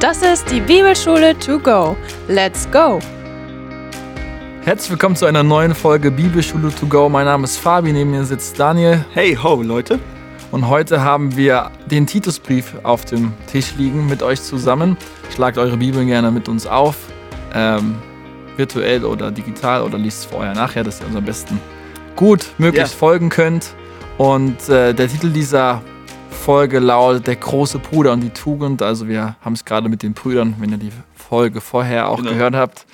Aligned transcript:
Das 0.00 0.22
ist 0.22 0.50
die 0.50 0.60
Bibelschule 0.60 1.38
to 1.38 1.58
go. 1.58 1.96
Let's 2.28 2.68
go! 2.70 2.98
Herzlich 4.62 4.90
willkommen 4.90 5.16
zu 5.16 5.24
einer 5.26 5.42
neuen 5.42 5.74
Folge 5.74 6.10
Bibelschule 6.10 6.74
to 6.74 6.86
go. 6.86 7.08
Mein 7.08 7.26
Name 7.26 7.44
ist 7.44 7.58
Fabi, 7.58 7.92
neben 7.92 8.10
mir 8.10 8.24
sitzt 8.24 8.58
Daniel. 8.58 9.04
Hey 9.12 9.38
ho, 9.40 9.62
Leute. 9.62 9.98
Und 10.50 10.68
heute 10.68 11.02
haben 11.02 11.36
wir 11.36 11.70
den 11.86 12.06
Titusbrief 12.06 12.74
auf 12.82 13.04
dem 13.04 13.32
Tisch 13.50 13.74
liegen 13.76 14.06
mit 14.06 14.22
euch 14.22 14.42
zusammen. 14.42 14.96
Schlagt 15.34 15.58
eure 15.58 15.76
Bibeln 15.76 16.06
gerne 16.06 16.30
mit 16.30 16.48
uns 16.48 16.66
auf, 16.66 16.96
ähm, 17.54 17.96
virtuell 18.56 19.04
oder 19.04 19.30
digital 19.30 19.82
oder 19.82 19.96
liest 19.96 20.20
es 20.20 20.24
vorher 20.26 20.54
nachher, 20.54 20.84
dass 20.84 21.00
ihr 21.00 21.06
uns 21.06 21.16
am 21.16 21.24
besten 21.24 21.60
gut 22.16 22.46
möglichst 22.58 22.94
ja. 22.94 22.98
folgen 22.98 23.30
könnt. 23.30 23.74
Und 24.18 24.68
äh, 24.68 24.92
der 24.92 25.08
Titel 25.08 25.30
dieser 25.30 25.82
Folge 26.34 26.78
lautet 26.78 27.26
Der 27.26 27.36
große 27.36 27.78
Bruder 27.78 28.12
und 28.12 28.20
die 28.20 28.30
Tugend. 28.30 28.82
Also 28.82 29.08
wir 29.08 29.36
haben 29.40 29.54
es 29.54 29.64
gerade 29.64 29.88
mit 29.88 30.02
den 30.02 30.12
Brüdern, 30.12 30.56
wenn 30.58 30.70
ihr 30.70 30.78
die 30.78 30.92
Folge 31.14 31.60
vorher 31.60 32.08
auch 32.08 32.18
genau. 32.18 32.30
gehört 32.30 32.54
habt. 32.54 32.86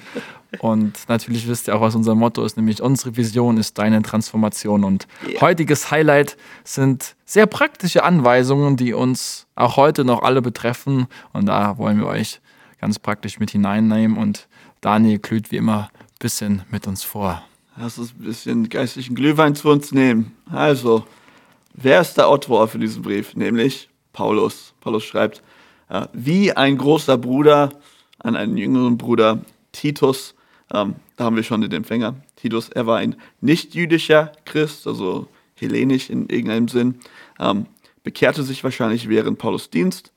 Und 0.58 1.08
natürlich 1.08 1.48
wisst 1.48 1.68
ihr 1.68 1.76
auch, 1.76 1.80
was 1.80 1.95
unser 1.95 2.14
Motto 2.14 2.45
ist, 2.45 2.56
nämlich 2.56 2.82
unsere 2.82 3.16
Vision 3.16 3.56
ist 3.56 3.78
deine 3.78 4.02
Transformation. 4.02 4.84
Und 4.84 5.06
yeah. 5.26 5.40
heutiges 5.40 5.90
Highlight 5.90 6.36
sind 6.64 7.16
sehr 7.24 7.46
praktische 7.46 8.02
Anweisungen, 8.02 8.76
die 8.76 8.92
uns 8.92 9.46
auch 9.54 9.76
heute 9.76 10.04
noch 10.04 10.22
alle 10.22 10.42
betreffen. 10.42 11.06
Und 11.32 11.46
da 11.46 11.78
wollen 11.78 11.98
wir 11.98 12.06
euch 12.06 12.40
ganz 12.80 12.98
praktisch 12.98 13.38
mit 13.38 13.50
hineinnehmen. 13.50 14.16
Und 14.16 14.48
Daniel 14.80 15.18
glüht 15.18 15.50
wie 15.50 15.56
immer 15.56 15.90
ein 15.92 16.06
bisschen 16.18 16.62
mit 16.70 16.86
uns 16.86 17.04
vor. 17.04 17.42
Lass 17.76 17.98
uns 17.98 18.12
ein 18.12 18.24
bisschen 18.24 18.68
geistlichen 18.68 19.14
Glühwein 19.14 19.54
zu 19.54 19.70
uns 19.70 19.92
nehmen. 19.92 20.32
Also, 20.50 21.06
wer 21.74 22.01
ist 22.01 22.15
der 22.15 22.29
Autor 22.29 22.69
für 22.69 22.79
diesen 22.79 23.02
Brief? 23.02 23.34
Nämlich 23.34 23.88
Paulus. 24.12 24.74
Paulus 24.80 25.05
schreibt, 25.05 25.42
äh, 25.88 26.06
wie 26.12 26.52
ein 26.52 26.79
großer 26.79 27.19
Bruder 27.19 27.70
an 28.19 28.37
einen 28.37 28.56
jüngeren 28.56 28.98
Bruder, 28.98 29.40
Titus. 29.73 30.35
Ähm, 30.73 30.96
da 31.16 31.24
haben 31.24 31.37
wir 31.37 31.43
schon 31.43 31.60
den 31.60 31.73
Empfänger. 31.73 32.16
Titus, 32.37 32.68
er 32.68 32.87
war 32.87 32.99
ein 32.99 33.16
nicht-jüdischer 33.40 34.32
Christ, 34.45 34.87
also 34.87 35.29
hellenisch 35.57 36.10
in 36.10 36.29
irgendeinem 36.29 36.68
Sinn, 36.68 37.01
ähm, 37.38 37.66
bekehrte 38.02 38.43
sich 38.43 38.65
wahrscheinlich 38.65 39.09
während 39.09 39.38
Paulus 39.38 39.71
Dienst. 39.71 40.12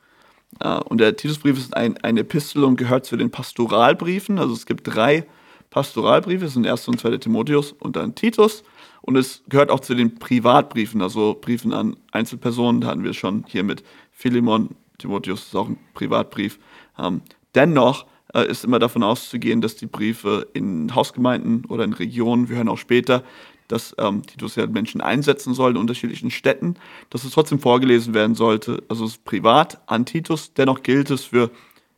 Äh, 0.60 0.80
und 0.80 1.00
der 1.00 1.16
Titusbrief 1.16 1.58
ist 1.58 1.76
ein, 1.76 1.98
eine 2.04 2.22
Epistel 2.22 2.64
und 2.64 2.78
gehört 2.78 3.06
zu 3.06 3.18
den 3.18 3.32
Pastoralbriefen. 3.32 4.40
Also 4.40 4.54
es 4.54 4.66
gibt 4.66 4.88
drei 4.88 5.26
Pastoralbriefe, 5.70 6.46
das 6.46 6.54
sind 6.54 6.68
1. 6.68 6.88
und 6.88 7.00
2. 7.00 7.18
Timotheus 7.18 7.72
und 7.74 7.96
dann 7.96 8.16
Titus. 8.16 8.64
Und 9.06 9.18
es 9.18 9.44
gehört 9.50 9.70
auch 9.70 9.82
zu 9.82 9.96
den 9.96 10.16
Privatbriefen, 10.16 11.02
also 11.02 11.38
Briefen 11.40 11.74
an 11.74 11.98
Einzelpersonen. 12.12 12.82
Da 12.82 12.88
hatten 12.88 13.04
wir 13.04 13.14
schon 13.14 13.44
hier 13.48 13.64
mit 13.64 13.84
Philemon, 14.12 14.70
Timotheus 14.98 15.48
ist 15.48 15.56
auch 15.56 15.68
ein 15.68 15.78
Privatbrief. 15.94 16.58
Ähm, 16.98 17.22
dennoch 17.54 18.06
äh, 18.34 18.48
ist 18.48 18.64
immer 18.64 18.80
davon 18.80 19.04
auszugehen, 19.04 19.60
dass 19.60 19.76
die 19.76 19.88
Briefe 19.88 20.48
in 20.54 20.96
Hausgemeinden 20.96 21.66
oder 21.66 21.84
in 21.84 21.92
Regionen, 21.92 22.48
wir 22.48 22.56
hören 22.56 22.70
auch 22.70 22.78
später, 22.78 23.24
dass 23.68 23.94
ähm, 23.98 24.22
Titus 24.26 24.56
ja 24.56 24.68
Menschen 24.68 25.02
einsetzen 25.02 25.54
soll 25.54 25.72
in 25.72 25.78
unterschiedlichen 25.78 26.32
Städten, 26.32 26.76
dass 27.10 27.26
es 27.26 27.32
trotzdem 27.32 27.60
vorgelesen 27.60 28.14
werden 28.14 28.36
sollte. 28.36 28.84
Also 28.88 29.04
es 29.04 29.12
ist 29.12 29.26
privat 29.26 29.82
an 29.86 30.06
Titus, 30.06 30.54
dennoch 30.54 30.82
gilt 30.82 31.10
es 31.10 31.26
für 31.26 31.52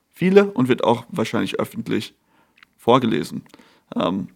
viele 0.10 0.52
und 0.52 0.70
wird 0.70 0.84
auch 0.84 1.06
wahrscheinlich 1.10 1.60
öffentlich 1.60 2.16
vorgelesen. 2.78 3.44
Ähm, 3.96 4.30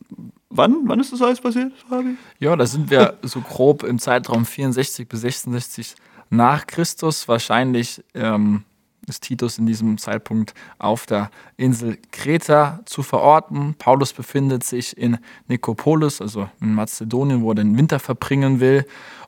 wann, 0.50 0.82
wann 0.86 1.00
ist 1.00 1.14
das 1.14 1.22
alles 1.22 1.42
passiert, 1.42 1.74
Fabi? 1.88 2.18
Ja, 2.40 2.56
da 2.56 2.66
sind 2.66 2.90
wir 2.90 3.18
so 3.22 3.42
grob 3.42 3.84
im 3.84 4.00
Zeitraum 4.00 4.46
64 4.46 5.08
bis 5.08 5.22
66 5.22 5.96
nach 6.30 6.68
Christus. 6.68 7.28
Wahrscheinlich 7.28 8.04
ähm, 8.14 8.64
ist 9.08 9.24
Titus 9.24 9.58
in 9.58 9.66
diesem 9.66 9.98
Zeitpunkt 9.98 10.54
auf 10.78 11.06
der 11.06 11.32
Insel 11.58 11.98
Kreta 12.12 12.80
zu 12.86 13.04
verorten. 13.04 13.76
Paulus 13.78 14.14
befindet 14.14 14.64
sich 14.64 14.98
in 14.98 15.18
Nikopolis, 15.48 16.22
also 16.22 16.50
in 16.62 16.74
Mazedonien, 16.74 17.42
wo 17.42 17.52
er 17.52 17.56
den 17.56 17.78
Winter 17.78 18.00
verbringen 18.00 18.60
will. 18.60 18.86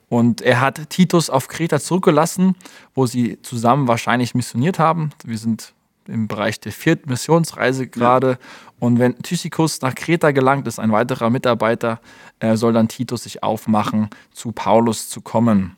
Und 0.09 0.41
er 0.41 0.59
hat 0.59 0.89
Titus 0.89 1.29
auf 1.29 1.47
Kreta 1.47 1.79
zurückgelassen, 1.79 2.55
wo 2.93 3.05
sie 3.05 3.41
zusammen 3.41 3.87
wahrscheinlich 3.87 4.35
missioniert 4.35 4.77
haben. 4.77 5.11
Wir 5.23 5.37
sind 5.37 5.73
im 6.07 6.27
Bereich 6.27 6.59
der 6.59 6.71
vierten 6.71 7.09
Missionsreise 7.09 7.87
gerade. 7.87 8.31
Ja. 8.31 8.37
Und 8.79 8.99
wenn 8.99 9.17
Tychicus 9.19 9.81
nach 9.81 9.95
Kreta 9.95 10.31
gelangt 10.31 10.67
ist, 10.67 10.79
ein 10.79 10.91
weiterer 10.91 11.29
Mitarbeiter, 11.29 11.99
äh, 12.39 12.55
soll 12.55 12.73
dann 12.73 12.87
Titus 12.87 13.23
sich 13.23 13.43
aufmachen, 13.43 14.09
zu 14.31 14.51
Paulus 14.51 15.09
zu 15.09 15.21
kommen. 15.21 15.77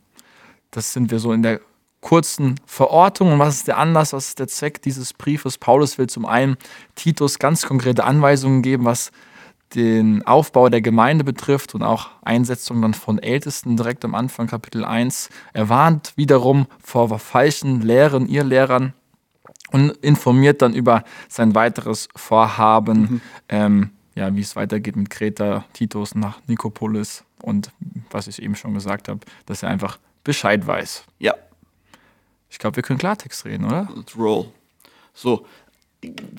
Das 0.72 0.94
sind 0.94 1.12
wir 1.12 1.20
so 1.20 1.34
in 1.34 1.44
der 1.44 1.60
kurzen 2.02 2.60
Verortung. 2.66 3.34
Und 3.34 3.40
was 3.40 3.58
ist 3.58 3.68
der 3.68 3.78
Anlass, 3.78 4.14
was 4.14 4.30
ist 4.30 4.40
der 4.40 4.48
Zweck 4.48 4.82
dieses 4.82 5.14
Briefes? 5.14 5.58
Paulus 5.58 5.98
will 5.98 6.08
zum 6.08 6.26
einen 6.26 6.58
Titus 6.96 7.40
ganz 7.40 7.66
konkrete 7.66 8.04
Anweisungen 8.04 8.62
geben, 8.62 8.86
was 8.86 9.12
den 9.74 10.26
Aufbau 10.28 10.70
der 10.70 10.82
Gemeinde 10.82 11.24
betrifft 11.24 11.74
und 11.74 11.82
auch 11.82 12.10
Einsetzung 12.22 12.82
dann 12.82 12.94
von 12.94 13.18
Ältesten 13.18 13.76
direkt 13.76 14.06
am 14.06 14.14
Anfang 14.14 14.48
Kapitel 14.48 14.86
1. 14.86 15.30
Er 15.54 15.70
warnt 15.70 16.14
wiederum 16.16 16.68
vor 16.84 17.18
falschen 17.18 17.82
Lehren, 17.82 18.28
ihr 18.28 18.44
Lehrern, 18.44 18.94
und 19.74 19.90
informiert 20.04 20.62
dann 20.62 20.74
über 20.74 21.04
sein 21.28 21.56
weiteres 21.56 22.08
Vorhaben, 22.16 23.02
mhm. 23.02 23.22
ähm, 23.50 23.90
ja, 24.16 24.34
wie 24.36 24.42
es 24.42 24.56
weitergeht 24.56 24.96
mit 24.96 25.10
Kreta, 25.10 25.66
Titus 25.74 26.14
nach 26.14 26.40
Nikopolis 26.48 27.24
und 27.42 27.72
was 28.12 28.28
ich 28.28 28.42
eben 28.42 28.56
schon 28.56 28.76
gesagt 28.76 29.10
habe, 29.10 29.20
dass 29.48 29.64
er 29.64 29.70
einfach 29.70 29.98
Bescheid 30.24 30.66
weiß. 30.66 31.06
Ja. 31.18 31.34
Ich 32.52 32.60
glaube, 32.60 32.76
wir 32.76 32.84
können 32.84 33.00
Klartext 33.00 33.46
reden, 33.46 33.66
oder? 33.66 33.90
Let's 33.96 34.16
roll. 34.16 34.46
So, 35.16 35.48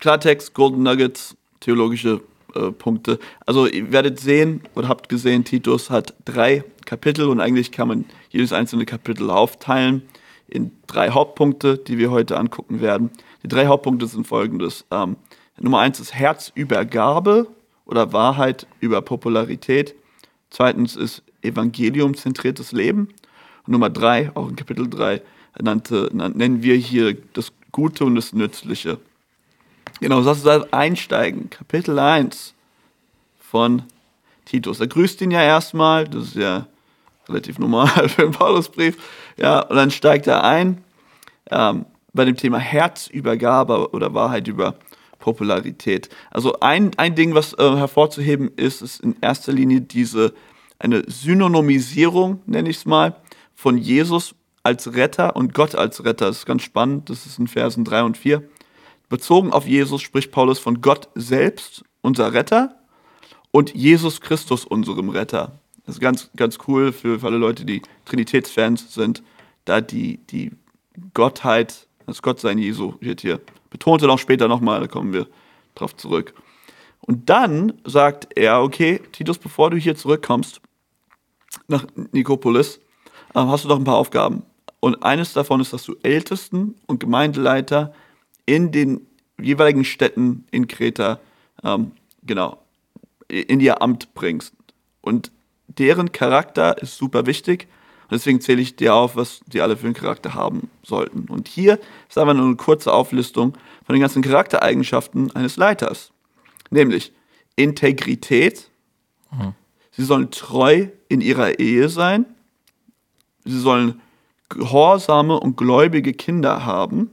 Klartext, 0.00 0.54
Golden 0.54 0.84
Nuggets, 0.84 1.36
theologische 1.58 2.20
äh, 2.54 2.70
Punkte. 2.70 3.18
Also 3.44 3.66
ihr 3.66 3.90
werdet 3.90 4.20
sehen 4.20 4.62
oder 4.76 4.86
habt 4.86 5.08
gesehen, 5.08 5.44
Titus 5.44 5.90
hat 5.90 6.14
drei 6.24 6.62
Kapitel 6.86 7.28
und 7.28 7.40
eigentlich 7.40 7.72
kann 7.72 7.88
man 7.88 8.04
jedes 8.30 8.52
einzelne 8.52 8.86
Kapitel 8.86 9.28
aufteilen 9.28 10.02
in 10.48 10.72
drei 10.86 11.10
Hauptpunkte, 11.10 11.78
die 11.78 11.98
wir 11.98 12.10
heute 12.10 12.36
angucken 12.38 12.80
werden. 12.80 13.10
Die 13.42 13.48
drei 13.48 13.66
Hauptpunkte 13.66 14.06
sind 14.06 14.26
folgendes. 14.26 14.84
Ähm, 14.90 15.16
Nummer 15.58 15.80
eins 15.80 16.00
ist 16.00 16.14
Herzübergabe 16.14 17.46
oder 17.86 18.12
Wahrheit 18.12 18.66
über 18.80 19.02
Popularität. 19.02 19.94
Zweitens 20.50 20.96
ist 20.96 21.22
evangeliumzentriertes 21.42 22.72
Leben. 22.72 23.08
Und 23.66 23.72
Nummer 23.72 23.90
drei, 23.90 24.30
auch 24.34 24.48
in 24.48 24.56
Kapitel 24.56 24.88
drei, 24.88 25.22
nannte, 25.60 26.10
nennen 26.12 26.62
wir 26.62 26.76
hier 26.76 27.16
das 27.32 27.52
Gute 27.72 28.04
und 28.04 28.14
das 28.16 28.32
Nützliche. 28.32 28.98
Genau, 30.00 30.22
das 30.22 30.44
ist 30.44 30.72
Einsteigen. 30.72 31.50
Kapitel 31.50 31.98
1 31.98 32.54
von 33.38 33.82
Titus. 34.44 34.80
Er 34.80 34.88
grüßt 34.88 35.20
ihn 35.22 35.30
ja 35.30 35.42
erstmal, 35.42 36.04
das 36.04 36.28
ist 36.28 36.36
ja 36.36 36.66
relativ 37.28 37.58
normal 37.58 38.08
für 38.08 38.22
den 38.22 38.32
Paulusbrief. 38.32 38.96
Ja, 39.36 39.60
und 39.60 39.76
dann 39.76 39.90
steigt 39.90 40.26
er 40.26 40.44
ein 40.44 40.82
ähm, 41.50 41.86
bei 42.12 42.24
dem 42.24 42.36
Thema 42.36 42.58
Herzübergabe 42.58 43.90
oder 43.92 44.14
Wahrheit 44.14 44.48
über 44.48 44.76
Popularität. 45.18 46.08
Also 46.30 46.60
ein, 46.60 46.92
ein 46.96 47.14
Ding, 47.14 47.34
was 47.34 47.54
äh, 47.54 47.76
hervorzuheben 47.76 48.50
ist, 48.56 48.82
ist 48.82 49.00
in 49.00 49.16
erster 49.20 49.52
Linie 49.52 49.80
diese 49.80 50.34
eine 50.78 51.02
Synonymisierung, 51.06 52.42
nenne 52.46 52.68
ich 52.68 52.76
es 52.76 52.86
mal, 52.86 53.16
von 53.54 53.78
Jesus 53.78 54.34
als 54.62 54.94
Retter 54.94 55.36
und 55.36 55.54
Gott 55.54 55.74
als 55.74 56.04
Retter. 56.04 56.26
Das 56.26 56.38
ist 56.38 56.46
ganz 56.46 56.62
spannend, 56.62 57.10
das 57.10 57.26
ist 57.26 57.38
in 57.38 57.48
Versen 57.48 57.84
3 57.84 58.02
und 58.02 58.16
4. 58.18 58.42
Bezogen 59.08 59.52
auf 59.52 59.66
Jesus 59.66 60.02
spricht 60.02 60.30
Paulus 60.30 60.58
von 60.58 60.80
Gott 60.80 61.08
selbst, 61.14 61.84
unser 62.00 62.32
Retter, 62.32 62.76
und 63.50 63.74
Jesus 63.74 64.20
Christus, 64.20 64.64
unserem 64.64 65.08
Retter. 65.08 65.60
Das 65.86 65.96
ist 65.96 66.00
ganz, 66.00 66.30
ganz 66.36 66.58
cool 66.66 66.92
für, 66.92 67.20
für 67.20 67.26
alle 67.26 67.36
Leute, 67.38 67.64
die 67.64 67.82
Trinitätsfans 68.04 68.94
sind, 68.94 69.22
da 69.64 69.80
die, 69.80 70.18
die 70.30 70.52
Gottheit, 71.12 71.86
das 72.06 72.22
Gottsein 72.22 72.58
Jesu 72.58 72.94
wird 73.00 73.20
hier 73.20 73.40
betont 73.74 74.02
er 74.02 74.10
auch 74.10 74.20
später 74.20 74.46
nochmal, 74.46 74.78
da 74.78 74.86
kommen 74.86 75.12
wir 75.12 75.26
drauf 75.74 75.96
zurück. 75.96 76.32
Und 77.00 77.28
dann 77.28 77.72
sagt 77.84 78.28
er, 78.36 78.62
okay, 78.62 79.00
Titus, 79.10 79.36
bevor 79.36 79.70
du 79.70 79.76
hier 79.76 79.96
zurückkommst 79.96 80.60
nach 81.66 81.84
Nikopolis, 82.12 82.76
äh, 83.34 83.40
hast 83.40 83.64
du 83.64 83.68
noch 83.68 83.78
ein 83.78 83.84
paar 83.84 83.96
Aufgaben. 83.96 84.44
Und 84.78 85.02
eines 85.02 85.32
davon 85.32 85.60
ist, 85.60 85.72
dass 85.72 85.82
du 85.82 85.96
Ältesten 86.04 86.76
und 86.86 87.00
Gemeindeleiter 87.00 87.92
in 88.46 88.70
den 88.70 89.08
jeweiligen 89.40 89.84
Städten 89.84 90.46
in 90.52 90.68
Kreta, 90.68 91.18
ähm, 91.64 91.90
genau, 92.22 92.58
in 93.26 93.58
ihr 93.58 93.82
Amt 93.82 94.14
bringst. 94.14 94.54
Und 95.00 95.32
deren 95.78 96.12
Charakter 96.12 96.80
ist 96.82 96.96
super 96.96 97.26
wichtig. 97.26 97.68
Und 98.04 98.12
deswegen 98.12 98.40
zähle 98.40 98.60
ich 98.60 98.76
dir 98.76 98.94
auf, 98.94 99.16
was 99.16 99.40
die 99.46 99.60
alle 99.60 99.76
für 99.76 99.86
einen 99.86 99.94
Charakter 99.94 100.34
haben 100.34 100.68
sollten. 100.82 101.26
Und 101.28 101.48
hier 101.48 101.78
ist 102.08 102.18
aber 102.18 102.34
nur 102.34 102.46
eine 102.46 102.56
kurze 102.56 102.92
Auflistung 102.92 103.54
von 103.84 103.94
den 103.94 104.00
ganzen 104.00 104.22
Charaktereigenschaften 104.22 105.34
eines 105.34 105.56
Leiters. 105.56 106.12
Nämlich 106.70 107.12
Integrität. 107.56 108.70
Mhm. 109.30 109.54
Sie 109.92 110.04
sollen 110.04 110.30
treu 110.30 110.88
in 111.08 111.20
ihrer 111.20 111.58
Ehe 111.58 111.88
sein. 111.88 112.26
Sie 113.44 113.58
sollen 113.58 114.00
gehorsame 114.48 115.38
und 115.38 115.56
gläubige 115.56 116.12
Kinder 116.12 116.64
haben. 116.64 117.10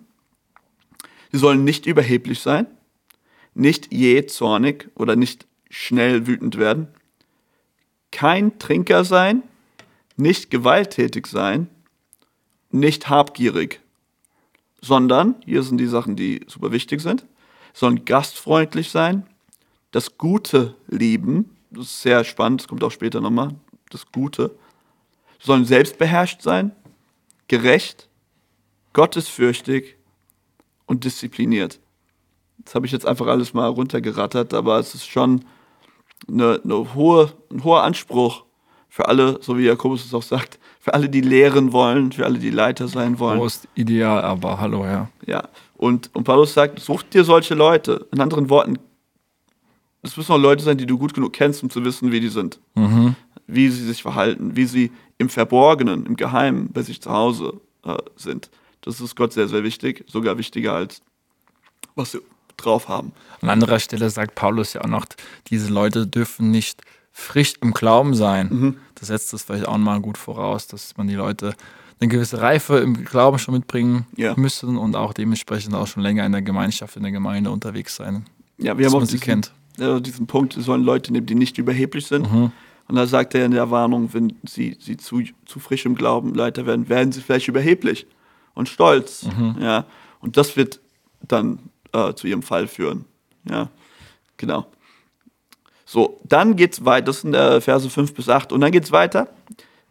Sie 1.31 1.37
sollen 1.37 1.63
nicht 1.63 1.85
überheblich 1.85 2.39
sein, 2.39 2.67
nicht 3.53 3.93
jähzornig 3.93 4.89
oder 4.95 5.15
nicht 5.15 5.47
schnell 5.69 6.27
wütend 6.27 6.57
werden, 6.57 6.87
kein 8.11 8.59
Trinker 8.59 9.03
sein, 9.03 9.43
nicht 10.17 10.51
gewalttätig 10.51 11.27
sein, 11.27 11.67
nicht 12.69 13.09
habgierig, 13.09 13.81
sondern, 14.81 15.35
hier 15.45 15.63
sind 15.63 15.77
die 15.77 15.87
Sachen, 15.87 16.15
die 16.15 16.41
super 16.47 16.71
wichtig 16.71 17.01
sind, 17.01 17.25
sollen 17.73 18.05
gastfreundlich 18.05 18.89
sein, 18.89 19.25
das 19.91 20.17
Gute 20.17 20.75
lieben, 20.87 21.55
das 21.69 21.85
ist 21.85 22.01
sehr 22.01 22.23
spannend, 22.23 22.61
das 22.61 22.67
kommt 22.67 22.83
auch 22.83 22.91
später 22.91 23.21
nochmal, 23.21 23.55
das 23.89 24.11
Gute, 24.11 24.55
sollen 25.39 25.65
selbstbeherrscht 25.65 26.41
sein, 26.41 26.71
gerecht, 27.47 28.07
gottesfürchtig 28.93 29.95
und 30.85 31.03
diszipliniert. 31.03 31.79
Das 32.59 32.75
habe 32.75 32.85
ich 32.85 32.91
jetzt 32.91 33.05
einfach 33.05 33.27
alles 33.27 33.53
mal 33.53 33.67
runtergerattert, 33.67 34.53
aber 34.53 34.79
es 34.79 34.93
ist 34.93 35.07
schon 35.07 35.45
eine, 36.27 36.61
eine 36.63 36.93
hohe, 36.93 37.31
ein 37.51 37.63
hoher 37.63 37.83
Anspruch 37.83 38.43
für 38.89 39.07
alle, 39.07 39.39
so 39.41 39.57
wie 39.57 39.63
Jakobus 39.63 40.05
es 40.05 40.13
auch 40.13 40.23
sagt, 40.23 40.59
für 40.79 40.93
alle, 40.93 41.09
die 41.09 41.21
lehren 41.21 41.71
wollen, 41.71 42.11
für 42.11 42.25
alle, 42.25 42.39
die 42.39 42.49
Leiter 42.49 42.87
sein 42.87 43.19
wollen. 43.19 43.39
Groß 43.39 43.67
ideal, 43.75 44.21
aber 44.21 44.59
hallo, 44.59 44.83
ja. 44.85 45.09
Ja, 45.25 45.47
und, 45.77 46.09
und 46.13 46.23
Paulus 46.23 46.53
sagt, 46.53 46.79
such 46.79 47.03
dir 47.03 47.23
solche 47.23 47.55
Leute. 47.55 48.07
In 48.11 48.19
anderen 48.19 48.49
Worten, 48.49 48.77
es 50.01 50.17
müssen 50.17 50.31
auch 50.33 50.37
Leute 50.37 50.63
sein, 50.63 50.77
die 50.77 50.85
du 50.85 50.97
gut 50.97 51.13
genug 51.13 51.33
kennst, 51.33 51.63
um 51.63 51.69
zu 51.69 51.83
wissen, 51.85 52.11
wie 52.11 52.19
die 52.19 52.29
sind. 52.29 52.59
Mhm. 52.75 53.15
Wie 53.47 53.69
sie 53.69 53.85
sich 53.85 54.01
verhalten, 54.01 54.55
wie 54.55 54.65
sie 54.65 54.91
im 55.17 55.29
Verborgenen, 55.29 56.05
im 56.05 56.15
Geheimen 56.15 56.71
bei 56.71 56.81
sich 56.81 57.01
zu 57.01 57.11
Hause 57.11 57.61
äh, 57.85 57.97
sind. 58.15 58.49
Das 58.81 58.99
ist 58.99 59.15
Gott 59.15 59.33
sehr, 59.33 59.47
sehr 59.47 59.63
wichtig, 59.63 60.03
sogar 60.07 60.37
wichtiger 60.37 60.73
als 60.73 61.01
was 61.95 62.11
sie 62.11 62.19
drauf 62.61 62.87
haben. 62.87 63.11
An 63.41 63.49
anderer 63.49 63.79
Stelle 63.79 64.09
sagt 64.09 64.35
Paulus 64.35 64.73
ja 64.73 64.81
auch 64.81 64.87
noch, 64.87 65.05
diese 65.47 65.71
Leute 65.71 66.07
dürfen 66.07 66.51
nicht 66.51 66.81
frisch 67.11 67.53
im 67.61 67.73
Glauben 67.73 68.13
sein. 68.15 68.47
Mhm. 68.49 68.77
Das 68.95 69.07
setzt 69.09 69.33
das 69.33 69.43
vielleicht 69.43 69.67
auch 69.67 69.77
mal 69.77 69.99
gut 69.99 70.17
voraus, 70.17 70.67
dass 70.67 70.95
man 70.97 71.07
die 71.07 71.15
Leute 71.15 71.53
eine 71.99 72.07
gewisse 72.07 72.41
Reife 72.41 72.77
im 72.77 73.03
Glauben 73.05 73.37
schon 73.37 73.53
mitbringen 73.53 74.07
Ja. 74.15 74.33
müssen 74.37 74.77
und 74.77 74.95
auch 74.95 75.13
dementsprechend 75.13 75.75
auch 75.75 75.87
schon 75.87 76.01
länger 76.03 76.25
in 76.25 76.31
der 76.31 76.41
Gemeinschaft, 76.41 76.95
in 76.95 77.03
der 77.03 77.11
Gemeinde 77.11 77.51
unterwegs 77.51 77.95
sein. 77.95 78.25
Ja, 78.57 78.77
wir 78.77 78.85
haben 78.87 78.95
auch 78.95 79.01
sie 79.01 79.17
diesen, 79.19 79.23
kennt. 79.25 79.51
äh, 79.79 79.99
diesen 80.01 80.25
Punkt, 80.27 80.53
sollen 80.53 80.83
Leute 80.83 81.11
nehmen, 81.11 81.25
die 81.27 81.35
nicht 81.35 81.57
überheblich 81.57 82.07
sind. 82.07 82.31
Mhm. 82.31 82.51
Und 82.87 82.95
da 82.95 83.05
sagt 83.07 83.35
er 83.35 83.45
in 83.45 83.51
der 83.51 83.69
Warnung, 83.71 84.09
wenn 84.13 84.33
sie, 84.43 84.77
sie 84.79 84.97
zu, 84.97 85.21
zu 85.45 85.59
frisch 85.59 85.85
im 85.85 85.95
Glauben 85.95 86.33
Leiter 86.33 86.65
werden, 86.65 86.89
werden 86.89 87.11
sie 87.11 87.21
vielleicht 87.21 87.47
überheblich 87.47 88.07
und 88.53 88.67
stolz. 88.67 89.23
Mhm. 89.25 89.55
Ja, 89.61 89.85
und 90.21 90.37
das 90.37 90.55
wird 90.57 90.79
dann 91.21 91.59
äh, 91.93 92.13
zu 92.13 92.27
ihrem 92.27 92.43
Fall 92.43 92.67
führen. 92.67 93.05
Ja, 93.49 93.69
genau. 94.37 94.67
So, 95.85 96.19
dann 96.23 96.55
geht's 96.55 96.85
weiter, 96.85 97.07
das 97.07 97.21
sind 97.21 97.33
äh, 97.33 97.59
Verse 97.59 97.89
5 97.89 98.13
bis 98.13 98.29
8. 98.29 98.51
Und 98.51 98.61
dann 98.61 98.71
geht's 98.71 98.91
weiter, 98.91 99.27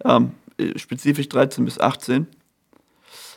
ähm, 0.04 0.32
äh, 0.58 0.78
spezifisch 0.78 1.28
13 1.28 1.64
bis 1.64 1.78
18. 1.78 2.26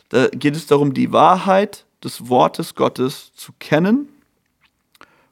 Da 0.08 0.28
geht 0.28 0.56
es 0.56 0.66
darum, 0.66 0.94
die 0.94 1.12
Wahrheit 1.12 1.84
des 2.02 2.28
Wortes 2.28 2.74
Gottes 2.74 3.32
zu 3.34 3.52
kennen 3.58 4.08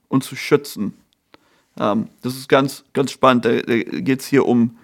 und 0.09 0.25
zu 0.25 0.37
schützen. 0.37 0.95
Ähm, 1.79 2.09
das 2.23 2.35
ist 2.35 2.49
ganz, 2.49 2.85
ganz 2.93 3.13
spannend. 3.13 3.45
Da, 3.45 3.61
da 3.61 3.77
geht 3.79 4.21
es 4.21 4.27
hier 4.27 4.47
um 4.47 4.77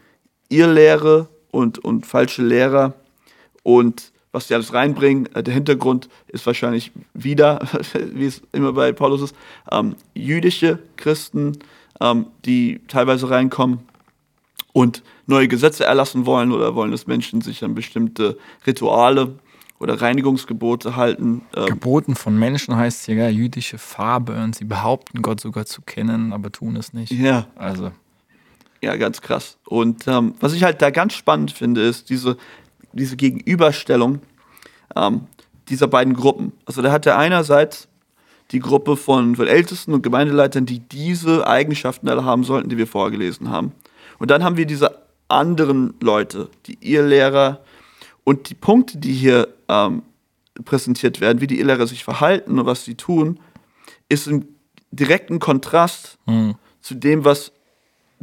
Irrlehre 0.49 1.29
und, 1.51 1.79
und 1.79 2.07
falsche 2.07 2.43
Lehrer 2.43 2.95
und 3.63 4.13
was 4.39 4.47
die 4.47 4.55
alles 4.55 4.73
reinbringen. 4.73 5.29
Äh, 5.35 5.43
Der 5.43 5.53
Hintergrund 5.53 6.09
ist 6.29 6.47
wahrscheinlich 6.47 6.93
wieder, 7.13 7.61
wie 8.13 8.27
es 8.27 8.41
immer 8.53 8.73
bei 8.73 8.93
Paulus 8.93 9.23
ist, 9.23 9.37
ähm, 9.71 9.97
jüdische 10.15 10.79
Christen, 10.97 11.59
ähm, 12.01 12.27
die 12.45 12.81
teilweise 12.87 13.29
reinkommen 13.29 13.81
und 14.73 15.03
neue 15.27 15.49
Gesetze 15.49 15.85
erlassen 15.85 16.25
wollen 16.25 16.53
oder 16.53 16.75
wollen, 16.75 16.93
dass 16.93 17.07
Menschen 17.09 17.41
sich 17.41 17.65
an 17.65 17.75
bestimmte 17.75 18.39
Rituale 18.67 19.35
oder 19.81 20.01
Reinigungsgebote 20.01 20.95
halten. 20.95 21.43
Ähm, 21.57 21.67
Geboten 21.67 22.15
von 22.15 22.39
Menschen 22.39 22.77
heißt 22.77 23.07
hier 23.07 23.17
ja, 23.17 23.29
jüdische 23.29 23.79
Farbe 23.79 24.35
und 24.41 24.55
sie 24.55 24.65
behaupten 24.65 25.21
Gott 25.23 25.41
sogar 25.41 25.67
zu 25.67 25.83
kennen, 25.83 26.33
aber 26.33 26.53
tun 26.53 26.77
es 26.77 26.93
nicht. 26.93 27.11
ja, 27.13 27.47
Also, 27.57 27.91
Ja, 28.81 28.97
ganz 28.97 29.21
krass. 29.21 29.59
Und 29.67 30.07
ähm, 30.07 30.35
was 30.41 30.53
ich 30.53 30.63
halt 30.63 30.81
da 30.81 30.91
ganz 30.91 31.15
spannend 31.15 31.51
finde, 31.51 31.81
ist 31.83 32.11
diese, 32.11 32.37
diese 32.93 33.17
Gegenüberstellung 33.17 34.21
ähm, 34.97 35.23
dieser 35.69 35.87
beiden 35.87 36.15
Gruppen. 36.15 36.53
Also 36.65 36.83
da 36.83 36.91
hat 36.91 37.07
er 37.07 37.19
einerseits 37.19 37.89
die 38.51 38.61
Gruppe 38.61 38.97
von, 38.97 39.37
von 39.37 39.47
Ältesten 39.47 39.93
und 39.93 40.03
Gemeindeleitern, 40.03 40.65
die 40.65 40.81
diese 40.81 41.47
Eigenschaften 41.47 42.09
alle 42.09 42.25
haben 42.25 42.45
sollten, 42.45 42.69
die 42.69 42.79
wir 42.79 42.87
vorgelesen 42.87 43.51
haben. 43.51 43.73
Und 44.19 44.31
dann 44.31 44.43
haben 44.43 44.57
wir 44.57 44.67
diese 44.67 45.03
anderen 45.29 45.95
Leute, 46.01 46.49
die 46.67 46.79
Irrlehrer 46.81 47.61
und 48.25 48.49
die 48.49 48.55
Punkte, 48.55 48.99
die 48.99 49.13
hier 49.13 49.49
ähm, 49.69 50.03
präsentiert 50.65 51.21
werden, 51.21 51.41
wie 51.41 51.47
die 51.47 51.61
Irrlehrer 51.61 51.87
sich 51.87 52.05
verhalten 52.05 52.59
und 52.59 52.67
was 52.67 52.85
sie 52.85 52.95
tun, 52.95 53.39
ist 54.09 54.27
im 54.27 54.49
direkten 54.91 55.39
Kontrast 55.39 56.19
hm. 56.27 56.55
zu 56.81 56.95
dem, 56.95 57.25
was 57.25 57.53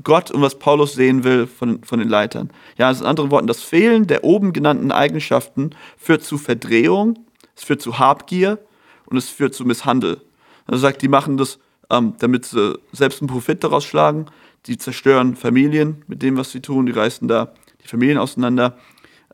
Gott 0.04 0.32
und 0.32 0.42
was 0.42 0.60
Paulus 0.60 0.94
sehen 0.94 1.24
will 1.24 1.48
von, 1.48 1.84
von 1.84 2.00
den 2.00 2.10
Leitern. 2.10 2.50
Ja, 2.78 2.88
also 2.88 3.04
in 3.04 3.10
anderen 3.10 3.32
Worten, 3.32 3.48
das 3.48 3.64
Fehlen 3.64 4.08
der 4.08 4.24
oben 4.24 4.54
genannten 4.54 4.92
Eigenschaften 4.92 5.72
führt 5.98 6.24
zu 6.24 6.38
Verdrehung, 6.38 7.18
es 7.56 7.64
führt 7.64 7.82
zu 7.82 7.98
Habgier 7.98 8.60
und 9.06 9.18
es 9.18 9.30
führt 9.30 9.54
zu 9.54 9.66
Misshandel. 9.66 10.22
Er 10.68 10.78
sagt, 10.78 11.02
die 11.02 11.08
machen 11.08 11.38
das, 11.38 11.60
ähm, 11.90 12.14
damit 12.20 12.46
sie 12.46 12.78
selbst 12.92 13.22
einen 13.22 13.30
Profit 13.30 13.64
daraus 13.64 13.86
schlagen. 13.86 14.26
Die 14.66 14.78
zerstören 14.78 15.36
Familien 15.36 16.04
mit 16.08 16.22
dem, 16.24 16.38
was 16.38 16.52
sie 16.52 16.60
tun. 16.60 16.88
Die 16.88 16.92
reißen 16.92 17.28
da 17.28 17.54
die 17.84 17.88
Familien 17.88 18.18
auseinander 18.18 18.78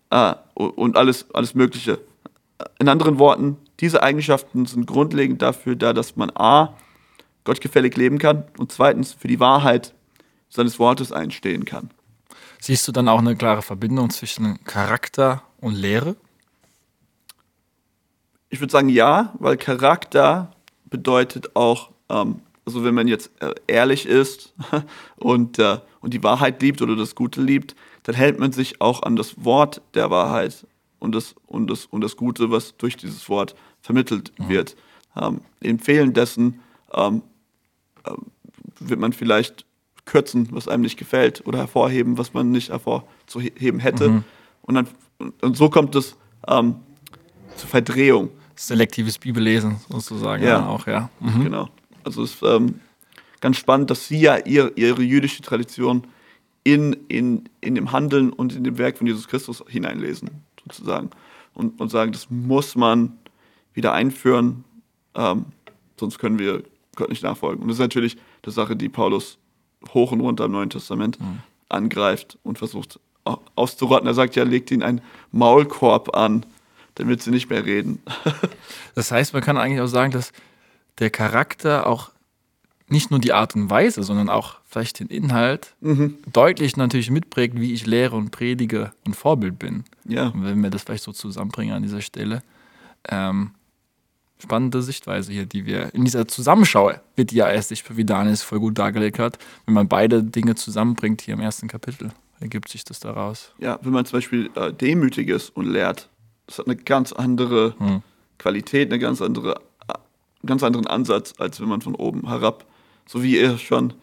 äh, 0.10 0.34
und 0.54 0.98
alles, 0.98 1.26
alles 1.34 1.56
Mögliche. 1.56 2.00
In 2.80 2.90
anderen 2.90 3.18
Worten, 3.18 3.58
diese 3.80 4.04
Eigenschaften 4.04 4.66
sind 4.66 4.86
grundlegend 4.86 5.42
dafür 5.42 5.76
da, 5.76 5.94
dass 5.94 6.16
man 6.16 6.32
A, 6.36 6.76
gottgefällig 7.44 7.96
leben 7.98 8.20
kann 8.20 8.44
und 8.60 8.72
zweitens 8.72 9.14
für 9.14 9.28
die 9.28 9.40
Wahrheit 9.40 9.96
seines 10.52 10.78
Wortes 10.78 11.12
einstehen 11.12 11.66
kann. 11.66 11.90
siehst 12.60 12.88
du 12.88 12.92
dann 12.92 13.08
auch 13.08 13.20
eine 13.20 13.36
klare 13.36 13.64
Verbindung 13.64 14.12
zwischen 14.12 14.64
Charakter 14.66 15.42
und 15.60 15.74
Lehre? 15.74 16.16
Ich 18.50 18.60
würde 18.60 18.72
sagen 18.72 18.90
ja, 18.90 19.34
weil 19.40 19.58
Charakter 19.58 20.52
bedeutet 20.86 21.56
auch, 21.56 21.90
ähm, 22.10 22.42
also 22.66 22.84
wenn 22.84 22.94
man 22.94 23.08
jetzt 23.08 23.32
äh, 23.42 23.56
ehrlich 23.66 24.06
ist 24.06 24.54
und, 25.16 25.58
äh, 25.58 25.80
und 26.02 26.14
die 26.14 26.22
Wahrheit 26.22 26.62
liebt 26.62 26.82
oder 26.82 26.96
das 26.96 27.16
Gute 27.16 27.42
liebt, 27.42 27.76
dann 28.04 28.14
hält 28.14 28.40
man 28.40 28.52
sich 28.52 28.82
auch 28.82 29.04
an 29.04 29.16
das 29.16 29.44
Wort 29.44 29.82
der 29.94 30.10
Wahrheit 30.12 30.68
und 31.00 31.16
das, 31.16 31.36
und 31.48 31.70
das, 31.70 31.86
und 31.86 32.02
das 32.02 32.18
Gute, 32.18 32.52
was 32.52 32.76
durch 32.78 32.98
dieses 32.98 33.30
Wort 33.30 33.56
vermittelt 33.82 34.34
wird. 34.38 34.76
Ähm, 35.16 35.42
Im 35.62 35.80
Fehlen 35.80 36.14
dessen 36.14 36.60
ähm, 36.94 37.24
äh, 38.04 38.12
wird 38.80 39.00
man 39.00 39.14
vielleicht 39.14 39.66
kürzen, 40.06 40.48
was 40.52 40.68
einem 40.68 40.84
nicht 40.84 40.98
gefällt, 40.98 41.46
oder 41.46 41.60
hervorheben, 41.60 42.18
was 42.18 42.34
man 42.34 42.52
nicht 42.52 42.70
hervorzuheben 42.70 43.80
hätte. 43.80 44.24
Und, 44.64 44.76
dann, 44.76 44.88
und 45.42 45.56
so 45.58 45.70
kommt 45.70 45.96
es 45.96 46.16
ähm, 46.48 46.76
zur 47.56 47.70
Verdrehung. 47.70 48.30
Selektives 48.56 49.18
Bibellesen 49.18 49.78
sozusagen 49.90 50.44
Ja. 50.44 50.68
auch, 50.68 50.86
ja. 50.88 51.10
Mhm. 51.20 51.44
Genau. 51.44 51.70
Also 52.04 52.24
es 52.24 52.36
ist 52.36 52.44
ähm, 52.44 52.80
ganz 53.40 53.58
spannend, 53.58 53.90
dass 53.90 54.08
sie 54.08 54.20
ja 54.20 54.38
ihr, 54.38 54.72
ihre 54.76 55.02
jüdische 55.02 55.42
Tradition 55.42 56.06
in, 56.64 56.94
in, 57.08 57.50
in 57.62 57.76
dem 57.76 57.92
Handeln 57.92 58.32
und 58.32 58.56
in 58.56 58.64
dem 58.64 58.78
Werk 58.78 58.98
von 58.98 59.08
Jesus 59.08 59.28
Christus 59.28 59.64
hineinlesen, 59.68 60.30
sozusagen. 60.64 61.10
Und, 61.54 61.80
und 61.82 61.90
sagen, 61.90 62.12
das 62.12 62.30
muss 62.30 62.76
man 62.76 63.18
wieder 63.74 63.94
einführen, 63.94 64.64
ähm, 65.16 65.46
sonst 66.00 66.20
können 66.20 66.38
wir 66.40 66.64
Gott 66.96 67.10
nicht 67.10 67.24
nachfolgen. 67.24 67.62
Und 67.64 67.70
das 67.70 67.76
ist 67.78 67.82
natürlich 67.82 68.18
eine 68.44 68.52
Sache, 68.52 68.76
die 68.76 68.90
Paulus 68.90 69.38
hoch 69.94 70.12
und 70.12 70.22
runter 70.22 70.46
im 70.46 70.52
Neuen 70.52 70.70
Testament 70.70 71.18
angreift 71.70 72.38
und 72.44 72.58
versucht 72.58 73.00
au- 73.26 73.40
auszurotten. 73.56 74.08
Er 74.08 74.14
sagt 74.14 74.36
ja, 74.36 74.44
legt 74.44 74.72
ihnen 74.72 74.84
einen 74.84 75.02
Maulkorb 75.32 76.16
an, 76.16 76.46
damit 76.96 77.22
sie 77.24 77.32
nicht 77.32 77.50
mehr 77.50 77.66
reden. 77.66 78.00
Das 78.96 79.10
heißt, 79.12 79.34
man 79.34 79.42
kann 79.42 79.58
eigentlich 79.58 79.80
auch 79.80 79.88
sagen, 79.88 80.12
dass 80.12 80.34
der 81.00 81.10
Charakter 81.10 81.88
auch 81.88 82.12
nicht 82.90 83.10
nur 83.10 83.20
die 83.22 83.32
Art 83.32 83.56
und 83.56 83.70
Weise, 83.70 84.04
sondern 84.04 84.28
auch 84.30 84.56
vielleicht 84.66 85.00
den 85.00 85.08
Inhalt 85.08 85.76
deutlich 86.34 86.76
natürlich 86.76 87.10
mitprägt, 87.10 87.58
wie 87.58 87.74
ich 87.74 87.86
lehre 87.86 88.18
und 88.18 88.32
predige 88.32 88.92
und 89.06 89.16
Vorbild 89.16 89.58
bin. 89.60 89.86
ja. 90.06 90.28
Und 90.28 90.44
wenn 90.44 90.62
wir 90.62 90.70
das 90.70 90.84
vielleicht 90.84 91.04
so 91.06 91.14
zusammenbringen 91.14 91.74
an 91.74 91.84
dieser 91.84 92.02
Stelle. 92.02 92.44
Ähm, 93.08 93.52
spannende 94.42 94.82
Sichtweise 94.82 95.32
hier, 95.32 95.46
die 95.46 95.66
wir 95.66 95.94
in 95.94 96.06
dieser 96.06 96.28
Zusammenschau, 96.28 96.92
wird 97.16 97.32
die 97.32 97.36
ja 97.36 97.50
erst, 97.50 97.72
wie 97.96 98.06
Daniel 98.06 98.36
voll 98.38 98.60
gut 98.60 98.78
dargelegt 98.78 99.20
hat, 99.20 99.38
wenn 99.66 99.74
man 99.74 99.88
beide 99.88 100.24
Dinge 100.24 100.56
zusammenbringt 100.56 101.22
hier 101.22 101.36
im 101.36 101.40
ersten 101.40 101.68
Kapitel, 101.68 102.12
ergibt 102.40 102.70
sich 102.70 102.84
das 102.84 103.00
daraus. 103.00 103.54
ja, 103.60 103.80
wenn 103.82 103.94
man 103.94 104.06
zum 104.06 104.18
Beispiel 104.18 104.50
äh, 104.56 104.74
demütig 104.74 105.30
ist 105.30 105.56
und 105.56 105.68
lehrt, 105.68 106.10
das 106.48 106.60
hat 106.60 106.66
eine 106.66 106.76
ganz 106.76 107.14
andere 107.14 107.76
Hm. 107.78 108.02
Qualität, 108.38 108.90
eine 108.90 109.00
ganz 109.00 109.22
andere 109.22 109.56
ganz 110.46 110.64
anderen 110.64 110.88
Ansatz, 110.88 111.34
als 111.38 111.60
wenn 111.62 111.70
man 111.70 111.82
von 111.82 111.96
oben 111.96 112.28
herab, 112.28 112.66
so 113.06 113.22
wie 113.24 113.40
ihr 113.40 113.58
schon 113.58 113.94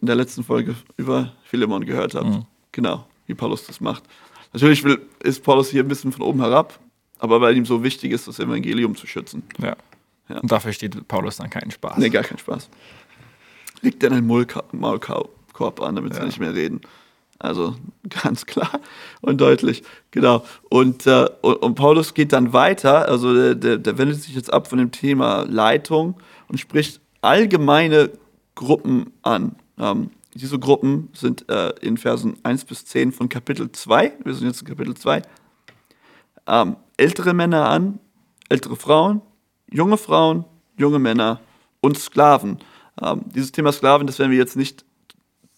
in 0.00 0.06
der 0.06 0.16
letzten 0.16 0.44
Folge 0.44 0.74
über 0.96 1.32
Philemon 1.44 1.84
gehört 1.84 2.14
habt. 2.14 2.26
Mhm. 2.26 2.44
Genau, 2.72 3.04
wie 3.26 3.34
Paulus 3.34 3.66
das 3.66 3.80
macht. 3.80 4.04
Natürlich 4.52 4.82
will, 4.84 5.00
ist 5.22 5.42
Paulus 5.42 5.68
hier 5.70 5.82
ein 5.82 5.88
bisschen 5.88 6.12
von 6.12 6.22
oben 6.22 6.40
herab, 6.40 6.78
aber 7.18 7.40
weil 7.40 7.56
ihm 7.56 7.66
so 7.66 7.82
wichtig 7.82 8.12
ist, 8.12 8.28
das 8.28 8.38
Evangelium 8.38 8.96
zu 8.96 9.06
schützen. 9.06 9.42
Ja. 9.60 9.76
Ja. 10.28 10.40
Und 10.40 10.52
dafür 10.52 10.72
steht 10.72 11.08
Paulus 11.08 11.36
dann 11.38 11.48
keinen 11.50 11.70
Spaß. 11.70 11.96
Nee, 11.98 12.10
gar 12.10 12.22
kein 12.22 12.38
Spaß. 12.38 12.68
Liegt 13.80 14.02
dann 14.02 14.12
ein 14.12 14.26
Maulka- 14.26 14.64
Maulkorb 14.72 15.80
an, 15.80 15.96
damit 15.96 16.12
sie 16.14 16.20
Ja. 16.20 16.26
nicht 16.26 16.38
mehr 16.40 16.54
reden. 16.54 16.80
Also 17.38 17.76
ganz 18.22 18.44
klar 18.46 18.80
und 19.20 19.40
deutlich, 19.40 19.84
genau. 20.10 20.44
Und, 20.68 21.06
äh, 21.06 21.28
und, 21.40 21.54
und 21.56 21.74
Paulus 21.76 22.12
geht 22.14 22.32
dann 22.32 22.52
weiter, 22.52 23.08
also 23.08 23.32
der, 23.32 23.54
der, 23.54 23.78
der 23.78 23.96
wendet 23.96 24.20
sich 24.22 24.34
jetzt 24.34 24.52
ab 24.52 24.66
von 24.68 24.78
dem 24.78 24.90
Thema 24.90 25.42
Leitung 25.48 26.16
und 26.48 26.58
spricht 26.58 27.00
allgemeine 27.22 28.10
Gruppen 28.56 29.12
an. 29.22 29.54
Ähm, 29.78 30.10
diese 30.34 30.58
Gruppen 30.58 31.10
sind 31.14 31.48
äh, 31.48 31.70
in 31.80 31.96
Versen 31.96 32.36
1 32.42 32.64
bis 32.64 32.84
10 32.84 33.12
von 33.12 33.28
Kapitel 33.28 33.70
2, 33.70 34.12
wir 34.24 34.34
sind 34.34 34.48
jetzt 34.48 34.60
in 34.62 34.66
Kapitel 34.68 34.94
2, 34.94 35.22
ähm, 36.48 36.76
ältere 36.98 37.32
Männer 37.32 37.68
an, 37.68 37.98
ältere 38.50 38.76
Frauen, 38.76 39.22
junge 39.70 39.96
Frauen, 39.96 40.44
junge 40.76 40.98
Männer 40.98 41.40
und 41.80 41.98
Sklaven. 41.98 42.58
Ähm, 43.00 43.22
dieses 43.34 43.52
Thema 43.52 43.72
Sklaven, 43.72 44.06
das 44.06 44.18
werden 44.18 44.30
wir 44.30 44.38
jetzt 44.38 44.56
nicht 44.56 44.84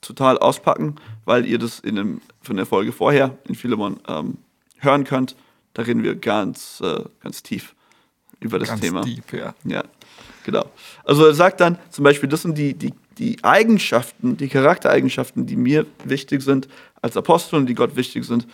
total 0.00 0.38
auspacken, 0.38 0.96
weil 1.24 1.46
ihr 1.46 1.58
das 1.58 1.80
in 1.80 1.96
dem, 1.96 2.20
von 2.40 2.56
der 2.56 2.66
Folge 2.66 2.92
vorher 2.92 3.36
in 3.48 3.54
Philemon 3.54 3.98
ähm, 4.08 4.38
hören 4.78 5.04
könnt. 5.04 5.36
Da 5.74 5.82
reden 5.82 6.02
wir 6.02 6.14
ganz, 6.14 6.80
äh, 6.80 7.04
ganz 7.20 7.42
tief 7.42 7.74
über 8.40 8.58
das 8.58 8.68
Ganz 8.68 8.80
Thema. 8.80 9.02
deep, 9.02 9.32
ja. 9.32 9.54
Ja, 9.64 9.84
genau. 10.44 10.64
Also 11.04 11.26
er 11.26 11.34
sagt 11.34 11.60
dann 11.60 11.78
zum 11.90 12.04
Beispiel, 12.04 12.28
das 12.28 12.42
sind 12.42 12.56
die, 12.56 12.74
die, 12.74 12.94
die 13.18 13.42
Eigenschaften, 13.44 14.36
die 14.36 14.48
Charaktereigenschaften, 14.48 15.46
die 15.46 15.56
mir 15.56 15.86
wichtig 16.04 16.42
sind 16.42 16.68
als 17.02 17.16
Apostel 17.16 17.56
und 17.56 17.66
die 17.66 17.74
Gott 17.74 17.96
wichtig 17.96 18.24
sind. 18.24 18.46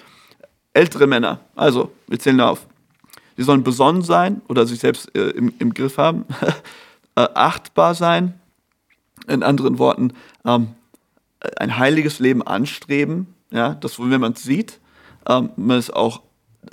Ältere 0.72 1.06
Männer, 1.06 1.40
also 1.54 1.92
wir 2.08 2.18
zählen 2.18 2.40
auf. 2.40 2.66
Sie 3.36 3.42
sollen 3.42 3.62
besonnen 3.62 4.02
sein 4.02 4.42
oder 4.48 4.66
sich 4.66 4.80
selbst 4.80 5.14
äh, 5.14 5.30
im, 5.30 5.52
im 5.58 5.74
Griff 5.74 5.98
haben, 5.98 6.24
äh, 7.16 7.28
achtbar 7.34 7.94
sein, 7.94 8.34
in 9.28 9.42
anderen 9.42 9.78
Worten, 9.78 10.12
ähm, 10.44 10.68
ein 11.58 11.78
heiliges 11.78 12.18
Leben 12.18 12.42
anstreben, 12.42 13.34
ja, 13.50 13.74
dass 13.74 13.98
wenn 13.98 14.20
man 14.20 14.32
es 14.32 14.42
sieht, 14.42 14.80
ähm, 15.28 15.50
man 15.56 15.78
es 15.78 15.90
auch 15.90 16.22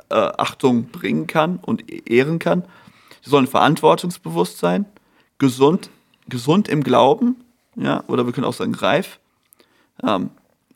äh, 0.09 0.15
Achtung 0.15 0.85
bringen 0.85 1.27
kann 1.27 1.57
und 1.57 1.89
ehren 2.09 2.39
kann. 2.39 2.63
Sie 3.21 3.29
sollen 3.29 3.47
verantwortungsbewusst 3.47 4.57
sein, 4.57 4.85
gesund, 5.37 5.89
gesund 6.27 6.67
im 6.67 6.83
Glauben, 6.83 7.43
ja, 7.75 8.03
oder 8.07 8.25
wir 8.25 8.33
können 8.33 8.45
auch 8.45 8.53
sagen 8.53 8.75
reif, 8.75 9.19
ähm, 10.01 10.29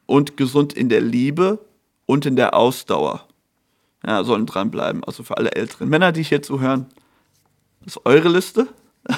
und 0.05 0.37
gesund 0.37 0.73
in 0.73 0.89
der 0.89 1.01
Liebe 1.01 1.59
und 2.05 2.25
in 2.25 2.35
der 2.35 2.55
Ausdauer. 2.55 3.26
Ja, 4.05 4.23
sollen 4.23 4.45
dranbleiben. 4.45 5.03
Also 5.03 5.23
für 5.23 5.37
alle 5.37 5.51
älteren 5.53 5.89
Männer, 5.89 6.11
die 6.11 6.23
hier 6.23 6.41
zuhören, 6.41 6.85
das 7.83 7.95
ist 7.95 8.05
eure 8.05 8.29
Liste. 8.29 8.67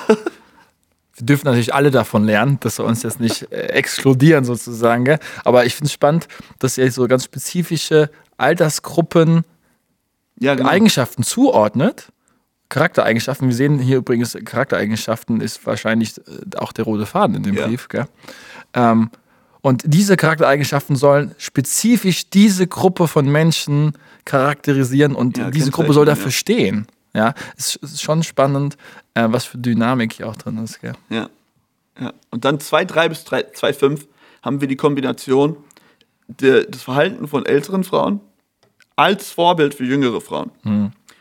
Wir 1.16 1.26
dürfen 1.26 1.48
natürlich 1.48 1.74
alle 1.74 1.92
davon 1.92 2.24
lernen, 2.24 2.60
dass 2.62 2.78
wir 2.78 2.86
uns 2.86 3.04
jetzt 3.04 3.20
nicht 3.20 3.52
äh, 3.52 3.64
exkludieren 3.74 4.46
sozusagen. 4.46 5.04
Gell? 5.04 5.20
Aber 5.44 5.66
ich 5.66 5.76
finde 5.76 5.88
es 5.88 5.92
spannend, 5.92 6.30
dass 6.60 6.78
ihr 6.78 6.90
so 6.94 7.06
ganz 7.10 7.26
spezifische 7.26 8.10
Altersgruppen 8.38 9.44
Ja, 10.40 10.56
genau. 10.56 10.70
Eigenschaften 10.70 11.24
zuordnet. 11.24 12.14
Charaktereigenschaften. 12.70 13.50
Wir 13.50 13.56
sehen 13.56 13.80
hier 13.80 13.98
übrigens, 13.98 14.38
Charaktereigenschaften 14.46 15.42
ist 15.42 15.66
wahrscheinlich 15.66 16.18
äh, 16.20 16.56
auch 16.58 16.72
der 16.72 16.86
rote 16.86 17.06
Faden 17.06 17.36
in 17.36 17.44
dem 17.44 17.56
Ja. 17.56 17.68
Brief. 17.68 17.90
Ähm, 18.74 19.10
und 19.60 19.84
diese 19.86 20.16
Charaktereigenschaften 20.16 20.96
sollen 20.96 21.36
spezifisch 21.38 22.30
diese 22.30 22.66
Gruppe 22.66 23.10
von 23.10 23.30
Menschen 23.30 23.92
charakterisieren 24.30 25.16
und 25.16 25.38
Ja, 25.38 25.50
diese 25.50 25.72
Gruppe 25.72 25.94
soll 25.94 26.06
dafür 26.06 26.26
ja. 26.26 26.32
stehen. 26.32 26.88
Ja, 27.16 27.34
es 27.58 27.76
ist 27.78 28.04
schon 28.04 28.22
spannend, 28.22 28.78
äh, 29.16 29.26
was 29.28 29.46
für 29.46 29.58
Dynamik 29.58 30.14
hier 30.14 30.30
auch 30.30 30.36
drin 30.36 30.58
ist. 30.64 30.80
Gell? 30.80 30.94
Ja. 31.10 31.28
ja. 32.00 32.14
Und 32.30 32.46
dann 32.46 32.60
2,3 32.60 33.10
bis 33.10 33.26
2,5 33.26 34.06
haben 34.44 34.62
wir 34.62 34.68
die 34.68 34.76
Kombination 34.76 35.58
der, 36.28 36.66
des 36.66 36.84
Verhalten 36.84 37.28
von 37.28 37.46
älteren 37.46 37.84
Frauen 37.84 38.22
als 38.96 39.32
Vorbild 39.32 39.74
für 39.74 39.86
jüngere 39.86 40.22
Frauen. 40.22 40.52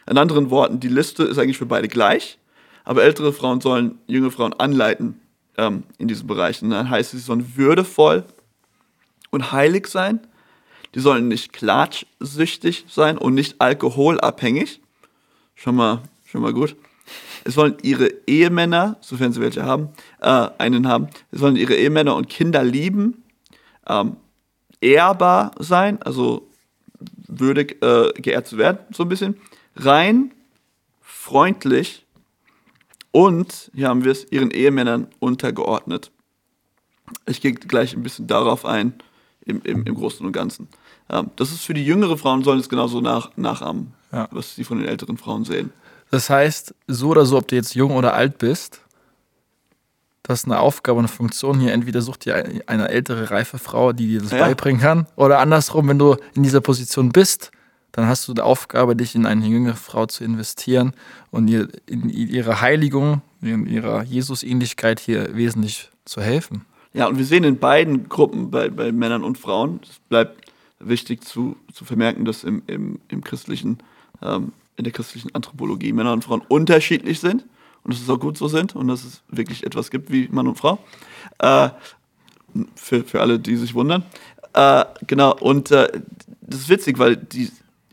In 0.08 0.18
anderen 0.18 0.50
Worten, 0.50 0.80
die 0.80 0.88
Liste 0.88 1.24
ist 1.24 1.38
eigentlich 1.38 1.58
für 1.58 1.66
beide 1.66 1.88
gleich, 1.88 2.38
aber 2.84 3.02
ältere 3.02 3.32
Frauen 3.32 3.60
sollen 3.60 3.98
junge 4.06 4.30
Frauen 4.30 4.52
anleiten 4.54 5.20
ähm, 5.56 5.84
in 5.96 6.08
diesen 6.08 6.26
Bereichen. 6.26 6.70
Dann 6.70 6.90
heißt 6.90 7.14
es, 7.14 7.20
sie 7.20 7.26
sollen 7.26 7.56
würdevoll 7.56 8.24
und 9.30 9.52
heilig 9.52 9.86
sein. 9.86 10.20
Die 10.94 11.00
sollen 11.00 11.28
nicht 11.28 11.52
klatschsüchtig 11.52 12.86
sein 12.88 13.18
und 13.18 13.34
nicht 13.34 13.60
alkoholabhängig. 13.60 14.80
Schon 15.54 15.76
mal, 15.76 16.02
schon 16.26 16.42
mal 16.42 16.52
gut. 16.52 16.76
Es 17.44 17.54
sollen 17.54 17.76
ihre 17.82 18.10
Ehemänner, 18.26 18.96
sofern 19.00 19.32
sie 19.32 19.40
welche 19.40 19.64
haben, 19.64 19.88
äh, 20.20 20.48
einen 20.58 20.86
haben, 20.86 21.08
es 21.30 21.40
sollen 21.40 21.56
ihre 21.56 21.74
Ehemänner 21.74 22.14
und 22.14 22.28
Kinder 22.28 22.62
lieben, 22.62 23.22
ähm, 23.86 24.16
ehrbar 24.80 25.52
sein, 25.58 26.02
also 26.02 26.48
würdig 27.26 27.82
äh, 27.82 28.12
geehrt 28.20 28.46
zu 28.46 28.58
werden, 28.58 28.78
so 28.92 29.04
ein 29.04 29.08
bisschen, 29.08 29.36
rein, 29.76 30.32
freundlich 31.00 32.04
und, 33.10 33.70
hier 33.74 33.88
haben 33.88 34.04
wir 34.04 34.12
es, 34.12 34.30
ihren 34.30 34.50
Ehemännern 34.50 35.08
untergeordnet. 35.18 36.10
Ich 37.26 37.40
gehe 37.40 37.54
gleich 37.54 37.94
ein 37.94 38.02
bisschen 38.02 38.26
darauf 38.26 38.64
ein, 38.64 38.94
im, 39.48 39.60
im, 39.64 39.84
im 39.84 39.94
Großen 39.94 40.24
und 40.24 40.32
Ganzen. 40.32 40.68
Ähm, 41.10 41.30
das 41.36 41.50
ist 41.50 41.62
für 41.62 41.74
die 41.74 41.84
jüngere 41.84 42.16
Frauen, 42.16 42.44
sollen 42.44 42.60
es 42.60 42.68
genauso 42.68 43.00
nach, 43.00 43.30
nachahmen, 43.36 43.92
Ja. 44.12 44.28
was 44.30 44.54
sie 44.54 44.64
von 44.64 44.78
den 44.78 44.86
älteren 44.86 45.16
Frauen 45.16 45.44
sehen. 45.44 45.72
Das 46.10 46.30
heißt, 46.30 46.74
so 46.86 47.08
oder 47.08 47.26
so, 47.26 47.36
ob 47.38 47.48
du 47.48 47.56
jetzt 47.56 47.74
jung 47.74 47.96
oder 47.96 48.14
alt 48.14 48.38
bist, 48.38 48.80
das 50.22 50.40
ist 50.40 50.44
eine 50.46 50.58
Aufgabe, 50.60 50.98
eine 50.98 51.08
Funktion 51.08 51.58
hier. 51.60 51.72
Entweder 51.72 52.02
such 52.02 52.18
dir 52.18 52.34
eine- 52.36 52.62
eine 52.66 52.88
ältere, 52.88 53.30
reife 53.30 53.58
Frau, 53.58 53.92
die 53.92 54.06
dir 54.08 54.20
das 54.20 54.30
Ja. 54.32 54.38
beibringen 54.38 54.80
kann, 54.80 55.06
oder 55.16 55.38
andersrum, 55.38 55.88
wenn 55.88 55.98
du 55.98 56.16
in 56.34 56.42
dieser 56.42 56.60
Position 56.60 57.10
bist, 57.10 57.50
dann 57.92 58.06
hast 58.06 58.28
du 58.28 58.34
die 58.34 58.42
Aufgabe, 58.42 58.94
dich 58.94 59.14
in 59.14 59.24
eine 59.26 59.46
jüngere 59.46 59.74
Frau 59.74 60.04
zu 60.06 60.22
investieren 60.24 60.92
und 61.30 61.48
ihr 61.48 61.68
in 61.86 62.10
ihrer 62.10 62.60
Heiligung, 62.60 63.22
in 63.40 63.66
ihrer 63.66 64.02
Jesusähnlichkeit 64.02 65.00
hier 65.00 65.34
wesentlich 65.34 65.90
zu 66.04 66.20
helfen. 66.20 66.64
Ja, 66.98 67.06
und 67.06 67.16
wir 67.16 67.24
sehen 67.24 67.44
in 67.44 67.60
beiden 67.60 68.08
Gruppen, 68.08 68.50
bei, 68.50 68.70
bei 68.70 68.90
Männern 68.90 69.22
und 69.22 69.38
Frauen, 69.38 69.78
es 69.84 70.00
bleibt 70.08 70.50
wichtig 70.80 71.22
zu, 71.22 71.54
zu 71.72 71.84
vermerken, 71.84 72.24
dass 72.24 72.42
im, 72.42 72.64
im, 72.66 72.98
im 73.06 73.22
christlichen, 73.22 73.78
ähm, 74.20 74.50
in 74.76 74.82
der 74.82 74.92
christlichen 74.92 75.32
Anthropologie 75.32 75.92
Männer 75.92 76.12
und 76.12 76.24
Frauen 76.24 76.42
unterschiedlich 76.48 77.20
sind 77.20 77.44
und 77.84 77.94
dass 77.94 78.02
es 78.02 78.10
auch 78.10 78.18
gut 78.18 78.36
so 78.36 78.48
sind 78.48 78.74
und 78.74 78.88
dass 78.88 79.04
es 79.04 79.22
wirklich 79.28 79.64
etwas 79.64 79.92
gibt 79.92 80.10
wie 80.10 80.26
Mann 80.32 80.48
und 80.48 80.56
Frau. 80.56 80.80
Äh, 81.38 81.68
für, 82.74 83.04
für 83.04 83.20
alle, 83.20 83.38
die 83.38 83.54
sich 83.54 83.74
wundern. 83.76 84.02
Äh, 84.54 84.84
genau, 85.06 85.36
und 85.38 85.70
äh, 85.70 86.00
das 86.40 86.62
ist 86.62 86.68
witzig, 86.68 86.98
weil 86.98 87.16
die, 87.16 87.48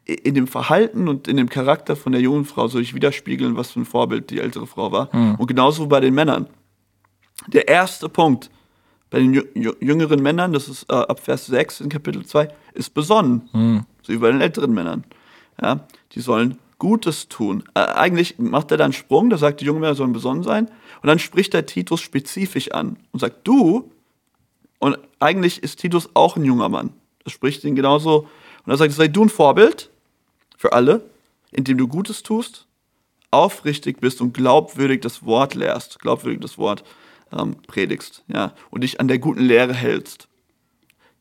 in 0.05 0.33
dem 0.33 0.47
Verhalten 0.47 1.07
und 1.07 1.27
in 1.27 1.37
dem 1.37 1.49
Charakter 1.49 1.95
von 1.95 2.11
der 2.11 2.21
jungen 2.21 2.45
Frau 2.45 2.67
soll 2.69 2.81
ich 2.81 2.95
widerspiegeln, 2.95 3.55
was 3.55 3.69
für 3.69 3.81
ein 3.81 3.85
Vorbild 3.85 4.31
die 4.31 4.39
ältere 4.39 4.65
Frau 4.65 4.91
war. 4.91 5.13
Und 5.37 5.45
genauso 5.45 5.85
bei 5.85 5.99
den 5.99 6.15
Männern. 6.15 6.47
Der 7.45 7.67
erste 7.67 8.09
Punkt 8.09 8.49
bei 9.15 9.21
den 9.21 9.33
jü- 9.33 9.47
jü- 9.53 9.77
jüngeren 9.79 10.21
Männern, 10.21 10.51
das 10.51 10.67
ist 10.67 10.89
äh, 10.89 10.93
ab 10.93 11.21
Vers 11.21 11.45
6 11.45 11.79
in 11.79 11.87
Kapitel 11.87 12.25
2, 12.25 12.49
ist 12.73 12.93
besonnen. 12.93 13.85
So 14.01 14.11
wie 14.11 14.17
bei 14.17 14.29
den 14.29 14.41
älteren 14.41 14.73
Männern. 14.73 15.05
Ja, 15.61 15.87
die 16.11 16.19
sollen 16.19 16.57
Gutes 16.79 17.29
tun. 17.29 17.63
Äh, 17.75 17.79
eigentlich 17.79 18.37
macht 18.39 18.71
er 18.71 18.77
dann 18.77 18.87
einen 18.87 18.93
Sprung, 18.93 19.29
da 19.29 19.37
sagt, 19.37 19.61
die 19.61 19.65
jungen 19.65 19.79
Männer 19.79 19.95
sollen 19.95 20.11
besonnen 20.11 20.43
sein. 20.43 20.65
Und 21.01 21.07
dann 21.07 21.17
spricht 21.19 21.53
er 21.53 21.65
Titus 21.65 22.01
spezifisch 22.01 22.73
an 22.73 22.97
und 23.13 23.21
sagt, 23.21 23.47
du, 23.47 23.89
und 24.79 24.97
eigentlich 25.21 25.63
ist 25.63 25.79
Titus 25.79 26.09
auch 26.13 26.35
ein 26.35 26.43
junger 26.43 26.67
Mann. 26.67 26.91
Das 27.23 27.31
spricht 27.31 27.63
ihn 27.63 27.77
genauso. 27.77 28.27
Und 28.65 28.71
er 28.73 28.75
sagt, 28.75 28.91
sei 28.91 29.07
du 29.07 29.23
ein 29.23 29.29
Vorbild 29.29 29.89
für 30.57 30.73
alle, 30.73 31.05
indem 31.53 31.77
du 31.77 31.87
Gutes 31.87 32.21
tust, 32.21 32.67
aufrichtig 33.31 34.01
bist 34.01 34.19
und 34.19 34.33
glaubwürdig 34.33 34.99
das 34.99 35.25
Wort 35.25 35.55
lehrst, 35.55 35.99
glaubwürdig 36.01 36.41
das 36.41 36.57
Wort 36.57 36.83
ähm, 37.35 37.57
predigst, 37.67 38.23
ja, 38.27 38.53
und 38.69 38.81
dich 38.81 38.99
an 38.99 39.07
der 39.07 39.19
guten 39.19 39.41
Lehre 39.43 39.73
hältst, 39.73 40.27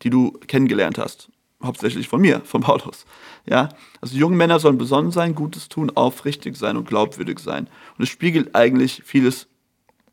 die 0.02 0.10
du 0.10 0.32
kennengelernt 0.46 0.98
hast. 0.98 1.30
Hauptsächlich 1.62 2.08
von 2.08 2.20
mir, 2.20 2.40
von 2.40 2.60
Paulus. 2.60 3.06
Ja, 3.46 3.70
also 4.00 4.16
junge 4.16 4.36
Männer 4.36 4.60
sollen 4.60 4.76
besonnen 4.76 5.10
sein, 5.10 5.34
Gutes 5.34 5.68
tun, 5.68 5.90
aufrichtig 5.94 6.56
sein 6.56 6.76
und 6.76 6.86
glaubwürdig 6.86 7.38
sein. 7.38 7.68
Und 7.96 8.02
es 8.02 8.10
spiegelt 8.10 8.54
eigentlich 8.54 9.02
vieles 9.04 9.48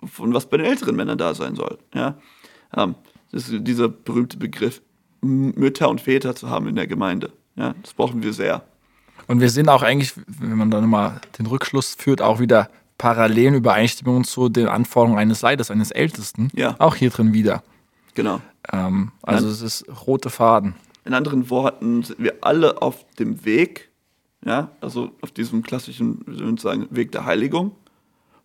von 0.03 0.33
was 0.33 0.49
bei 0.49 0.57
den 0.57 0.65
älteren 0.65 0.95
Männern 0.95 1.17
da 1.17 1.33
sein 1.33 1.55
soll. 1.55 1.77
Ja, 1.93 2.17
ähm, 2.75 2.95
das 3.31 3.49
ist 3.49 3.67
dieser 3.67 3.89
berühmte 3.89 4.37
Begriff, 4.37 4.81
Mütter 5.21 5.89
und 5.89 6.01
Väter 6.01 6.35
zu 6.35 6.49
haben 6.49 6.67
in 6.67 6.75
der 6.75 6.87
Gemeinde. 6.87 7.31
Ja, 7.55 7.75
das 7.81 7.93
brauchen 7.93 8.23
wir 8.23 8.33
sehr. 8.33 8.63
Und 9.27 9.39
wir 9.39 9.49
sehen 9.49 9.69
auch 9.69 9.83
eigentlich, 9.83 10.13
wenn 10.27 10.57
man 10.57 10.71
dann 10.71 10.89
mal 10.89 11.21
den 11.37 11.45
Rückschluss 11.45 11.95
führt, 11.95 12.21
auch 12.21 12.39
wieder 12.39 12.69
parallelen 13.01 13.55
Übereinstimmungen 13.55 14.23
zu 14.23 14.47
den 14.47 14.67
Anforderungen 14.67 15.17
eines 15.17 15.41
Leiters, 15.41 15.71
eines 15.71 15.89
Ältesten, 15.89 16.49
Ja. 16.53 16.75
auch 16.77 16.95
hier 16.95 17.09
drin 17.09 17.33
wieder. 17.33 17.63
Genau. 18.13 18.39
Ähm, 18.71 19.11
also 19.23 19.47
es 19.47 19.61
ist 19.61 19.85
rote 20.05 20.29
Faden. 20.29 20.75
In 21.03 21.15
anderen 21.15 21.49
Worten 21.49 22.03
sind 22.03 22.19
wir 22.19 22.35
alle 22.41 22.79
auf 22.79 23.03
dem 23.17 23.43
Weg, 23.43 23.89
ja, 24.45 24.69
also 24.81 25.09
auf 25.21 25.31
diesem 25.31 25.63
klassischen, 25.63 26.21
wie 26.27 26.35
soll 26.37 26.45
man 26.45 26.57
sagen, 26.57 26.87
Weg 26.91 27.11
der 27.11 27.25
Heiligung, 27.25 27.71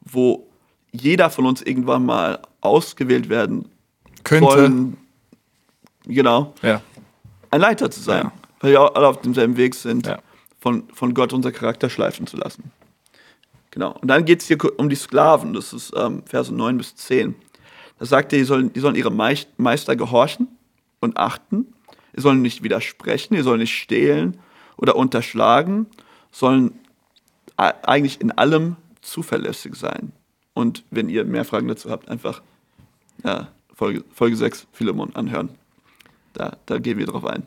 wo 0.00 0.46
jeder 0.90 1.28
von 1.28 1.44
uns 1.44 1.60
irgendwann 1.60 2.06
mal 2.06 2.40
ausgewählt 2.62 3.28
werden 3.28 3.68
Könnte. 4.24 4.50
sollen, 4.50 4.96
genau, 6.06 6.54
Ja. 6.62 6.80
ein 7.50 7.60
Leiter 7.60 7.90
zu 7.90 8.00
sein, 8.00 8.24
Ja. 8.24 8.32
weil 8.60 8.70
wir 8.72 8.96
alle 8.96 9.06
auf 9.08 9.20
demselben 9.20 9.58
Weg 9.58 9.74
sind, 9.74 10.06
Ja. 10.06 10.18
von, 10.60 10.84
von 10.94 11.12
Gott 11.12 11.34
unser 11.34 11.52
Charakter 11.52 11.90
schleifen 11.90 12.26
zu 12.26 12.38
lassen. 12.38 12.72
Genau. 13.76 13.92
Und 13.92 14.08
dann 14.08 14.24
geht 14.24 14.40
es 14.40 14.48
hier 14.48 14.56
um 14.78 14.88
die 14.88 14.96
Sklaven, 14.96 15.52
das 15.52 15.74
ist 15.74 15.92
ähm, 15.94 16.22
Verse 16.24 16.50
9 16.50 16.78
bis 16.78 16.96
10. 16.96 17.34
Da 17.98 18.06
sagt 18.06 18.32
er, 18.32 18.38
die 18.38 18.46
sollen, 18.46 18.72
die 18.72 18.80
sollen 18.80 18.94
ihre 18.94 19.10
Meis- 19.10 19.48
Meister 19.58 19.96
gehorchen 19.96 20.48
und 21.00 21.18
achten, 21.18 21.74
sie 22.14 22.22
sollen 22.22 22.40
nicht 22.40 22.62
widersprechen, 22.62 23.36
sie 23.36 23.42
sollen 23.42 23.60
nicht 23.60 23.76
stehlen 23.76 24.38
oder 24.78 24.96
unterschlagen, 24.96 25.88
sollen 26.32 26.72
eigentlich 27.58 28.18
in 28.22 28.32
allem 28.32 28.76
zuverlässig 29.02 29.74
sein. 29.74 30.12
Und 30.54 30.82
wenn 30.90 31.10
ihr 31.10 31.26
mehr 31.26 31.44
Fragen 31.44 31.68
dazu 31.68 31.90
habt, 31.90 32.08
einfach 32.08 32.40
ja, 33.24 33.48
Folge, 33.74 34.04
Folge 34.10 34.36
6 34.36 34.68
Philemon 34.72 35.14
anhören. 35.14 35.50
Da, 36.32 36.56
da 36.64 36.78
gehen 36.78 36.96
wir 36.96 37.04
drauf 37.04 37.26
ein. 37.26 37.42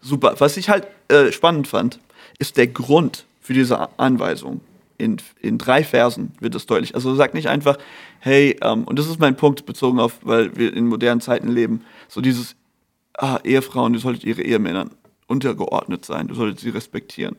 Super. 0.00 0.34
Was 0.38 0.56
ich 0.56 0.68
halt 0.68 0.88
äh, 1.06 1.30
spannend 1.30 1.68
fand, 1.68 2.00
ist 2.40 2.56
der 2.56 2.66
Grund 2.66 3.27
für 3.48 3.54
diese 3.54 3.98
Anweisung. 3.98 4.60
In, 4.98 5.16
in 5.40 5.56
drei 5.56 5.82
Versen 5.82 6.32
wird 6.38 6.54
das 6.54 6.66
deutlich. 6.66 6.94
Also 6.94 7.14
sagt 7.14 7.32
nicht 7.32 7.48
einfach, 7.48 7.78
hey, 8.18 8.58
ähm, 8.60 8.84
und 8.84 8.98
das 8.98 9.06
ist 9.06 9.20
mein 9.20 9.36
Punkt 9.36 9.64
bezogen 9.64 10.00
auf, 10.00 10.18
weil 10.20 10.54
wir 10.54 10.74
in 10.74 10.86
modernen 10.86 11.22
Zeiten 11.22 11.48
leben, 11.48 11.82
so 12.08 12.20
dieses, 12.20 12.56
ah, 13.14 13.38
Ehefrauen, 13.44 13.94
ihr 13.94 14.00
solltet 14.00 14.24
ihre 14.24 14.42
Ehemännern 14.42 14.90
untergeordnet 15.28 16.04
sein, 16.04 16.28
du 16.28 16.34
solltet 16.34 16.60
sie 16.60 16.68
respektieren. 16.68 17.36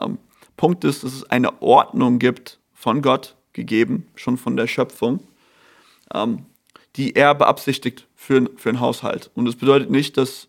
Ähm, 0.00 0.18
Punkt 0.56 0.84
ist, 0.84 1.02
dass 1.02 1.14
es 1.14 1.28
eine 1.28 1.60
Ordnung 1.60 2.20
gibt 2.20 2.60
von 2.72 3.02
Gott 3.02 3.34
gegeben, 3.54 4.06
schon 4.14 4.38
von 4.38 4.56
der 4.56 4.68
Schöpfung, 4.68 5.18
ähm, 6.14 6.46
die 6.94 7.16
er 7.16 7.34
beabsichtigt 7.34 8.06
für, 8.14 8.48
für 8.54 8.68
einen 8.68 8.78
Haushalt. 8.78 9.32
Und 9.34 9.46
das 9.46 9.56
bedeutet 9.56 9.90
nicht, 9.90 10.16
dass 10.16 10.46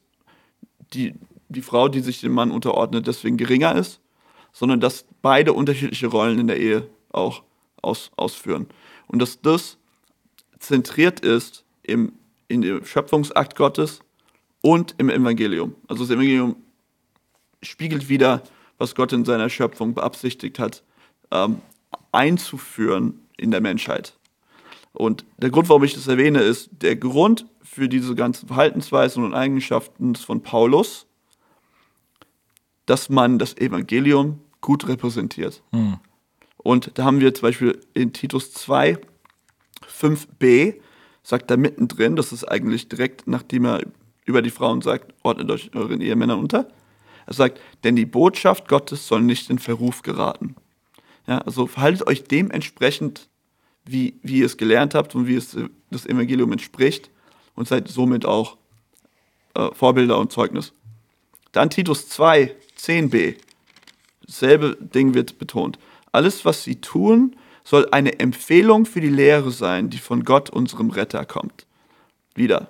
die, 0.93 1.15
die 1.49 1.63
Frau, 1.63 1.87
die 1.87 2.01
sich 2.01 2.21
dem 2.21 2.33
Mann 2.33 2.51
unterordnet, 2.51 3.07
deswegen 3.07 3.37
geringer 3.37 3.73
ist, 3.73 3.99
sondern 4.55 4.79
dass 4.79 5.03
beide 5.21 5.51
unterschiedliche 5.51 6.07
Rollen 6.07 6.39
in 6.39 6.47
der 6.47 6.57
Ehe 6.57 6.87
auch 7.11 7.43
aus, 7.81 8.09
ausführen. 8.15 8.67
Und 9.05 9.21
dass 9.21 9.41
das 9.41 9.77
zentriert 10.59 11.19
ist 11.19 11.65
im, 11.83 12.13
in 12.47 12.61
dem 12.61 12.85
Schöpfungsakt 12.85 13.57
Gottes 13.57 13.99
und 14.61 14.95
im 14.97 15.09
Evangelium. 15.09 15.75
Also 15.89 16.05
das 16.05 16.11
Evangelium 16.11 16.55
spiegelt 17.61 18.07
wieder, 18.07 18.43
was 18.77 18.95
Gott 18.95 19.11
in 19.11 19.25
seiner 19.25 19.49
Schöpfung 19.49 19.93
beabsichtigt 19.93 20.57
hat, 20.57 20.83
ähm, 21.31 21.61
einzuführen 22.13 23.19
in 23.35 23.51
der 23.51 23.59
Menschheit. 23.59 24.17
Und 24.93 25.25
der 25.37 25.49
Grund, 25.49 25.67
warum 25.67 25.83
ich 25.83 25.95
das 25.95 26.07
erwähne, 26.07 26.39
ist, 26.39 26.69
der 26.71 26.95
Grund 26.95 27.45
für 27.61 27.89
diese 27.89 28.15
ganzen 28.15 28.47
Verhaltensweisen 28.47 29.21
und 29.25 29.33
Eigenschaften 29.33 30.15
von 30.15 30.41
Paulus, 30.41 31.07
dass 32.85 33.09
man 33.09 33.37
das 33.37 33.57
Evangelium 33.57 34.39
gut 34.65 34.87
repräsentiert. 34.87 35.61
Und 36.57 36.91
da 36.95 37.03
haben 37.03 37.19
wir 37.19 37.35
zum 37.35 37.43
Beispiel 37.43 37.79
in 37.93 38.13
Titus 38.13 38.51
2, 38.51 38.97
5b, 39.87 40.73
sagt 41.21 41.51
er 41.51 41.57
mittendrin, 41.57 42.15
das 42.15 42.33
ist 42.33 42.45
eigentlich 42.45 42.89
direkt, 42.89 43.27
nachdem 43.27 43.65
er 43.65 43.83
über 44.25 44.41
die 44.41 44.49
Frauen 44.49 44.81
sagt, 44.81 45.13
ordnet 45.21 45.51
euch 45.51 45.69
euren 45.75 46.01
Ehemännern 46.01 46.39
unter. 46.39 46.67
Er 47.27 47.33
sagt, 47.33 47.61
denn 47.83 47.95
die 47.95 48.07
Botschaft 48.07 48.67
Gottes 48.67 49.07
soll 49.07 49.21
nicht 49.21 49.51
in 49.51 49.59
Verruf 49.59 50.01
geraten. 50.01 50.55
Ja, 51.27 51.37
also 51.39 51.67
verhaltet 51.67 52.07
euch 52.07 52.23
dementsprechend, 52.23 53.29
wie, 53.85 54.15
wie 54.23 54.39
ihr 54.39 54.47
es 54.47 54.57
gelernt 54.57 54.95
habt 54.95 55.13
und 55.13 55.27
wie 55.27 55.35
es 55.35 55.53
äh, 55.53 55.69
das 55.91 56.07
Evangelium 56.07 56.51
entspricht 56.51 57.11
und 57.53 57.67
seid 57.67 57.87
somit 57.87 58.25
auch 58.25 58.57
äh, 59.53 59.69
Vorbilder 59.73 60.17
und 60.17 60.31
Zeugnis. 60.31 60.73
Dann 61.51 61.69
Titus 61.69 62.09
2, 62.09 62.55
10b. 62.79 63.35
Dasselbe 64.25 64.77
Ding 64.79 65.13
wird 65.13 65.37
betont. 65.37 65.77
Alles, 66.11 66.45
was 66.45 66.63
sie 66.63 66.75
tun, 66.81 67.35
soll 67.63 67.87
eine 67.91 68.19
Empfehlung 68.19 68.85
für 68.85 69.01
die 69.01 69.09
Lehre 69.09 69.51
sein, 69.51 69.89
die 69.89 69.97
von 69.97 70.23
Gott, 70.23 70.49
unserem 70.49 70.89
Retter, 70.91 71.25
kommt. 71.25 71.65
Wieder. 72.35 72.69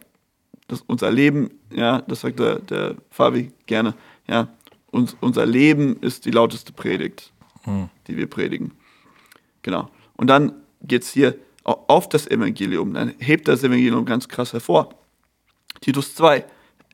Das, 0.67 0.81
unser 0.87 1.11
Leben, 1.11 1.51
ja, 1.71 2.01
das 2.01 2.21
sagt 2.21 2.39
der, 2.39 2.59
der 2.59 2.95
Fabi 3.11 3.51
gerne, 3.67 3.93
ja, 4.27 4.47
uns, 4.91 5.15
unser 5.21 5.45
Leben 5.45 5.97
ist 6.01 6.25
die 6.25 6.31
lauteste 6.31 6.71
Predigt, 6.73 7.31
die 8.07 8.15
wir 8.17 8.27
predigen. 8.27 8.71
Genau. 9.61 9.89
Und 10.17 10.27
dann 10.27 10.53
geht 10.81 11.03
es 11.03 11.11
hier 11.11 11.35
au- 11.63 11.83
auf 11.87 12.07
das 12.09 12.27
Evangelium. 12.27 12.93
Dann 12.93 13.13
hebt 13.19 13.47
das 13.47 13.63
Evangelium 13.63 14.05
ganz 14.05 14.27
krass 14.27 14.53
hervor. 14.53 14.89
Titus 15.81 16.15
2, 16.15 16.45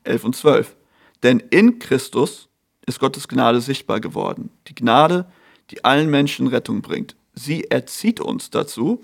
11 0.04 0.24
und 0.24 0.36
12. 0.36 0.74
Denn 1.22 1.38
in 1.50 1.78
Christus 1.78 2.48
ist 2.86 3.00
Gottes 3.00 3.28
Gnade 3.28 3.60
sichtbar 3.60 4.00
geworden. 4.00 4.50
Die 4.68 4.74
Gnade, 4.74 5.26
die 5.70 5.84
allen 5.84 6.10
Menschen 6.10 6.46
Rettung 6.46 6.82
bringt. 6.82 7.16
Sie 7.34 7.64
erzieht 7.64 8.20
uns 8.20 8.50
dazu, 8.50 9.02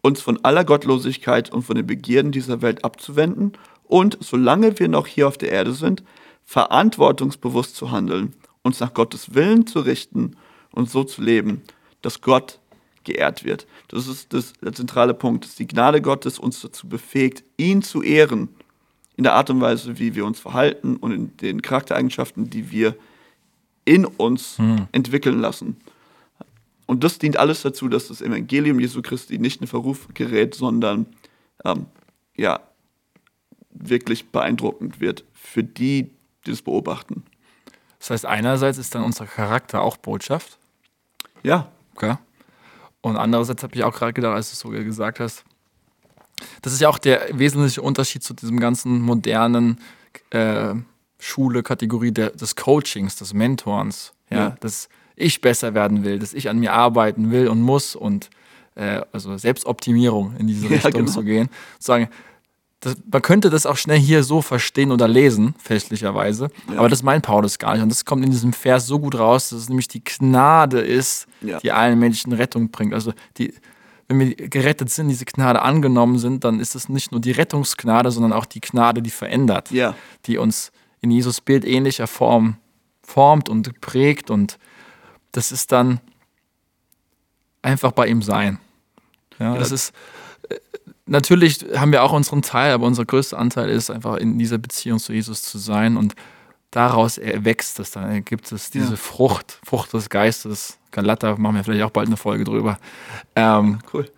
uns 0.00 0.20
von 0.20 0.44
aller 0.44 0.64
Gottlosigkeit 0.64 1.52
und 1.52 1.62
von 1.62 1.76
den 1.76 1.86
Begierden 1.86 2.32
dieser 2.32 2.62
Welt 2.62 2.84
abzuwenden 2.84 3.52
und, 3.84 4.18
solange 4.20 4.78
wir 4.78 4.88
noch 4.88 5.06
hier 5.06 5.28
auf 5.28 5.38
der 5.38 5.52
Erde 5.52 5.72
sind, 5.72 6.02
verantwortungsbewusst 6.44 7.76
zu 7.76 7.90
handeln, 7.90 8.34
uns 8.62 8.80
nach 8.80 8.94
Gottes 8.94 9.34
Willen 9.34 9.66
zu 9.66 9.80
richten 9.80 10.36
und 10.72 10.90
so 10.90 11.04
zu 11.04 11.22
leben, 11.22 11.62
dass 12.02 12.20
Gott 12.20 12.58
geehrt 13.04 13.44
wird. 13.44 13.66
Das 13.88 14.06
ist 14.06 14.32
das, 14.32 14.52
der 14.62 14.72
zentrale 14.72 15.14
Punkt, 15.14 15.44
dass 15.44 15.54
die 15.56 15.66
Gnade 15.66 16.00
Gottes 16.02 16.38
uns 16.38 16.60
dazu 16.60 16.88
befähigt, 16.88 17.44
ihn 17.56 17.82
zu 17.82 18.02
ehren, 18.02 18.48
in 19.16 19.24
der 19.24 19.34
Art 19.34 19.50
und 19.50 19.60
Weise, 19.60 19.98
wie 19.98 20.14
wir 20.14 20.24
uns 20.24 20.38
verhalten 20.38 20.96
und 20.96 21.12
in 21.12 21.36
den 21.38 21.60
Charaktereigenschaften, 21.60 22.50
die 22.50 22.70
wir 22.70 22.94
in 23.88 24.04
uns 24.04 24.58
entwickeln 24.92 25.40
lassen. 25.40 25.76
Und 26.86 27.04
das 27.04 27.18
dient 27.18 27.36
alles 27.36 27.62
dazu, 27.62 27.88
dass 27.88 28.08
das 28.08 28.22
Evangelium 28.22 28.80
Jesu 28.80 29.02
Christi 29.02 29.38
nicht 29.38 29.60
in 29.60 29.66
Verruf 29.66 30.08
gerät, 30.14 30.54
sondern 30.54 31.06
ähm, 31.64 31.86
ja, 32.34 32.60
wirklich 33.70 34.30
beeindruckend 34.30 35.00
wird 35.00 35.24
für 35.34 35.62
die, 35.62 36.10
die 36.46 36.50
das 36.50 36.62
beobachten. 36.62 37.24
Das 37.98 38.10
heißt, 38.10 38.26
einerseits 38.26 38.78
ist 38.78 38.94
dann 38.94 39.02
unser 39.02 39.26
Charakter 39.26 39.82
auch 39.82 39.96
Botschaft. 39.96 40.58
Ja, 41.42 41.68
Okay. 41.98 42.16
Und 43.00 43.16
andererseits 43.16 43.62
habe 43.64 43.74
ich 43.74 43.82
auch 43.82 43.94
gerade 43.94 44.12
gedacht, 44.12 44.34
als 44.34 44.50
du 44.50 44.52
es 44.52 44.60
so 44.60 44.68
gesagt 44.84 45.18
hast, 45.18 45.44
das 46.62 46.72
ist 46.72 46.80
ja 46.80 46.88
auch 46.88 46.98
der 46.98 47.36
wesentliche 47.36 47.82
Unterschied 47.82 48.22
zu 48.22 48.34
diesem 48.34 48.60
ganzen 48.60 49.00
modernen 49.00 49.80
äh, 50.30 50.74
Schule-Kategorie 51.18 52.12
der, 52.12 52.30
des 52.30 52.56
Coachings, 52.56 53.16
des 53.16 53.34
Mentorens. 53.34 54.12
Ja, 54.30 54.36
Ja. 54.38 54.56
dass 54.60 54.88
ich 55.16 55.40
besser 55.40 55.74
werden 55.74 56.04
will, 56.04 56.18
dass 56.18 56.32
ich 56.34 56.48
an 56.48 56.58
mir 56.58 56.72
arbeiten 56.72 57.30
will 57.30 57.48
und 57.48 57.60
muss 57.62 57.96
und 57.96 58.30
äh, 58.76 59.00
also 59.12 59.36
Selbstoptimierung 59.36 60.36
in 60.38 60.46
diese 60.46 60.66
Ja, 60.68 60.74
Richtung 60.74 60.92
genau. 60.92 61.10
zu 61.10 61.22
gehen. 61.24 61.48
Zu 61.80 61.86
sagen, 61.86 62.08
das, 62.80 62.96
man 63.10 63.22
könnte 63.22 63.50
das 63.50 63.66
auch 63.66 63.76
schnell 63.76 63.98
hier 63.98 64.22
so 64.22 64.40
verstehen 64.40 64.92
oder 64.92 65.08
lesen, 65.08 65.54
fälschlicherweise. 65.58 66.48
Ja. 66.70 66.78
Aber 66.78 66.88
das 66.88 67.02
meint 67.02 67.24
Paulus 67.24 67.58
gar 67.58 67.72
nicht. 67.74 67.82
Und 67.82 67.88
das 67.88 68.04
kommt 68.04 68.24
in 68.24 68.30
diesem 68.30 68.52
Vers 68.52 68.86
so 68.86 69.00
gut 69.00 69.18
raus, 69.18 69.48
dass 69.48 69.58
es 69.58 69.68
nämlich 69.68 69.88
die 69.88 70.04
Gnade 70.04 70.80
ist, 70.80 71.26
Ja. 71.40 71.58
die 71.58 71.72
allen 71.72 71.98
Menschen 71.98 72.32
Rettung 72.32 72.70
bringt. 72.70 72.94
Also 72.94 73.12
die, 73.38 73.52
wenn 74.06 74.20
wir 74.20 74.36
gerettet 74.36 74.90
sind, 74.90 75.08
diese 75.08 75.24
Gnade 75.24 75.60
angenommen 75.62 76.18
sind, 76.20 76.44
dann 76.44 76.60
ist 76.60 76.76
es 76.76 76.88
nicht 76.88 77.10
nur 77.10 77.20
die 77.20 77.32
Rettungsgnade, 77.32 78.12
sondern 78.12 78.32
auch 78.32 78.46
die 78.46 78.60
Gnade, 78.60 79.02
die 79.02 79.10
verändert, 79.10 79.72
Ja. 79.72 79.96
die 80.26 80.38
uns 80.38 80.70
in 81.00 81.10
Jesus 81.10 81.40
Bild 81.40 81.64
ähnlicher 81.64 82.06
Form 82.06 82.56
formt 83.02 83.48
und 83.48 83.80
prägt. 83.80 84.30
Und 84.30 84.58
das 85.32 85.52
ist 85.52 85.72
dann 85.72 86.00
einfach 87.62 87.92
bei 87.92 88.06
ihm 88.06 88.22
sein. 88.22 88.58
Ja, 89.38 89.56
das 89.56 89.70
ist 89.70 89.92
äh, 90.48 90.56
natürlich 91.06 91.64
haben 91.76 91.92
wir 91.92 92.02
auch 92.02 92.12
unseren 92.12 92.42
Teil, 92.42 92.72
aber 92.72 92.86
unser 92.86 93.04
größter 93.04 93.38
Anteil 93.38 93.68
ist 93.70 93.90
einfach 93.90 94.16
in 94.16 94.38
dieser 94.38 94.58
Beziehung 94.58 94.98
zu 94.98 95.12
Jesus 95.12 95.42
zu 95.42 95.58
sein 95.58 95.96
und 95.96 96.14
daraus 96.70 97.18
erwächst 97.18 97.78
es 97.80 97.92
dann, 97.92 98.10
ergibt 98.10 98.50
es 98.52 98.70
diese 98.70 98.90
Ja. 98.90 98.96
Frucht, 98.96 99.60
Frucht 99.64 99.92
des 99.94 100.10
Geistes. 100.10 100.78
Galata 100.90 101.36
machen 101.36 101.56
wir 101.56 101.64
vielleicht 101.64 101.84
auch 101.84 101.90
bald 101.90 102.08
eine 102.08 102.16
Folge 102.16 102.44
drüber. 102.44 102.78
Ähm, 103.36 103.78
Cool. 103.92 104.10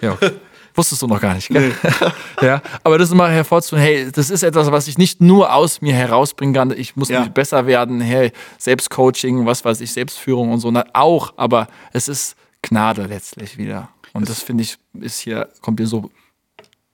ja. 0.00 0.16
Wusstest 0.78 1.02
du 1.02 1.08
noch 1.08 1.20
gar 1.20 1.34
nicht, 1.34 1.48
gell? 1.48 1.74
ja, 2.40 2.62
aber 2.84 2.98
das 2.98 3.08
ist 3.08 3.14
mal 3.16 3.32
hervorzuheben, 3.32 3.84
hey, 3.84 4.12
das 4.12 4.30
ist 4.30 4.44
etwas, 4.44 4.70
was 4.70 4.86
ich 4.86 4.96
nicht 4.96 5.20
nur 5.20 5.52
aus 5.52 5.80
mir 5.80 5.92
herausbringen 5.92 6.54
kann, 6.54 6.70
ich 6.70 6.94
muss 6.94 7.08
Ja. 7.08 7.24
besser 7.24 7.66
werden, 7.66 8.00
hey, 8.00 8.30
Selbstcoaching, 8.58 9.44
was 9.44 9.64
weiß 9.64 9.80
ich, 9.80 9.90
Selbstführung 9.92 10.52
und 10.52 10.60
so, 10.60 10.70
na, 10.70 10.84
auch, 10.92 11.34
aber 11.36 11.66
es 11.92 12.06
ist 12.06 12.36
Gnade 12.62 13.06
letztlich 13.06 13.58
wieder. 13.58 13.88
Und 14.12 14.28
das 14.28 14.40
finde 14.40 14.62
ich, 14.62 14.78
ist 15.00 15.18
hier, 15.18 15.48
kommt 15.62 15.80
hier 15.80 15.88
so 15.88 16.10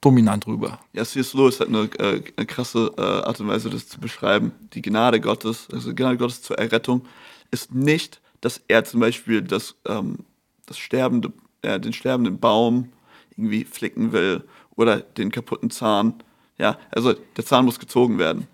dominant 0.00 0.46
rüber. 0.46 0.78
Ja, 0.94 1.04
C.S. 1.04 1.34
Lewis 1.34 1.60
hat 1.60 1.68
eine, 1.68 1.82
äh, 1.98 2.22
eine 2.36 2.46
krasse 2.46 2.90
äh, 2.96 3.02
Art 3.02 3.38
und 3.40 3.48
Weise, 3.48 3.68
das 3.68 3.86
zu 3.88 4.00
beschreiben. 4.00 4.52
Die 4.72 4.80
Gnade 4.80 5.20
Gottes, 5.20 5.68
also 5.70 5.90
die 5.90 5.94
Gnade 5.94 6.16
Gottes 6.16 6.40
zur 6.42 6.58
Errettung, 6.58 7.02
ist 7.50 7.74
nicht, 7.74 8.22
dass 8.40 8.62
er 8.66 8.84
zum 8.84 9.00
Beispiel 9.00 9.42
das, 9.42 9.74
ähm, 9.86 10.20
das 10.64 10.78
sterbende, 10.78 11.32
äh, 11.60 11.78
den 11.78 11.92
sterbenden 11.92 12.38
Baum 12.38 12.88
irgendwie 13.36 13.64
flicken 13.64 14.12
will 14.12 14.44
oder 14.76 14.98
den 15.00 15.30
kaputten 15.30 15.70
Zahn. 15.70 16.14
Ja, 16.58 16.78
also 16.90 17.14
der 17.36 17.44
Zahn 17.44 17.64
muss 17.64 17.78
gezogen 17.78 18.18
werden. 18.18 18.46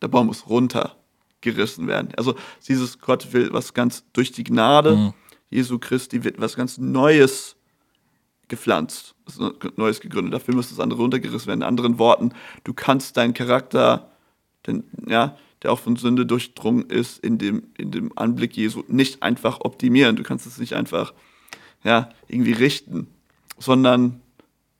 Der 0.00 0.08
Baum 0.08 0.26
muss 0.26 0.48
runtergerissen 0.48 1.86
werden. 1.86 2.08
Also 2.16 2.34
dieses 2.66 2.98
Gott 2.98 3.32
will 3.32 3.52
was 3.52 3.74
ganz 3.74 4.04
durch 4.12 4.32
die 4.32 4.44
Gnade 4.44 4.96
Mhm. 4.96 5.14
Jesu 5.52 5.78
Christi 5.78 6.24
wird 6.24 6.40
was 6.40 6.56
ganz 6.56 6.78
Neues 6.78 7.56
gepflanzt, 8.48 9.14
was 9.26 9.38
Neues 9.76 10.00
gegründet. 10.00 10.32
Dafür 10.32 10.54
muss 10.54 10.70
das 10.70 10.80
andere 10.80 11.00
runtergerissen 11.00 11.46
werden. 11.46 11.60
In 11.60 11.66
anderen 11.66 11.98
Worten, 11.98 12.32
du 12.64 12.72
kannst 12.72 13.18
deinen 13.18 13.34
Charakter, 13.34 14.10
den, 14.66 14.84
ja, 15.06 15.36
der 15.62 15.72
auch 15.72 15.78
von 15.78 15.96
Sünde 15.96 16.24
durchdrungen 16.26 16.86
ist, 16.88 17.18
in 17.22 17.38
dem, 17.38 17.64
in 17.76 17.90
dem 17.90 18.16
Anblick 18.16 18.56
Jesu 18.56 18.82
nicht 18.88 19.22
einfach 19.22 19.60
optimieren. 19.60 20.16
Du 20.16 20.22
kannst 20.22 20.46
es 20.46 20.58
nicht 20.58 20.72
einfach 20.72 21.12
ja, 21.84 22.08
irgendwie 22.28 22.52
richten, 22.52 23.08
sondern 23.62 24.20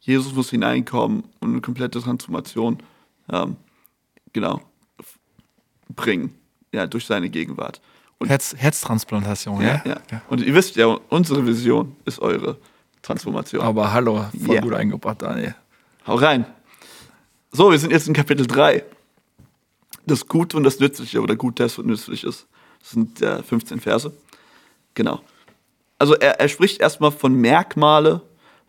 Jesus 0.01 0.35
muss 0.35 0.51
hineinkommen 0.51 1.25
und 1.41 1.53
eine 1.53 1.61
komplette 1.61 2.01
Transformation 2.01 2.79
ähm, 3.31 3.57
genau 4.33 4.61
bringen, 5.95 6.35
ja, 6.73 6.87
durch 6.87 7.07
seine 7.07 7.29
Gegenwart. 7.31 7.81
Und 8.19 8.29
Herz, 8.29 8.55
Herztransplantation, 8.57 9.61
ja, 9.61 9.83
ja? 9.85 10.01
ja. 10.11 10.23
Und 10.29 10.43
ihr 10.43 10.55
wisst 10.55 10.77
ja, 10.77 10.87
unsere 11.09 11.47
Vision 11.47 11.97
ist 12.05 12.19
eure 12.21 12.57
Transformation. 13.03 13.63
Aber 13.63 13.93
hallo, 13.93 14.25
voll 14.45 14.57
Ja. 14.57 14.61
gut 14.61 14.75
eingebracht, 14.75 15.23
Daniel. 15.23 15.55
Hau 16.07 16.17
rein. 16.17 16.47
So, 17.53 17.71
wir 17.71 17.79
sind 17.79 17.93
jetzt 17.93 18.09
in 18.09 18.15
Kapitel 18.15 18.47
3. 18.47 18.85
Das 20.07 20.27
Gute 20.27 20.57
und 20.57 20.65
das 20.65 20.81
Nützliche 20.81 21.21
oder 21.21 21.37
Gutes 21.37 21.79
und 21.79 21.87
Nützliches. 21.87 22.47
Das 22.81 22.91
sind 22.91 23.23
äh, 23.23 23.43
15 23.43 23.79
Verse. 23.81 24.13
Genau. 24.95 25.21
Also 25.99 26.15
er, 26.15 26.41
er 26.41 26.49
spricht 26.49 26.81
erstmal 26.81 27.13
von 27.13 27.35
Merkmale 27.35 28.23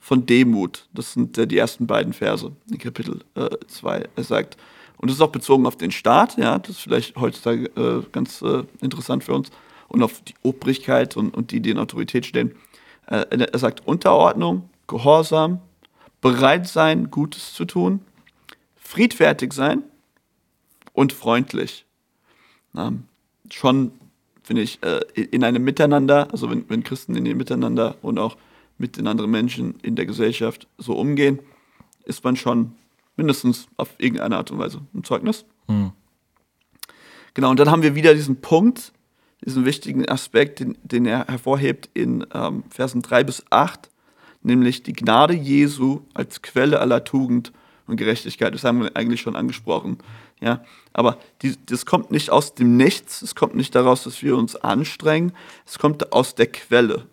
von 0.03 0.25
Demut. 0.25 0.89
Das 0.93 1.13
sind 1.13 1.37
äh, 1.37 1.47
die 1.47 1.57
ersten 1.57 1.87
beiden 1.87 2.11
Verse 2.11 2.51
in 2.69 2.77
Kapitel 2.77 3.21
2. 3.67 4.09
er 4.17 4.23
sagt, 4.23 4.57
und 4.97 5.09
das 5.09 5.15
ist 5.15 5.21
auch 5.21 5.31
bezogen 5.31 5.65
auf 5.65 5.77
den 5.77 5.91
Staat, 5.91 6.37
ja, 6.37 6.59
das 6.59 6.71
ist 6.71 6.81
vielleicht 6.81 7.15
heutzutage 7.15 7.67
äh, 7.77 8.03
ganz 8.11 8.41
äh, 8.41 8.63
interessant 8.81 9.23
für 9.23 9.33
uns, 9.33 9.49
und 9.87 10.03
auf 10.03 10.21
die 10.21 10.33
Obrigkeit 10.43 11.15
und, 11.15 11.33
und 11.33 11.51
die, 11.51 11.61
die 11.61 11.69
in 11.69 11.77
Autorität 11.77 12.25
stehen. 12.25 12.53
Äh, 13.07 13.47
er 13.49 13.57
sagt 13.57 13.87
Unterordnung, 13.87 14.69
Gehorsam, 14.87 15.61
bereit 16.19 16.67
sein, 16.67 17.09
Gutes 17.09 17.53
zu 17.53 17.63
tun, 17.63 18.01
friedfertig 18.75 19.53
sein 19.53 19.83
und 20.91 21.13
freundlich. 21.13 21.85
Ähm, 22.75 23.03
schon, 23.49 23.93
finde 24.43 24.63
ich, 24.63 24.83
äh, 24.83 24.99
in 25.15 25.45
einem 25.45 25.63
Miteinander, 25.63 26.27
also 26.31 26.49
wenn, 26.49 26.69
wenn 26.69 26.83
Christen 26.83 27.15
in 27.15 27.23
dem 27.23 27.37
Miteinander 27.37 27.95
und 28.01 28.19
auch 28.19 28.35
mit 28.77 28.97
den 28.97 29.07
anderen 29.07 29.31
Menschen 29.31 29.75
in 29.81 29.95
der 29.95 30.05
Gesellschaft 30.05 30.67
so 30.77 30.95
umgehen, 30.95 31.39
ist 32.05 32.23
man 32.23 32.35
schon 32.35 32.73
mindestens 33.15 33.67
auf 33.77 33.89
irgendeine 33.97 34.37
Art 34.37 34.51
und 34.51 34.59
Weise 34.59 34.81
ein 34.93 35.03
Zeugnis. 35.03 35.45
Genau, 37.33 37.49
und 37.49 37.59
dann 37.59 37.71
haben 37.71 37.81
wir 37.81 37.95
wieder 37.95 38.13
diesen 38.13 38.41
Punkt, 38.41 38.91
diesen 39.45 39.65
wichtigen 39.65 40.07
Aspekt, 40.07 40.59
den, 40.59 40.77
den 40.83 41.05
er 41.05 41.25
hervorhebt 41.27 41.89
in 41.93 42.25
ähm, 42.33 42.63
Versen 42.69 43.01
3 43.01 43.23
bis 43.23 43.43
8, 43.49 43.89
nämlich 44.41 44.83
die 44.83 44.93
Gnade 44.93 45.33
Jesu 45.33 46.01
als 46.13 46.41
Quelle 46.41 46.79
aller 46.79 47.03
Tugend 47.03 47.51
und 47.87 47.97
Gerechtigkeit. 47.97 48.53
Das 48.53 48.63
haben 48.63 48.83
wir 48.83 48.95
eigentlich 48.95 49.21
schon 49.21 49.35
angesprochen. 49.35 49.97
Ja, 50.41 50.63
aber 50.91 51.17
die, 51.41 51.55
das 51.65 51.85
kommt 51.85 52.11
nicht 52.11 52.29
aus 52.29 52.53
dem 52.53 52.75
Nichts, 52.75 53.21
es 53.21 53.33
kommt 53.33 53.55
nicht 53.55 53.73
daraus, 53.75 54.03
dass 54.03 54.21
wir 54.21 54.35
uns 54.35 54.57
anstrengen, 54.57 55.31
es 55.65 55.79
kommt 55.79 56.11
aus 56.11 56.35
der 56.35 56.47
Quelle. 56.47 57.07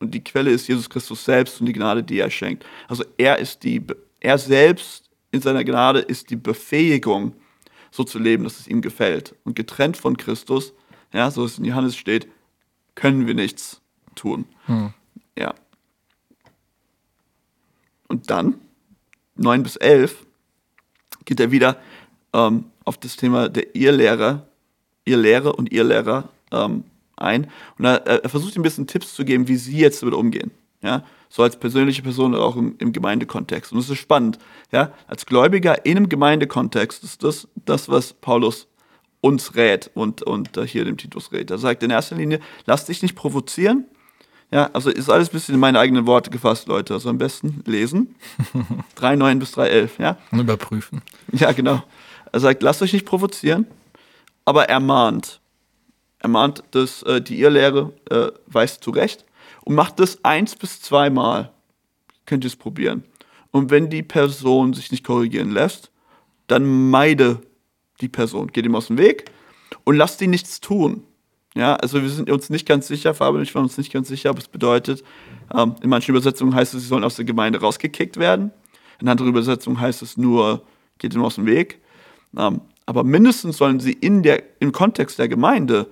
Und 0.00 0.14
die 0.14 0.22
Quelle 0.22 0.50
ist 0.50 0.68
Jesus 0.68 0.88
Christus 0.88 1.24
selbst 1.24 1.60
und 1.60 1.66
die 1.66 1.72
Gnade, 1.72 2.02
die 2.02 2.18
er 2.18 2.30
schenkt. 2.30 2.64
Also 2.86 3.04
er 3.16 3.38
ist 3.38 3.64
die, 3.64 3.82
er 4.20 4.38
selbst 4.38 5.10
in 5.30 5.40
seiner 5.40 5.64
Gnade 5.64 6.00
ist 6.00 6.30
die 6.30 6.36
Befähigung, 6.36 7.34
so 7.90 8.04
zu 8.04 8.18
leben, 8.18 8.44
dass 8.44 8.60
es 8.60 8.68
ihm 8.68 8.80
gefällt. 8.80 9.34
Und 9.44 9.56
getrennt 9.56 9.96
von 9.96 10.16
Christus, 10.16 10.72
ja, 11.12 11.30
so 11.30 11.44
es 11.44 11.58
in 11.58 11.64
Johannes 11.64 11.96
steht, 11.96 12.28
können 12.94 13.26
wir 13.26 13.34
nichts 13.34 13.80
tun. 14.14 14.46
Ja. 15.36 15.54
Und 18.08 18.30
dann, 18.30 18.60
9 19.36 19.62
bis 19.62 19.76
11, 19.76 20.26
geht 21.24 21.40
er 21.40 21.50
wieder 21.50 21.80
ähm, 22.32 22.66
auf 22.84 22.96
das 22.98 23.16
Thema 23.16 23.48
der 23.48 23.74
Irrlehrer, 23.74 24.48
Irrlehre 25.04 25.52
und 25.52 25.72
Irrlehrer 25.72 26.30
ähm, 26.50 26.84
ein. 27.18 27.50
Und 27.78 27.84
er, 27.84 28.06
er 28.06 28.28
versucht 28.28 28.56
ein 28.56 28.62
bisschen 28.62 28.86
Tipps 28.86 29.14
zu 29.14 29.24
geben, 29.24 29.48
wie 29.48 29.56
sie 29.56 29.78
jetzt 29.78 30.02
damit 30.02 30.14
umgehen. 30.14 30.50
Ja, 30.82 31.02
so 31.28 31.42
als 31.42 31.58
persönliche 31.58 32.02
Person 32.02 32.34
oder 32.34 32.44
auch 32.44 32.56
im, 32.56 32.76
im 32.78 32.92
Gemeindekontext. 32.92 33.72
Und 33.72 33.78
das 33.78 33.90
ist 33.90 33.98
spannend. 33.98 34.38
Ja, 34.70 34.92
als 35.08 35.26
Gläubiger 35.26 35.84
in 35.84 35.96
einem 35.96 36.08
Gemeindekontext 36.08 37.02
ist 37.02 37.24
das 37.24 37.48
das, 37.56 37.88
was 37.88 38.12
Paulus 38.12 38.68
uns 39.20 39.56
rät 39.56 39.90
und, 39.94 40.22
und 40.22 40.56
äh, 40.56 40.66
hier 40.66 40.84
dem 40.84 40.96
Titus 40.96 41.32
rät. 41.32 41.50
Er 41.50 41.58
sagt 41.58 41.82
in 41.82 41.90
erster 41.90 42.14
Linie, 42.16 42.40
lass 42.66 42.84
dich 42.84 43.02
nicht 43.02 43.16
provozieren. 43.16 43.86
Ja, 44.50 44.70
also 44.72 44.90
ist 44.90 45.10
alles 45.10 45.28
ein 45.28 45.32
bisschen 45.32 45.54
in 45.54 45.60
meine 45.60 45.78
eigenen 45.78 46.06
Worte 46.06 46.30
gefasst, 46.30 46.68
Leute. 46.68 46.94
Also 46.94 47.10
am 47.10 47.18
besten 47.18 47.62
lesen. 47.66 48.14
3,9 48.96 49.38
bis 49.38 49.56
3,11, 49.56 49.90
ja. 49.98 50.16
Und 50.30 50.40
überprüfen. 50.40 51.02
Ja, 51.32 51.52
genau. 51.52 51.82
Er 52.32 52.40
sagt, 52.40 52.62
lasst 52.62 52.80
euch 52.82 52.92
nicht 52.92 53.04
provozieren, 53.04 53.66
aber 54.44 54.68
er 54.68 54.80
mahnt. 54.80 55.40
Er 56.20 56.28
mahnt, 56.28 56.62
dass 56.72 57.02
äh, 57.04 57.20
die 57.20 57.40
Irrlehre 57.40 57.92
äh, 58.10 58.28
weist 58.46 58.82
zurecht 58.82 59.24
und 59.64 59.74
macht 59.74 60.00
das 60.00 60.24
eins 60.24 60.56
bis 60.56 60.80
zweimal. 60.80 61.52
Könnt 62.26 62.44
ihr 62.44 62.48
es 62.48 62.56
probieren. 62.56 63.04
Und 63.50 63.70
wenn 63.70 63.88
die 63.88 64.02
Person 64.02 64.74
sich 64.74 64.90
nicht 64.90 65.04
korrigieren 65.04 65.50
lässt, 65.50 65.90
dann 66.48 66.90
meide 66.90 67.40
die 68.00 68.08
Person. 68.08 68.48
Geht 68.48 68.66
ihm 68.66 68.74
aus 68.74 68.88
dem 68.88 68.98
Weg 68.98 69.30
und 69.84 69.96
lasst 69.96 70.20
ihn 70.20 70.30
nichts 70.30 70.60
tun. 70.60 71.04
Ja, 71.54 71.74
also 71.76 72.02
wir 72.02 72.08
sind 72.08 72.30
uns 72.30 72.50
nicht 72.50 72.66
ganz 72.66 72.86
sicher, 72.86 73.14
Fabian 73.14 73.36
und 73.36 73.42
ich 73.42 73.54
waren 73.54 73.64
uns 73.64 73.78
nicht 73.78 73.92
ganz 73.92 74.08
sicher, 74.08 74.30
ob 74.30 74.38
es 74.38 74.48
bedeutet, 74.48 75.02
ähm, 75.52 75.74
in 75.82 75.90
manchen 75.90 76.12
Übersetzungen 76.12 76.54
heißt 76.54 76.74
es, 76.74 76.82
sie 76.82 76.88
sollen 76.88 77.04
aus 77.04 77.16
der 77.16 77.24
Gemeinde 77.24 77.60
rausgekickt 77.60 78.16
werden. 78.16 78.52
In 79.00 79.08
anderen 79.08 79.30
Übersetzungen 79.30 79.80
heißt 79.80 80.02
es 80.02 80.16
nur, 80.16 80.62
geht 80.98 81.14
ihm 81.14 81.24
aus 81.24 81.36
dem 81.36 81.46
Weg. 81.46 81.80
Ähm, 82.36 82.60
aber 82.86 83.02
mindestens 83.02 83.56
sollen 83.56 83.80
sie 83.80 83.92
in 83.92 84.22
der, 84.22 84.42
im 84.60 84.72
Kontext 84.72 85.18
der 85.18 85.28
Gemeinde 85.28 85.88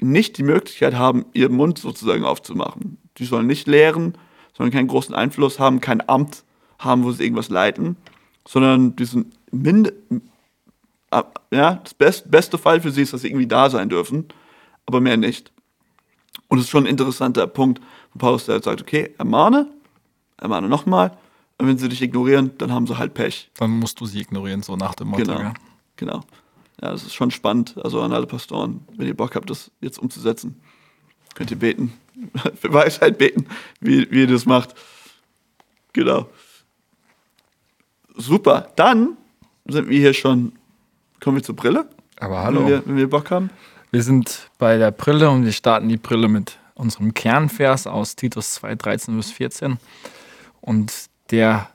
nicht 0.00 0.38
die 0.38 0.42
Möglichkeit 0.42 0.94
haben, 0.94 1.26
ihren 1.32 1.54
Mund 1.54 1.78
sozusagen 1.78 2.24
aufzumachen. 2.24 2.98
Die 3.18 3.24
sollen 3.24 3.46
nicht 3.46 3.66
lehren, 3.66 4.16
sollen 4.56 4.70
keinen 4.70 4.88
großen 4.88 5.14
Einfluss 5.14 5.58
haben, 5.58 5.80
kein 5.80 6.06
Amt 6.08 6.44
haben, 6.78 7.04
wo 7.04 7.12
sie 7.12 7.24
irgendwas 7.24 7.48
leiten, 7.48 7.96
sondern 8.46 8.96
diesen 8.96 9.32
Mind 9.50 9.92
ja, 11.50 11.74
das 11.74 11.94
best, 11.94 12.30
beste 12.30 12.58
Fall 12.58 12.80
für 12.80 12.90
sie 12.90 13.02
ist, 13.02 13.12
dass 13.12 13.22
sie 13.22 13.28
irgendwie 13.28 13.46
da 13.46 13.70
sein 13.70 13.88
dürfen, 13.88 14.26
aber 14.84 15.00
mehr 15.00 15.16
nicht. 15.16 15.52
Und 16.48 16.58
es 16.58 16.64
ist 16.64 16.70
schon 16.70 16.84
ein 16.84 16.90
interessanter 16.90 17.46
Punkt, 17.46 17.80
wo 18.12 18.18
Paulus 18.18 18.46
der 18.46 18.62
sagt, 18.62 18.82
okay, 18.82 19.14
ermahne, 19.18 19.68
ermahne 20.36 20.68
nochmal, 20.68 21.16
und 21.58 21.68
wenn 21.68 21.78
sie 21.78 21.88
dich 21.88 22.02
ignorieren, 22.02 22.50
dann 22.58 22.70
haben 22.70 22.86
sie 22.86 22.98
halt 22.98 23.14
Pech. 23.14 23.50
Dann 23.56 23.70
musst 23.70 23.98
du 24.00 24.06
sie 24.06 24.20
ignorieren, 24.20 24.62
so 24.62 24.76
nach 24.76 24.94
dem 24.94 25.08
Motto. 25.08 25.24
Genau. 25.24 25.40
Ja. 25.40 25.54
Genau. 25.96 26.20
Ja, 26.80 26.90
das 26.90 27.04
ist 27.04 27.14
schon 27.14 27.30
spannend. 27.30 27.74
Also 27.82 28.00
an 28.02 28.12
alle 28.12 28.26
Pastoren, 28.26 28.86
wenn 28.96 29.06
ihr 29.06 29.16
Bock 29.16 29.34
habt, 29.34 29.48
das 29.48 29.70
jetzt 29.80 29.98
umzusetzen, 29.98 30.60
könnt 31.34 31.50
ihr 31.50 31.58
beten. 31.58 31.92
Für 32.60 32.72
Weisheit 32.72 33.18
beten, 33.18 33.46
wie, 33.80 34.10
wie 34.10 34.20
ihr 34.20 34.26
das 34.26 34.46
macht. 34.46 34.74
Genau. 35.92 36.28
Super. 38.14 38.72
Dann 38.76 39.16
sind 39.66 39.88
wir 39.88 39.98
hier 39.98 40.14
schon. 40.14 40.52
Kommen 41.20 41.36
wir 41.36 41.42
zur 41.42 41.56
Brille? 41.56 41.88
Aber 42.18 42.36
Wenn 42.36 42.44
hallo. 42.44 42.66
wir, 42.66 42.82
wenn 42.86 42.96
wir 42.96 43.08
Bock 43.08 43.30
haben. 43.30 43.50
Wir 43.90 44.02
sind 44.02 44.50
bei 44.58 44.76
der 44.76 44.90
Brille 44.90 45.30
und 45.30 45.44
wir 45.44 45.52
starten 45.52 45.88
die 45.88 45.96
Brille 45.96 46.28
mit 46.28 46.58
unserem 46.74 47.14
Kernvers 47.14 47.86
aus 47.86 48.16
Titus 48.16 48.54
2, 48.54 48.74
13 48.74 49.16
bis 49.16 49.30
14. 49.30 49.78
Und 50.60 50.92
der 51.30 51.70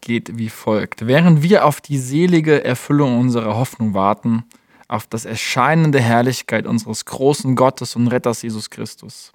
geht 0.00 0.38
wie 0.38 0.48
folgt. 0.48 1.06
Während 1.06 1.42
wir 1.42 1.64
auf 1.64 1.80
die 1.80 1.98
selige 1.98 2.64
Erfüllung 2.64 3.18
unserer 3.18 3.56
Hoffnung 3.56 3.94
warten, 3.94 4.44
auf 4.88 5.06
das 5.06 5.24
Erscheinen 5.24 5.92
der 5.92 6.02
Herrlichkeit 6.02 6.66
unseres 6.66 7.04
großen 7.04 7.56
Gottes 7.56 7.96
und 7.96 8.08
Retters 8.08 8.42
Jesus 8.42 8.68
Christus. 8.70 9.32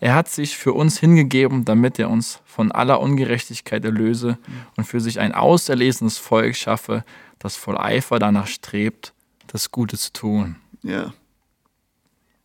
Er 0.00 0.14
hat 0.14 0.28
sich 0.28 0.56
für 0.56 0.72
uns 0.72 0.98
hingegeben, 0.98 1.64
damit 1.64 1.98
er 1.98 2.10
uns 2.10 2.40
von 2.44 2.72
aller 2.72 3.00
Ungerechtigkeit 3.00 3.84
erlöse 3.84 4.38
und 4.76 4.84
für 4.84 5.00
sich 5.00 5.18
ein 5.18 5.34
auserlesenes 5.34 6.18
Volk 6.18 6.56
schaffe, 6.56 7.04
das 7.38 7.56
voll 7.56 7.78
Eifer 7.78 8.18
danach 8.18 8.46
strebt, 8.46 9.12
das 9.46 9.70
Gute 9.70 9.96
zu 9.96 10.12
tun. 10.12 10.56
Ja. 10.82 11.12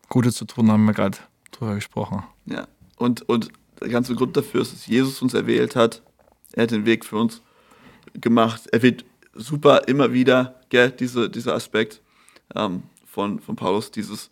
Gute 0.10 0.32
zu 0.32 0.46
tun, 0.46 0.72
haben 0.72 0.86
wir 0.86 0.93
gerade 0.93 1.17
drüber 1.52 1.76
gesprochen. 1.76 2.24
Ja. 2.46 2.67
Und, 2.96 3.28
und 3.30 3.50
der 3.80 3.89
ganze 3.89 4.15
Grund 4.15 4.38
dafür 4.38 4.62
ist, 4.62 4.74
dass 4.74 4.88
Jesus 4.88 5.22
uns 5.22 5.34
erwählt 5.34 5.76
hat. 5.76 6.02
Er 6.54 6.63
hat 6.63 6.72
den 6.72 6.86
Weg 6.86 7.06
für 7.06 7.17
uns 7.17 7.41
gemacht. 8.13 8.67
Er 8.72 8.82
wird 8.82 9.06
super 9.34 9.88
immer 9.88 10.13
wieder, 10.13 10.60
gell, 10.70 10.91
diese, 10.91 11.30
dieser 11.30 11.54
Aspekt 11.56 12.02
ähm, 12.56 12.84
von, 13.06 13.39
von 13.39 13.56
Paulus, 13.56 13.91
dieses 13.91 14.30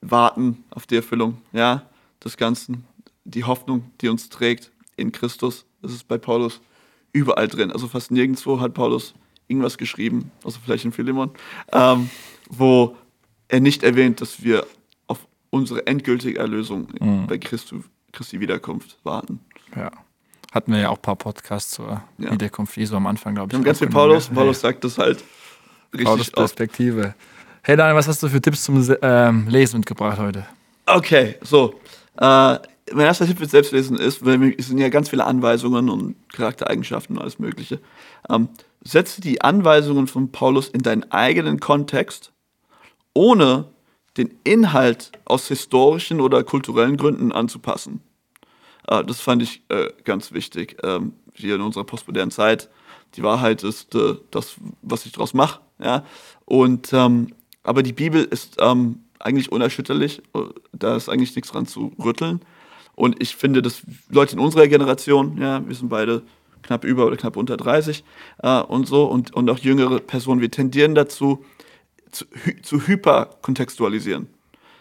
Warten 0.00 0.64
auf 0.70 0.86
die 0.86 0.96
Erfüllung, 0.96 1.40
ja, 1.52 1.86
des 2.24 2.36
Ganzen, 2.36 2.84
die 3.24 3.44
Hoffnung, 3.44 3.90
die 4.00 4.08
uns 4.08 4.28
trägt 4.28 4.70
in 4.96 5.12
Christus. 5.12 5.66
Das 5.82 5.92
ist 5.92 6.08
bei 6.08 6.18
Paulus 6.18 6.60
überall 7.12 7.48
drin. 7.48 7.70
Also 7.70 7.88
fast 7.88 8.10
nirgendwo 8.10 8.60
hat 8.60 8.74
Paulus 8.74 9.14
irgendwas 9.48 9.78
geschrieben, 9.78 10.30
außer 10.44 10.60
vielleicht 10.64 10.84
in 10.84 10.92
Philemon, 10.92 11.30
ähm, 11.72 12.08
wo 12.48 12.96
er 13.48 13.60
nicht 13.60 13.82
erwähnt, 13.82 14.20
dass 14.20 14.42
wir 14.42 14.66
auf 15.06 15.26
unsere 15.50 15.86
endgültige 15.86 16.38
Erlösung 16.38 16.88
Mhm. 17.00 17.26
bei 17.26 17.36
Christu, 17.38 17.82
Christi 18.12 18.40
Wiederkunft 18.40 18.98
warten. 19.02 19.40
Ja. 19.74 19.90
Hatten 20.52 20.72
wir 20.72 20.80
ja 20.80 20.88
auch 20.88 20.96
ein 20.96 21.02
paar 21.02 21.16
Podcasts 21.16 21.70
zur 21.72 22.02
Ja. 22.18 22.32
Wiederkunft 22.32 22.76
Jesu 22.76 22.96
am 22.96 23.06
Anfang, 23.06 23.34
glaube 23.34 23.48
ich. 23.48 23.52
Wir 23.52 23.58
haben 23.58 23.64
ganz 23.64 23.78
viel 23.78 23.88
Paulus. 23.88 24.28
ja. 24.28 24.34
Paulus 24.34 24.60
sagt 24.60 24.82
das 24.84 24.98
halt 24.98 25.22
richtig 25.92 26.04
Paulus. 26.06 26.30
Perspektive. 26.30 27.14
Hey 27.62 27.76
Daniel, 27.76 27.96
was 27.96 28.08
hast 28.08 28.22
du 28.22 28.28
für 28.28 28.40
Tipps 28.40 28.64
zum 28.64 28.84
ähm, 29.02 29.46
Lesen 29.48 29.80
mitgebracht 29.80 30.18
heute? 30.18 30.46
Okay, 30.86 31.36
so. 31.42 31.74
Äh, 32.18 32.58
mein 32.92 33.06
erster 33.06 33.26
Tipp 33.26 33.38
fürs 33.38 33.52
Selbstlesen 33.52 33.98
ist, 33.98 34.24
weil 34.24 34.54
es 34.58 34.68
sind 34.68 34.78
ja 34.78 34.88
ganz 34.88 35.10
viele 35.10 35.24
Anweisungen 35.24 35.88
und 35.88 36.16
Charaktereigenschaften 36.32 37.16
und 37.16 37.22
alles 37.22 37.38
Mögliche. 37.38 37.78
Ähm, 38.28 38.48
setze 38.82 39.20
die 39.20 39.42
Anweisungen 39.42 40.06
von 40.08 40.32
Paulus 40.32 40.68
in 40.68 40.82
deinen 40.82 41.08
eigenen 41.12 41.60
Kontext, 41.60 42.32
ohne 43.14 43.66
den 44.16 44.34
Inhalt 44.42 45.12
aus 45.24 45.46
historischen 45.46 46.20
oder 46.20 46.42
kulturellen 46.42 46.96
Gründen 46.96 47.30
anzupassen. 47.30 48.00
Äh, 48.88 49.04
das 49.04 49.20
fand 49.20 49.42
ich 49.42 49.62
äh, 49.68 49.90
ganz 50.04 50.32
wichtig. 50.32 50.76
Ähm, 50.82 51.14
hier 51.34 51.54
in 51.54 51.60
unserer 51.60 51.84
postmodernen 51.84 52.30
Zeit. 52.30 52.68
Die 53.14 53.22
Wahrheit 53.22 53.62
ist 53.62 53.94
äh, 53.94 54.16
das, 54.30 54.56
was 54.82 55.06
ich 55.06 55.12
daraus 55.12 55.34
mache. 55.34 55.60
Ja? 55.78 56.04
Und, 56.44 56.92
ähm, 56.92 57.34
aber 57.62 57.82
die 57.82 57.92
Bibel 57.92 58.24
ist 58.24 58.56
ähm, 58.60 59.00
eigentlich 59.18 59.52
unerschütterlich. 59.52 60.22
Äh, 60.34 60.40
Da 60.72 60.96
ist 60.96 61.08
eigentlich 61.08 61.34
nichts 61.34 61.50
dran 61.50 61.66
zu 61.66 61.92
rütteln. 62.02 62.40
Und 62.94 63.20
ich 63.22 63.34
finde, 63.36 63.62
dass 63.62 63.82
Leute 64.10 64.34
in 64.34 64.40
unserer 64.40 64.68
Generation, 64.68 65.38
ja, 65.38 65.66
wir 65.66 65.74
sind 65.74 65.88
beide 65.88 66.22
knapp 66.62 66.84
über 66.84 67.06
oder 67.06 67.16
knapp 67.16 67.36
unter 67.36 67.56
30 67.56 68.04
äh, 68.42 68.60
und 68.60 68.86
so, 68.86 69.04
und, 69.06 69.34
und 69.34 69.48
auch 69.48 69.58
jüngere 69.58 70.00
Personen, 70.00 70.40
wir 70.40 70.50
tendieren 70.50 70.94
dazu, 70.94 71.44
zu, 72.10 72.26
zu 72.62 72.86
hyperkontextualisieren. 72.86 74.28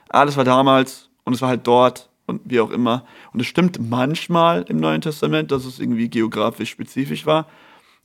Ah, 0.10 0.26
das 0.26 0.36
war 0.36 0.44
damals 0.44 1.10
und 1.24 1.34
es 1.34 1.42
war 1.42 1.50
halt 1.50 1.66
dort 1.66 2.09
und 2.30 2.42
wie 2.46 2.60
auch 2.62 2.70
immer. 2.72 3.06
Und 3.34 3.40
es 3.42 3.48
stimmt 3.48 3.80
manchmal 3.90 4.64
im 4.70 4.78
Neuen 4.78 5.02
Testament, 5.02 5.52
dass 5.52 5.66
es 5.66 5.80
irgendwie 5.80 6.08
geografisch 6.10 6.70
spezifisch 6.70 7.26
war, 7.26 7.48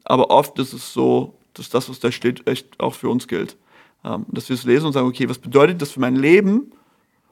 aber 0.05 0.31
oft 0.31 0.59
ist 0.59 0.73
es 0.73 0.93
so, 0.93 1.35
dass 1.55 1.69
das, 1.71 1.89
was 1.89 2.01
da 2.01 2.11
steht, 2.11 2.47
echt 2.49 2.81
auch 2.81 2.95
für 2.95 3.09
uns 3.09 3.29
gilt. 3.29 3.57
Ähm, 4.05 4.27
dass 4.29 4.49
wir 4.49 4.55
es 4.55 4.65
lesen 4.65 4.87
und 4.87 4.93
sagen, 4.93 5.07
okay, 5.07 5.29
was 5.29 5.39
bedeutet 5.39 5.81
das 5.81 5.93
für 5.93 6.01
mein 6.01 6.17
Leben, 6.17 6.73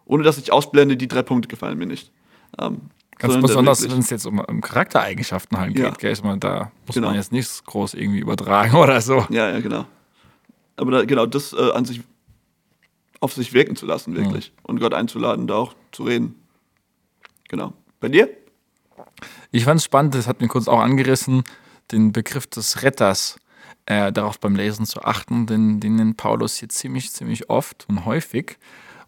ohne 0.06 0.22
dass 0.22 0.38
ich 0.38 0.52
ausblende, 0.52 0.96
die 0.96 1.08
drei 1.08 1.22
Punkte 1.22 1.48
gefallen 1.48 1.76
mir 1.78 1.86
nicht. 1.86 2.10
Ähm, 2.58 2.82
Ganz 3.18 3.40
besonders, 3.40 3.88
wenn 3.88 3.98
es 3.98 4.10
jetzt 4.10 4.26
um, 4.26 4.38
um 4.40 4.60
Charaktereigenschaften 4.60 5.58
halt 5.58 5.78
Ja. 5.78 5.90
geht. 5.90 5.98
Gell? 5.98 6.12
Ich 6.12 6.22
meine, 6.24 6.38
da 6.38 6.72
muss 6.86 6.94
Genau. 6.94 7.08
man 7.08 7.16
jetzt 7.16 7.30
nichts 7.30 7.62
groß 7.64 7.94
irgendwie 7.94 8.20
übertragen 8.20 8.74
oder 8.84 9.00
so. 9.00 9.26
Ja, 9.30 9.50
ja, 9.50 9.60
genau. 9.60 9.84
Aber 10.76 10.90
da, 10.90 11.04
genau, 11.04 11.26
das 11.26 11.52
äh, 11.52 11.70
an 11.72 11.84
sich 11.84 12.00
auf 13.20 13.34
sich 13.34 13.52
wirken 13.52 13.76
zu 13.76 13.86
lassen, 13.86 14.16
wirklich. 14.16 14.52
Und 14.64 14.80
Gott 14.80 14.94
einzuladen, 14.94 15.46
da 15.46 15.54
auch 15.54 15.74
zu 15.92 16.02
reden. 16.04 16.34
Genau. 17.52 17.74
Bei 18.00 18.08
dir? 18.08 18.28
Ich 19.52 19.64
fand 19.64 19.78
es 19.78 19.84
spannend, 19.84 20.14
das 20.14 20.26
hat 20.26 20.40
mir 20.40 20.48
kurz 20.48 20.66
auch 20.66 20.80
angerissen, 20.80 21.44
den 21.92 22.10
Begriff 22.10 22.46
des 22.46 22.82
Retters 22.82 23.36
äh, 23.86 24.10
darauf 24.10 24.40
beim 24.40 24.56
Lesen 24.56 24.86
zu 24.86 25.02
achten, 25.02 25.46
denn 25.46 25.78
den 25.78 25.96
nennt 25.96 26.16
Paulus 26.16 26.56
hier 26.56 26.70
ziemlich, 26.70 27.12
ziemlich 27.12 27.50
oft 27.50 27.84
und 27.88 28.06
häufig. 28.06 28.56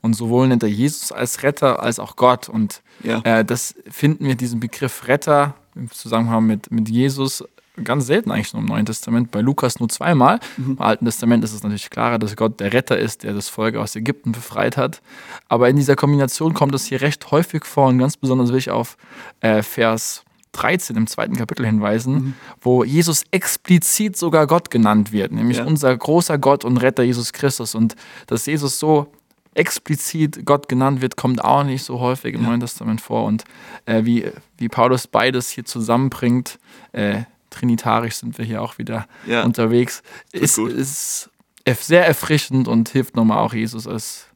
Und 0.02 0.12
sowohl 0.12 0.46
nennt 0.48 0.62
er 0.62 0.68
Jesus 0.68 1.10
als 1.10 1.42
Retter 1.42 1.82
als 1.82 1.98
auch 1.98 2.16
Gott. 2.16 2.50
Und 2.50 2.82
Ja. 3.02 3.20
äh, 3.24 3.44
das 3.46 3.74
finden 3.88 4.26
wir 4.26 4.34
diesen 4.34 4.60
Begriff 4.60 5.08
Retter 5.08 5.54
im 5.74 5.90
Zusammenhang 5.90 6.44
mit, 6.46 6.70
mit 6.70 6.90
Jesus 6.90 7.42
ganz 7.82 8.06
selten 8.06 8.30
eigentlich 8.30 8.52
nur 8.52 8.62
im 8.62 8.68
Neuen 8.68 8.86
Testament. 8.86 9.30
Bei 9.30 9.40
Lukas 9.40 9.80
nur 9.80 9.88
zweimal. 9.88 10.38
Im 10.58 10.80
Alten 10.80 11.04
Testament 11.06 11.42
ist 11.42 11.52
es 11.52 11.62
natürlich 11.62 11.90
klarer, 11.90 12.18
dass 12.18 12.36
Gott 12.36 12.60
der 12.60 12.72
Retter 12.72 12.96
ist, 12.98 13.24
der 13.24 13.32
das 13.34 13.48
Volk 13.48 13.74
aus 13.76 13.96
Ägypten 13.96 14.32
befreit 14.32 14.76
hat. 14.76 15.02
Aber 15.48 15.68
in 15.68 15.76
dieser 15.76 15.96
Kombination 15.96 16.54
kommt 16.54 16.74
es 16.74 16.86
hier 16.86 17.00
recht 17.00 17.30
häufig 17.32 17.64
vor 17.64 17.88
und 17.88 17.98
ganz 17.98 18.16
besonders 18.16 18.50
will 18.50 18.58
ich 18.58 18.70
auf 18.70 18.96
äh, 19.40 19.62
Vers 19.62 20.24
13 20.52 20.96
im 20.96 21.08
zweiten 21.08 21.34
Kapitel 21.34 21.66
hinweisen, 21.66 22.36
wo 22.60 22.84
Jesus 22.84 23.24
explizit 23.32 24.16
sogar 24.16 24.46
Gott 24.46 24.70
genannt 24.70 25.10
wird, 25.10 25.32
nämlich 25.32 25.56
Ja. 25.56 25.64
unser 25.64 25.96
großer 25.96 26.38
Gott 26.38 26.64
und 26.64 26.76
Retter 26.76 27.02
Jesus 27.02 27.32
Christus. 27.32 27.74
Und 27.74 27.96
dass 28.28 28.46
Jesus 28.46 28.78
so 28.78 29.08
explizit 29.54 30.44
Gott 30.44 30.68
genannt 30.68 31.00
wird, 31.00 31.16
kommt 31.16 31.42
auch 31.44 31.64
nicht 31.64 31.82
so 31.84 32.00
häufig 32.00 32.34
im 32.34 32.42
Neuen 32.42 32.60
Testament 32.60 33.00
vor. 33.00 33.24
Und 33.24 33.44
äh, 33.86 34.04
wie, 34.04 34.30
wie 34.58 34.68
Paulus 34.68 35.06
beides 35.06 35.48
hier 35.50 35.64
zusammenbringt, 35.64 36.58
äh, 36.92 37.22
trinitarisch 37.54 38.14
sind 38.16 38.36
wir 38.38 38.44
hier 38.44 38.62
auch 38.62 38.78
wieder 38.78 39.06
Ja. 39.26 39.44
unterwegs, 39.44 40.02
ist, 40.32 40.58
ist 40.58 41.30
sehr 41.66 42.06
erfrischend 42.06 42.68
und 42.68 42.88
hilft 42.90 43.16
nochmal 43.16 43.38
auch 43.38 43.54
Jesus 43.54 43.86
als 43.86 44.26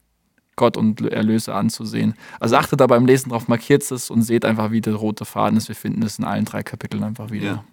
Gott 0.55 0.75
und 0.77 0.99
Erlöser 1.01 1.55
anzusehen. 1.55 2.15
Also 2.39 2.57
achtet 2.57 2.81
da 2.81 2.87
beim 2.87 3.05
Lesen 3.05 3.29
drauf, 3.29 3.47
markiert 3.47 3.89
es 3.91 4.09
und 4.09 4.23
seht 4.23 4.43
einfach, 4.43 4.71
wie 4.71 4.81
der 4.81 4.95
rote 4.95 5.23
Faden 5.25 5.57
ist. 5.57 5.67
Wir 5.69 5.75
finden 5.75 6.03
es 6.03 6.19
in 6.19 6.25
allen 6.25 6.43
drei 6.45 6.63
Kapiteln 6.63 7.03
einfach 7.03 7.31
wieder. 7.31 7.45
Ja. 7.45 7.63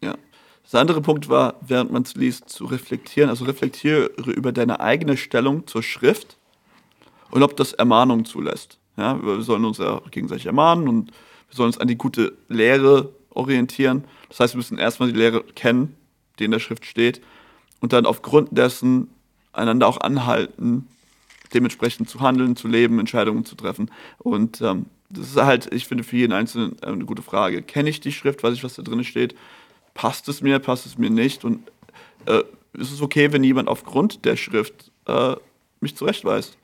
Ja. 0.00 0.14
Das 0.64 0.74
andere 0.74 1.00
Punkt 1.00 1.28
war, 1.28 1.54
während 1.60 1.92
man 1.92 2.02
es 2.02 2.14
liest, 2.14 2.48
zu 2.48 2.64
reflektieren. 2.66 3.30
Also 3.30 3.44
reflektiere 3.44 4.06
über 4.26 4.52
deine 4.52 4.80
eigene 4.80 5.16
Stellung 5.16 5.66
zur 5.66 5.82
Schrift 5.82 6.36
und 7.30 7.42
ob 7.42 7.56
das 7.56 7.72
Ermahnung 7.72 8.24
zulässt. 8.24 8.78
Ja, 8.96 9.22
wir 9.22 9.40
sollen 9.42 9.64
uns 9.64 9.78
ja 9.78 10.00
gegenseitig 10.10 10.46
ermahnen 10.46 10.88
und 10.88 11.10
wir 11.10 11.56
sollen 11.56 11.68
uns 11.68 11.78
an 11.78 11.86
die 11.88 11.96
gute 11.96 12.36
Lehre 12.48 13.10
orientieren. 13.30 14.04
Das 14.28 14.40
heißt, 14.40 14.54
wir 14.54 14.58
müssen 14.58 14.78
erstmal 14.78 15.12
die 15.12 15.18
Lehre 15.18 15.42
kennen, 15.42 15.96
die 16.38 16.44
in 16.44 16.50
der 16.50 16.58
Schrift 16.58 16.84
steht, 16.84 17.20
und 17.80 17.92
dann 17.92 18.06
aufgrund 18.06 18.56
dessen 18.56 19.08
einander 19.52 19.86
auch 19.86 20.00
anhalten, 20.00 20.86
dementsprechend 21.54 22.08
zu 22.08 22.20
handeln, 22.20 22.56
zu 22.56 22.68
leben, 22.68 22.98
Entscheidungen 22.98 23.44
zu 23.44 23.54
treffen. 23.54 23.90
Und 24.18 24.60
ähm, 24.60 24.86
das 25.10 25.30
ist 25.30 25.36
halt, 25.36 25.72
ich 25.72 25.86
finde, 25.86 26.04
für 26.04 26.16
jeden 26.16 26.32
Einzelnen 26.32 26.76
äh, 26.82 26.86
eine 26.86 27.04
gute 27.04 27.22
Frage. 27.22 27.62
Kenne 27.62 27.90
ich 27.90 28.00
die 28.00 28.12
Schrift, 28.12 28.42
weiß 28.42 28.54
ich, 28.54 28.64
was 28.64 28.74
da 28.74 28.82
drin 28.82 29.02
steht? 29.04 29.34
Passt 29.94 30.28
es 30.28 30.42
mir, 30.42 30.58
passt 30.58 30.86
es 30.86 30.98
mir 30.98 31.10
nicht? 31.10 31.44
Und 31.44 31.66
äh, 32.26 32.42
ist 32.74 32.92
es 32.92 33.00
okay, 33.00 33.32
wenn 33.32 33.44
jemand 33.44 33.68
aufgrund 33.68 34.24
der 34.24 34.36
Schrift 34.36 34.92
äh, 35.06 35.36
mich 35.80 35.96
zurechtweist? 35.96 36.58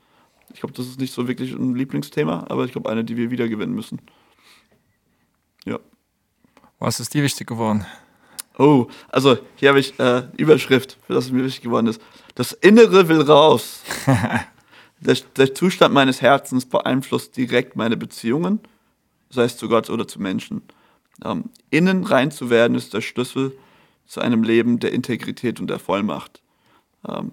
Ich 0.53 0.59
glaube, 0.59 0.73
das 0.73 0.85
ist 0.85 0.99
nicht 0.99 1.13
so 1.13 1.27
wirklich 1.27 1.51
ein 1.51 1.75
Lieblingsthema, 1.75 2.45
aber 2.49 2.65
ich 2.65 2.71
glaube, 2.71 2.89
eine, 2.89 3.03
die 3.03 3.17
wir 3.17 3.31
wiedergewinnen 3.31 3.75
müssen. 3.75 3.99
Ja. 5.65 5.79
Was 6.79 6.99
ist 6.99 7.13
dir 7.13 7.23
wichtig 7.23 7.47
geworden? 7.47 7.85
Oh, 8.57 8.87
also 9.09 9.37
hier 9.55 9.69
habe 9.69 9.79
ich 9.79 9.99
äh, 9.99 10.23
Überschrift, 10.37 10.97
für 11.05 11.13
das 11.13 11.25
es 11.25 11.31
mir 11.31 11.43
wichtig 11.43 11.63
geworden 11.63 11.87
ist. 11.87 12.01
Das 12.35 12.53
Innere 12.53 13.07
will 13.07 13.21
raus. 13.21 13.81
der, 14.99 15.17
der 15.37 15.53
Zustand 15.53 15.93
meines 15.93 16.21
Herzens 16.21 16.65
beeinflusst 16.65 17.35
direkt 17.35 17.75
meine 17.75 17.97
Beziehungen, 17.97 18.59
sei 19.29 19.43
es 19.43 19.57
zu 19.57 19.67
Gott 19.67 19.89
oder 19.89 20.07
zu 20.07 20.21
Menschen. 20.21 20.61
Ähm, 21.23 21.49
innen 21.69 22.05
rein 22.05 22.31
zu 22.31 22.49
werden 22.49 22.75
ist 22.75 22.93
der 22.93 23.01
Schlüssel 23.01 23.57
zu 24.05 24.21
einem 24.21 24.43
Leben 24.43 24.79
der 24.79 24.93
Integrität 24.93 25.59
und 25.59 25.67
der 25.67 25.79
Vollmacht. 25.79 26.41
Ähm, 27.07 27.31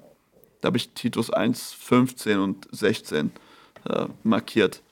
da 0.60 0.68
habe 0.68 0.76
ich 0.76 0.90
Titus 0.90 1.30
1, 1.30 1.72
15 1.72 2.38
und 2.38 2.68
16 2.70 3.32
äh, 3.88 4.06
markiert. 4.22 4.82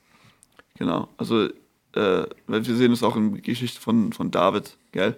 Genau, 0.77 1.09
also 1.17 1.49
äh, 1.95 2.25
wir 2.47 2.65
sehen 2.65 2.93
es 2.93 3.03
auch 3.03 3.17
in 3.17 3.35
der 3.35 3.43
Geschichte 3.43 3.81
von, 3.81 4.13
von 4.13 4.31
David, 4.31 4.77
gell? 4.93 5.17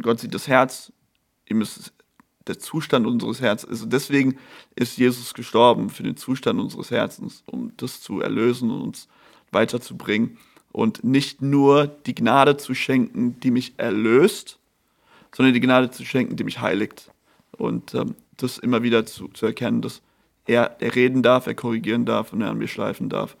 Gott 0.00 0.20
sieht 0.20 0.34
das 0.34 0.46
Herz, 0.46 0.92
ihm 1.48 1.60
ist 1.60 1.92
der 2.46 2.58
Zustand 2.58 3.06
unseres 3.06 3.40
Herzens. 3.40 3.70
Also 3.70 3.86
deswegen 3.86 4.38
ist 4.76 4.98
Jesus 4.98 5.34
gestorben 5.34 5.90
für 5.90 6.02
den 6.02 6.16
Zustand 6.16 6.60
unseres 6.60 6.90
Herzens, 6.90 7.42
um 7.46 7.72
das 7.76 8.00
zu 8.00 8.20
erlösen 8.20 8.70
und 8.70 8.82
uns 8.82 9.08
weiterzubringen 9.52 10.38
und 10.72 11.04
nicht 11.04 11.42
nur 11.42 11.86
die 11.86 12.14
Gnade 12.14 12.56
zu 12.56 12.74
schenken, 12.74 13.38
die 13.40 13.50
mich 13.50 13.74
erlöst, 13.76 14.58
sondern 15.34 15.54
die 15.54 15.60
Gnade 15.60 15.90
zu 15.90 16.04
schenken, 16.04 16.36
die 16.36 16.44
mich 16.44 16.60
heiligt. 16.60 17.10
Und 17.52 17.94
ähm, 17.94 18.14
das 18.36 18.58
immer 18.58 18.82
wieder 18.82 19.06
zu, 19.06 19.28
zu 19.28 19.46
erkennen, 19.46 19.82
dass 19.82 20.02
er, 20.46 20.76
er 20.80 20.94
reden 20.94 21.22
darf, 21.22 21.46
er 21.46 21.54
korrigieren 21.54 22.06
darf 22.06 22.32
und 22.32 22.40
er 22.40 22.50
an 22.50 22.58
mir 22.58 22.68
schleifen 22.68 23.08
darf. 23.08 23.36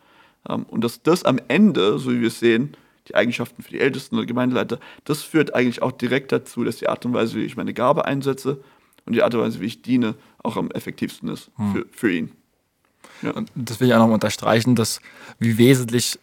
Ähm, 0.48 0.64
und 0.64 0.82
dass 0.82 1.02
das 1.02 1.24
am 1.24 1.40
Ende, 1.48 1.98
so 1.98 2.12
wie 2.12 2.20
wir 2.20 2.28
es 2.28 2.40
sehen, 2.40 2.76
die 3.08 3.14
Eigenschaften 3.14 3.62
für 3.62 3.70
die 3.70 3.80
Ältesten 3.80 4.16
oder 4.16 4.26
Gemeindeleiter, 4.26 4.78
das 5.04 5.22
führt 5.22 5.54
eigentlich 5.54 5.82
auch 5.82 5.92
direkt 5.92 6.32
dazu, 6.32 6.64
dass 6.64 6.76
die 6.76 6.88
Art 6.88 7.04
und 7.06 7.12
Weise, 7.12 7.36
wie 7.36 7.44
ich 7.44 7.56
meine 7.56 7.74
Gabe 7.74 8.04
einsetze 8.04 8.62
und 9.06 9.14
die 9.14 9.22
Art 9.22 9.34
und 9.34 9.40
Weise, 9.40 9.60
wie 9.60 9.66
ich 9.66 9.82
diene, 9.82 10.14
auch 10.42 10.56
am 10.56 10.70
effektivsten 10.70 11.28
ist 11.28 11.50
für, 11.72 11.86
für 11.90 12.12
ihn. 12.12 12.32
Ja. 13.22 13.32
Und 13.32 13.50
das 13.54 13.80
will 13.80 13.88
ich 13.88 13.94
auch 13.94 14.06
noch 14.06 14.14
unterstreichen, 14.14 14.76
dass 14.76 15.00
wie 15.38 15.58
wesentlich 15.58 16.18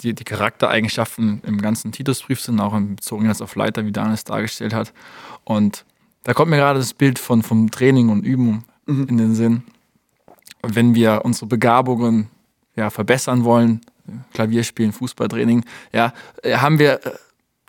die, 0.00 0.14
die 0.14 0.24
Charaktereigenschaften 0.24 1.42
im 1.44 1.60
ganzen 1.60 1.92
Titusbrief 1.92 2.40
sind, 2.40 2.60
auch 2.60 2.78
bezogen 2.78 3.26
jetzt 3.26 3.42
auf 3.42 3.56
Leiter, 3.56 3.84
wie 3.86 3.92
Daniel 3.92 4.14
es 4.14 4.24
dargestellt 4.24 4.74
hat. 4.74 4.92
Und 5.44 5.84
da 6.24 6.34
kommt 6.34 6.50
mir 6.50 6.56
gerade 6.56 6.78
das 6.78 6.94
Bild 6.94 7.18
von, 7.18 7.42
vom 7.42 7.70
Training 7.70 8.08
und 8.08 8.24
Üben 8.24 8.64
mhm. 8.86 9.06
in 9.08 9.16
den 9.18 9.34
Sinn. 9.34 9.62
Wenn 10.62 10.94
wir 10.94 11.22
unsere 11.24 11.46
Begabungen 11.46 12.28
ja, 12.76 12.90
verbessern 12.90 13.44
wollen, 13.44 13.80
Klavier 14.32 14.64
spielen, 14.64 14.92
Fußballtraining, 14.92 15.64
ja, 15.92 16.12
haben 16.44 16.78
wir 16.78 17.04
äh, 17.06 17.12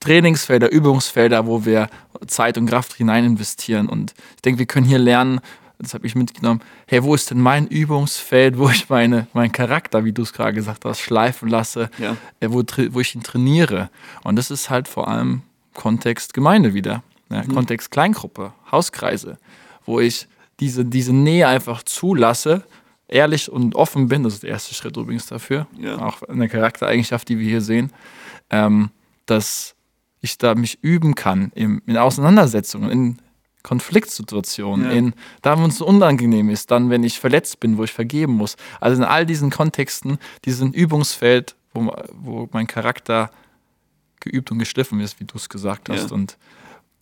Trainingsfelder, 0.02 0.72
Übungsfelder, 0.72 1.48
wo 1.48 1.66
wir 1.66 1.90
Zeit 2.28 2.58
und 2.58 2.68
Kraft 2.68 2.94
hinein 2.94 3.26
investieren. 3.26 3.88
Und 3.88 4.14
ich 4.36 4.42
denke, 4.42 4.60
wir 4.60 4.66
können 4.66 4.86
hier 4.86 5.00
lernen, 5.00 5.40
das 5.80 5.94
habe 5.94 6.06
ich 6.06 6.16
mitgenommen, 6.16 6.62
hey, 6.88 7.04
wo 7.04 7.16
ist 7.16 7.32
denn 7.32 7.40
mein 7.40 7.68
Übungsfeld, 7.68 8.58
wo 8.58 8.70
ich 8.70 8.90
meine, 8.90 9.28
meinen 9.34 9.52
Charakter, 9.52 10.06
wie 10.06 10.14
du 10.14 10.22
es 10.22 10.34
gerade 10.34 10.54
gesagt 10.54 10.86
hast, 10.86 11.00
schleifen 11.00 11.50
lasse, 11.50 11.90
ja. 11.98 12.16
äh, 12.40 12.50
wo, 12.50 12.64
wo 12.92 13.00
ich 13.00 13.16
ihn 13.16 13.24
trainiere. 13.24 13.90
Und 14.24 14.36
das 14.36 14.52
ist 14.52 14.70
halt 14.70 14.88
vor 14.88 15.08
allem 15.08 15.42
Kontext 15.74 16.34
Gemeinde 16.34 16.74
wieder, 16.74 17.04
ja, 17.30 17.44
mhm. 17.44 17.54
Kontext 17.54 17.92
Kleingruppe, 17.92 18.54
Hauskreise, 18.72 19.38
wo 19.86 20.00
ich 20.00 20.28
diese, 20.60 20.86
diese 20.86 21.14
Nähe 21.14 21.48
einfach 21.48 21.84
zulasse, 21.84 22.64
ehrlich 23.08 23.52
und 23.52 23.76
offen 23.76 24.08
bin, 24.08 24.24
das 24.24 24.36
ist 24.36 24.44
der 24.44 24.52
erste 24.52 24.74
Schritt 24.74 24.98
übrigens 24.98 25.28
dafür, 25.28 25.68
ja. 25.78 26.00
auch 26.00 26.22
eine 26.24 26.50
Charaktereigenschaft, 26.50 27.30
die 27.30 27.40
wir 27.40 27.48
hier 27.48 27.62
sehen, 27.62 27.92
ähm, 28.50 28.90
dass 29.26 29.76
ich 30.22 30.38
da 30.38 30.56
mich 30.56 30.80
üben 30.82 31.16
kann 31.16 31.52
in, 31.56 31.82
in 31.86 31.98
Auseinandersetzungen, 31.98 32.90
in 32.90 33.18
Konfliktsituationen, 33.64 34.86
ja. 34.86 34.92
in 34.92 35.14
da, 35.42 35.60
wo 35.60 35.66
es 35.66 35.82
unangenehm 35.82 36.50
ist, 36.50 36.70
dann, 36.70 36.90
wenn 36.90 37.04
ich 37.04 37.20
verletzt 37.20 37.60
bin, 37.60 37.78
wo 37.78 37.84
ich 37.84 37.92
vergeben 37.92 38.34
muss. 38.34 38.58
Also 38.80 39.02
in 39.02 39.08
all 39.08 39.26
diesen 39.26 39.50
Kontexten, 39.50 40.20
diesen 40.46 40.72
Übungsfeld, 40.74 41.56
wo, 41.74 41.92
wo 42.14 42.50
mein 42.52 42.68
Charakter 42.68 43.32
geübt 44.20 44.52
und 44.52 44.60
geschliffen 44.60 45.00
ist, 45.00 45.20
wie 45.20 45.26
du 45.26 45.36
es 45.36 45.50
gesagt 45.50 45.90
hast. 45.90 46.10
Ja. 46.10 46.16
Und 46.16 46.38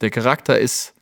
der 0.02 0.10
Charakter 0.10 0.58
ist 0.58 0.94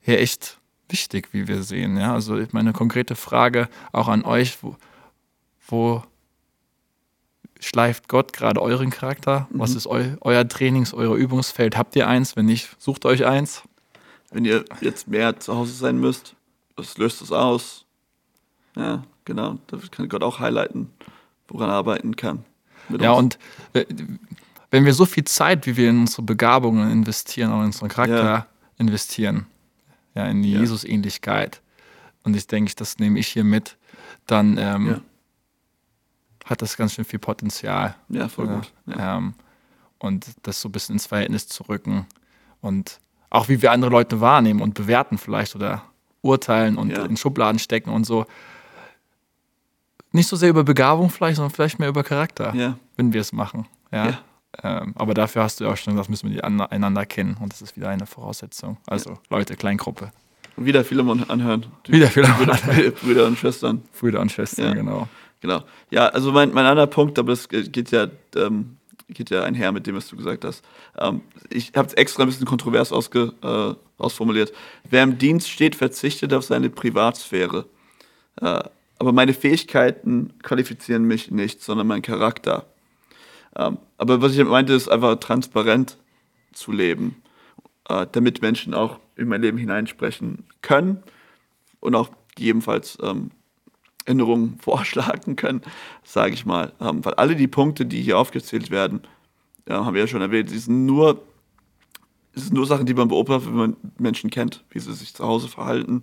hier 0.00 0.20
echt 0.20 0.58
wichtig, 0.88 1.28
wie 1.32 1.48
wir 1.48 1.62
sehen. 1.62 1.96
Ja? 1.96 2.14
Also 2.14 2.40
meine 2.52 2.72
konkrete 2.72 3.16
Frage 3.16 3.68
auch 3.92 4.08
an 4.08 4.24
euch, 4.24 4.62
wo, 4.62 4.76
wo 5.66 6.02
schleift 7.60 8.08
Gott 8.08 8.32
gerade 8.32 8.62
euren 8.62 8.90
Charakter? 8.90 9.48
Mhm. 9.50 9.58
Was 9.58 9.74
ist 9.74 9.86
eu, 9.86 10.16
euer 10.20 10.48
Trainings-, 10.48 10.94
euer 10.94 11.14
Übungsfeld? 11.14 11.76
Habt 11.76 11.96
ihr 11.96 12.08
eins? 12.08 12.36
Wenn 12.36 12.46
nicht, 12.46 12.70
sucht 12.78 13.04
euch 13.04 13.26
eins 13.26 13.62
wenn 14.30 14.44
ihr 14.44 14.64
jetzt 14.80 15.08
mehr 15.08 15.38
zu 15.40 15.54
Hause 15.54 15.72
sein 15.72 15.98
müsst, 15.98 16.34
das 16.76 16.98
löst 16.98 17.22
es 17.22 17.32
aus. 17.32 17.84
Ja, 18.76 19.02
genau. 19.24 19.58
Da 19.66 19.78
kann 19.90 20.08
Gott 20.08 20.22
auch 20.22 20.38
highlighten, 20.38 20.90
woran 21.48 21.70
er 21.70 21.74
arbeiten 21.74 22.16
kann. 22.16 22.44
Ja, 23.00 23.12
uns. 23.12 23.36
und 23.74 23.86
wenn 24.70 24.84
wir 24.84 24.94
so 24.94 25.06
viel 25.06 25.24
Zeit, 25.24 25.66
wie 25.66 25.76
wir 25.76 25.90
in 25.90 26.00
unsere 26.00 26.22
Begabungen 26.22 26.90
investieren, 26.90 27.50
auch 27.52 27.60
in 27.60 27.66
unseren 27.66 27.88
Charakter 27.88 28.24
ja. 28.24 28.46
investieren, 28.76 29.46
ja, 30.18 30.26
in 30.26 30.42
die 30.42 30.52
ja. 30.52 30.60
Jesus-Ähnlichkeit, 30.60 31.62
und 32.24 32.36
ich 32.36 32.46
denke, 32.46 32.72
das 32.76 32.98
nehme 32.98 33.18
ich 33.18 33.28
hier 33.28 33.44
mit, 33.44 33.76
dann 34.26 34.58
ähm, 34.58 34.86
ja. 34.88 35.00
hat 36.44 36.60
das 36.60 36.76
ganz 36.76 36.94
schön 36.94 37.04
viel 37.04 37.20
Potenzial. 37.20 37.94
Ja, 38.08 38.28
voll 38.28 38.48
gut. 38.48 38.72
Ähm, 38.98 39.34
und 39.98 40.26
das 40.42 40.60
so 40.60 40.68
ein 40.68 40.72
bisschen 40.72 40.94
ins 40.94 41.06
Verhältnis 41.06 41.46
zu 41.48 41.62
rücken 41.64 42.06
und 42.60 43.00
auch 43.30 43.48
wie 43.48 43.62
wir 43.62 43.72
andere 43.72 43.90
Leute 43.90 44.20
wahrnehmen 44.20 44.60
und 44.60 44.74
bewerten 44.74 45.18
vielleicht 45.18 45.54
oder 45.54 45.84
urteilen 46.20 46.76
und 46.76 46.90
in 46.90 47.16
Schubladen 47.16 47.58
stecken 47.58 47.90
und 47.90 48.04
so. 48.04 48.26
Nicht 50.10 50.28
so 50.28 50.36
sehr 50.36 50.50
über 50.50 50.64
Begabung 50.64 51.10
vielleicht, 51.10 51.36
sondern 51.36 51.54
vielleicht 51.54 51.78
mehr 51.78 51.88
über 51.88 52.02
Charakter, 52.02 52.54
ja. 52.54 52.78
wenn 52.96 53.12
wir 53.12 53.20
es 53.20 53.32
machen. 53.32 53.66
Ja. 53.92 54.06
ja. 54.06 54.18
Ähm, 54.62 54.94
aber 54.96 55.14
dafür 55.14 55.42
hast 55.42 55.60
du 55.60 55.64
ja 55.64 55.72
auch 55.72 55.76
schon 55.76 55.94
gesagt, 55.94 56.08
müssen 56.08 56.30
wir 56.30 56.36
die 56.36 56.44
einander 56.44 57.06
kennen 57.06 57.36
und 57.40 57.52
das 57.52 57.62
ist 57.62 57.76
wieder 57.76 57.88
eine 57.88 58.06
Voraussetzung. 58.06 58.78
Also 58.86 59.18
Leute, 59.30 59.56
Kleingruppe. 59.56 60.10
Und 60.56 60.64
wieder 60.64 60.84
Philemon 60.84 61.24
anhören. 61.28 61.66
Wieder 61.86 62.08
Philemon 62.08 62.36
Brüder, 62.36 62.52
anhören. 62.54 62.92
Brüder 63.02 63.26
und 63.26 63.38
Schwestern. 63.38 63.82
Brüder 63.98 64.20
und 64.20 64.32
Schwestern, 64.32 64.74
genau. 64.74 65.08
Genau. 65.40 65.62
Ja, 65.90 66.06
also 66.08 66.32
mein, 66.32 66.52
mein 66.52 66.66
anderer 66.66 66.88
Punkt, 66.88 67.18
aber 67.18 67.30
das 67.30 67.48
geht 67.48 67.92
ja 67.92 68.08
ähm, 68.34 68.78
geht 69.08 69.30
ja 69.30 69.42
einher 69.44 69.72
mit 69.72 69.86
dem, 69.86 69.96
was 69.96 70.08
du 70.08 70.16
gesagt 70.16 70.44
hast. 70.44 70.64
Ähm, 70.98 71.22
ich 71.50 71.72
habe 71.74 71.88
es 71.88 71.94
extra 71.94 72.22
ein 72.22 72.28
bisschen 72.28 72.46
kontrovers 72.46 72.92
ausge, 72.92 73.32
äh, 73.42 74.02
ausformuliert. 74.02 74.52
Wer 74.88 75.02
im 75.02 75.18
Dienst 75.18 75.48
steht, 75.48 75.74
verzichtet 75.74 76.32
auf 76.34 76.44
seine 76.44 76.70
Privatsphäre. 76.70 77.66
Äh, 78.40 78.62
aber 78.98 79.12
meine 79.12 79.32
Fähigkeiten 79.32 80.34
qualifizieren 80.42 81.04
mich 81.04 81.30
nicht, 81.30 81.62
sondern 81.62 81.86
mein 81.86 82.02
Charakter. 82.02 82.66
Ähm, 83.56 83.78
aber 83.98 84.22
was 84.22 84.36
ich 84.36 84.44
meinte, 84.44 84.72
ist 84.72 84.88
einfach 84.88 85.16
transparent 85.16 85.98
zu 86.52 86.72
leben, 86.72 87.16
äh, 87.88 88.06
damit 88.10 88.40
Menschen 88.40 88.72
auch 88.72 88.98
in 89.16 89.28
mein 89.28 89.42
Leben 89.42 89.58
hineinsprechen 89.58 90.44
können 90.62 91.02
und 91.80 91.94
auch 91.94 92.10
gegebenenfalls 92.36 92.96
ähm, 93.02 93.30
Änderungen 94.04 94.58
vorschlagen 94.60 95.36
können, 95.36 95.62
sage 96.04 96.32
ich 96.32 96.46
mal. 96.46 96.72
Ähm, 96.80 97.04
weil 97.04 97.14
alle 97.14 97.36
die 97.36 97.48
Punkte, 97.48 97.84
die 97.84 98.00
hier 98.00 98.18
aufgezählt 98.18 98.70
werden, 98.70 99.02
ja, 99.68 99.84
haben 99.84 99.94
wir 99.94 100.02
ja 100.02 100.06
schon 100.06 100.22
erwähnt, 100.22 100.50
die 100.50 100.58
sind 100.58 100.86
nur, 100.86 101.20
das 102.34 102.44
sind 102.44 102.54
nur 102.54 102.66
Sachen, 102.66 102.86
die 102.86 102.94
man 102.94 103.08
beobachtet, 103.08 103.48
wenn 103.48 103.56
man 103.56 103.76
Menschen 103.98 104.30
kennt, 104.30 104.64
wie 104.70 104.78
sie 104.78 104.94
sich 104.94 105.12
zu 105.12 105.24
Hause 105.24 105.48
verhalten, 105.48 106.02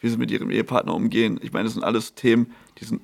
wie 0.00 0.08
sie 0.08 0.16
mit 0.16 0.30
ihrem 0.30 0.50
Ehepartner 0.50 0.94
umgehen. 0.94 1.38
Ich 1.42 1.52
meine, 1.52 1.64
das 1.64 1.74
sind 1.74 1.84
alles 1.84 2.14
Themen, 2.14 2.52
die 2.78 2.86
sind 2.86 3.02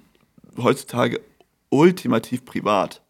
heutzutage 0.57 1.21
ultimativ 1.69 2.45
privat 2.45 3.03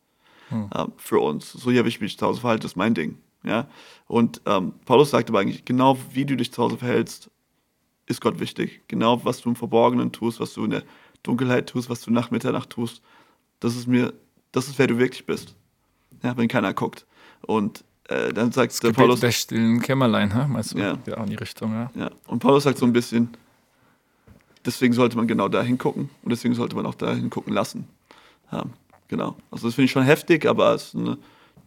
hm. 0.50 0.68
äh, 0.74 0.86
für 0.96 1.20
uns. 1.20 1.52
So 1.52 1.70
hier 1.70 1.80
habe 1.80 1.88
ich 1.88 2.00
mich 2.00 2.18
zu 2.18 2.26
Hause 2.26 2.40
verhalten, 2.40 2.62
das 2.62 2.72
ist 2.72 2.76
mein 2.76 2.94
Ding. 2.94 3.18
Ja? 3.42 3.66
Und 4.06 4.40
ähm, 4.46 4.74
Paulus 4.84 5.10
sagt 5.10 5.30
aber 5.30 5.40
eigentlich, 5.40 5.64
genau 5.64 5.98
wie 6.12 6.24
du 6.24 6.36
dich 6.36 6.52
zu 6.52 6.62
Hause 6.62 6.76
verhältst, 6.76 7.30
ist 8.06 8.20
Gott 8.20 8.40
wichtig. 8.40 8.82
Genau 8.88 9.24
was 9.24 9.40
du 9.40 9.48
im 9.48 9.56
Verborgenen 9.56 10.12
tust, 10.12 10.40
was 10.40 10.52
du 10.52 10.64
in 10.64 10.70
der 10.70 10.82
Dunkelheit 11.22 11.68
tust, 11.68 11.88
was 11.88 12.02
du 12.02 12.10
nach 12.10 12.30
Mitternacht 12.30 12.70
tust, 12.70 13.02
das 13.60 13.76
ist 13.76 13.86
mir, 13.86 14.12
das 14.52 14.68
ist 14.68 14.78
wer 14.78 14.86
du 14.86 14.98
wirklich 14.98 15.26
bist. 15.26 15.54
Ja, 16.22 16.36
wenn 16.36 16.48
keiner 16.48 16.74
guckt. 16.74 17.06
Und 17.42 17.84
äh, 18.08 18.32
dann 18.32 18.52
sagt 18.52 18.72
das 18.72 18.80
der 18.80 18.92
Paulus. 18.92 19.20
Der 19.20 19.30
stillen 19.30 19.80
Kämmerlein, 19.80 20.34
ha? 20.34 20.46
meinst 20.48 20.74
du? 20.74 20.78
Ja. 20.78 20.98
ja, 21.06 21.22
in 21.22 21.30
die 21.30 21.36
Richtung, 21.36 21.72
ja. 21.72 21.90
ja. 21.94 22.10
Und 22.26 22.40
Paulus 22.40 22.64
sagt 22.64 22.78
so 22.78 22.86
ein 22.86 22.92
bisschen, 22.92 23.28
deswegen 24.64 24.92
sollte 24.92 25.16
man 25.16 25.28
genau 25.28 25.48
da 25.48 25.62
hingucken 25.62 26.10
und 26.22 26.30
deswegen 26.30 26.54
sollte 26.54 26.76
man 26.76 26.86
auch 26.86 26.94
da 26.94 27.14
hingucken 27.14 27.52
lassen. 27.52 27.86
Ja, 28.50 28.64
genau. 29.10 29.36
Also 29.50 29.66
das 29.68 29.74
finde 29.74 29.86
ich 29.86 29.90
schon 29.90 30.04
heftig, 30.04 30.46
aber 30.46 30.74
es 30.74 30.86
ist 30.86 30.94
eine, 30.94 31.18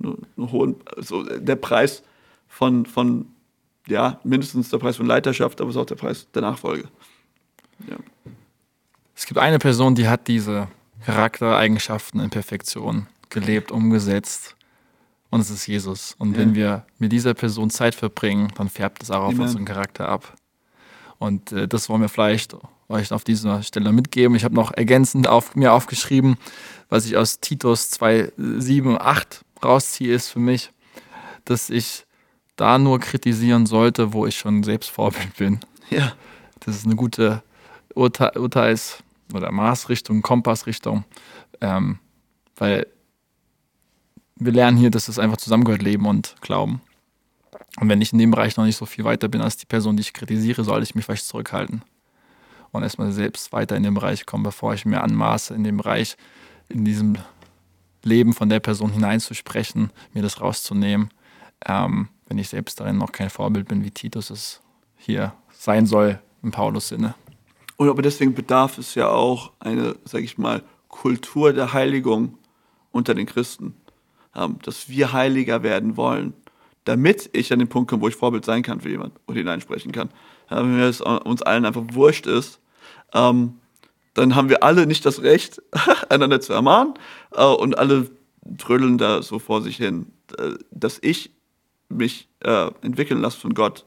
eine, 0.01 0.17
eine 0.35 0.51
hohe, 0.51 0.75
also 0.97 1.23
der 1.23 1.57
Preis 1.57 2.01
von, 2.47 2.87
von, 2.87 3.27
ja, 3.87 4.19
mindestens 4.23 4.69
der 4.69 4.79
Preis 4.79 4.97
von 4.97 5.05
Leiterschaft, 5.05 5.61
aber 5.61 5.69
es 5.69 5.75
ist 5.75 5.81
auch 5.81 5.85
der 5.85 5.95
Preis 5.95 6.27
der 6.33 6.41
Nachfolge. 6.41 6.87
Ja. 7.87 7.97
Es 9.15 9.27
gibt 9.27 9.37
eine 9.39 9.59
Person, 9.59 9.93
die 9.93 10.07
hat 10.07 10.27
diese 10.27 10.69
Charaktereigenschaften 11.05 12.19
in 12.19 12.29
Perfektion 12.31 13.07
gelebt, 13.29 13.71
umgesetzt. 13.71 14.55
Und 15.29 15.41
es 15.41 15.49
ist 15.49 15.67
Jesus. 15.67 16.15
Und 16.17 16.33
ja. 16.33 16.39
wenn 16.39 16.55
wir 16.55 16.85
mit 16.99 17.11
dieser 17.11 17.33
Person 17.33 17.69
Zeit 17.69 17.95
verbringen, 17.95 18.51
dann 18.55 18.69
färbt 18.69 19.03
es 19.03 19.11
auch 19.11 19.23
auf 19.23 19.33
Amen. 19.33 19.41
unseren 19.41 19.65
Charakter 19.65 20.07
ab. 20.07 20.33
Und 21.17 21.51
äh, 21.51 21.67
das 21.67 21.89
wollen 21.89 22.01
wir 22.01 22.09
vielleicht 22.09 22.55
euch 22.89 23.11
auf 23.11 23.23
dieser 23.23 23.63
Stelle 23.63 23.91
mitgeben. 23.91 24.35
Ich 24.35 24.43
habe 24.43 24.55
noch 24.55 24.71
ergänzend 24.71 25.27
auf, 25.27 25.55
mir 25.55 25.73
aufgeschrieben, 25.73 26.37
was 26.89 27.05
ich 27.05 27.17
aus 27.17 27.39
Titus 27.39 27.89
2, 27.89 28.33
7, 28.37 28.97
8 28.99 29.43
rausziehe, 29.63 30.13
ist 30.13 30.29
für 30.29 30.39
mich, 30.39 30.71
dass 31.45 31.69
ich 31.69 32.05
da 32.55 32.77
nur 32.77 32.99
kritisieren 32.99 33.65
sollte, 33.65 34.13
wo 34.13 34.25
ich 34.25 34.37
schon 34.37 34.63
selbst 34.63 34.89
Vorbild 34.89 35.35
bin. 35.37 35.59
Ja. 35.89 36.13
Das 36.59 36.75
ist 36.75 36.85
eine 36.85 36.95
gute 36.95 37.43
Urteil, 37.93 38.37
Urteils- 38.37 39.03
oder 39.33 39.51
Maßrichtung, 39.51 40.21
Kompassrichtung, 40.21 41.03
ähm, 41.59 41.99
weil 42.55 42.87
wir 44.35 44.51
lernen 44.51 44.77
hier, 44.77 44.89
dass 44.89 45.07
es 45.07 45.19
einfach 45.19 45.37
zusammengehört, 45.37 45.81
Leben 45.81 46.05
und 46.05 46.35
Glauben. 46.41 46.81
Und 47.79 47.89
wenn 47.89 48.01
ich 48.01 48.13
in 48.13 48.19
dem 48.19 48.31
Bereich 48.31 48.55
noch 48.55 48.65
nicht 48.65 48.77
so 48.77 48.85
viel 48.85 49.03
weiter 49.03 49.27
bin 49.27 49.41
als 49.41 49.57
die 49.57 49.65
Person, 49.65 49.97
die 49.97 50.01
ich 50.01 50.13
kritisiere, 50.13 50.63
sollte 50.63 50.83
ich 50.83 50.95
mich 50.95 51.05
vielleicht 51.05 51.25
zurückhalten 51.25 51.83
und 52.73 52.83
erstmal 52.83 53.11
selbst 53.11 53.53
weiter 53.53 53.77
in 53.77 53.83
den 53.83 53.93
Bereich 53.93 54.25
kommen, 54.25 54.43
bevor 54.43 54.73
ich 54.73 54.85
mir 54.85 55.01
anmaße, 55.01 55.53
in 55.53 55.63
dem 55.63 55.77
Bereich, 55.77 56.17
in 56.69 56.83
diesem 56.83 57.17
Leben 58.03 58.33
von 58.33 58.49
der 58.49 58.59
Person 58.59 58.91
hineinzusprechen, 58.91 59.91
mir 60.13 60.21
das 60.21 60.41
rauszunehmen, 60.41 61.09
ähm, 61.65 62.09
wenn 62.27 62.37
ich 62.37 62.49
selbst 62.49 62.79
darin 62.79 62.97
noch 62.97 63.11
kein 63.11 63.29
Vorbild 63.29 63.67
bin, 63.67 63.83
wie 63.83 63.91
Titus 63.91 64.29
es 64.29 64.61
hier 64.97 65.33
sein 65.51 65.85
soll, 65.85 66.19
im 66.41 66.51
Paulus-Sinne. 66.51 67.15
Und 67.77 67.89
aber 67.89 68.01
deswegen 68.01 68.33
bedarf 68.33 68.77
es 68.77 68.95
ja 68.95 69.07
auch 69.07 69.51
eine, 69.59 69.95
sag 70.03 70.21
ich 70.21 70.37
mal, 70.37 70.63
Kultur 70.87 71.53
der 71.53 71.73
Heiligung 71.73 72.37
unter 72.91 73.15
den 73.15 73.25
Christen. 73.25 73.75
Ähm, 74.35 74.57
dass 74.63 74.89
wir 74.89 75.13
heiliger 75.13 75.61
werden 75.61 75.95
wollen, 75.95 76.33
damit 76.85 77.29
ich 77.33 77.53
an 77.53 77.59
den 77.59 77.67
Punkt 77.67 77.89
komme, 77.89 78.01
wo 78.01 78.07
ich 78.07 78.15
Vorbild 78.15 78.45
sein 78.45 78.63
kann 78.63 78.81
für 78.81 78.89
jemanden 78.89 79.17
und 79.27 79.35
hineinsprechen 79.35 79.91
kann. 79.91 80.09
Ja, 80.49 80.57
wenn 80.57 80.79
es 80.79 81.01
uns 81.01 81.43
allen 81.43 81.65
einfach 81.65 81.83
wurscht 81.91 82.25
ist, 82.25 82.59
ähm, 83.13 83.59
dann 84.13 84.35
haben 84.35 84.49
wir 84.49 84.63
alle 84.63 84.85
nicht 84.85 85.05
das 85.05 85.21
Recht, 85.21 85.61
einander 86.09 86.41
zu 86.41 86.53
ermahnen 86.53 86.93
äh, 87.31 87.43
und 87.43 87.77
alle 87.77 88.09
trödeln 88.57 88.97
da 88.97 89.21
so 89.21 89.39
vor 89.39 89.61
sich 89.61 89.77
hin. 89.77 90.11
Äh, 90.37 90.53
Dass 90.71 90.99
ich 91.01 91.31
mich 91.89 92.27
äh, 92.41 92.69
entwickeln 92.81 93.21
lasse 93.21 93.39
von 93.39 93.53
Gott, 93.53 93.85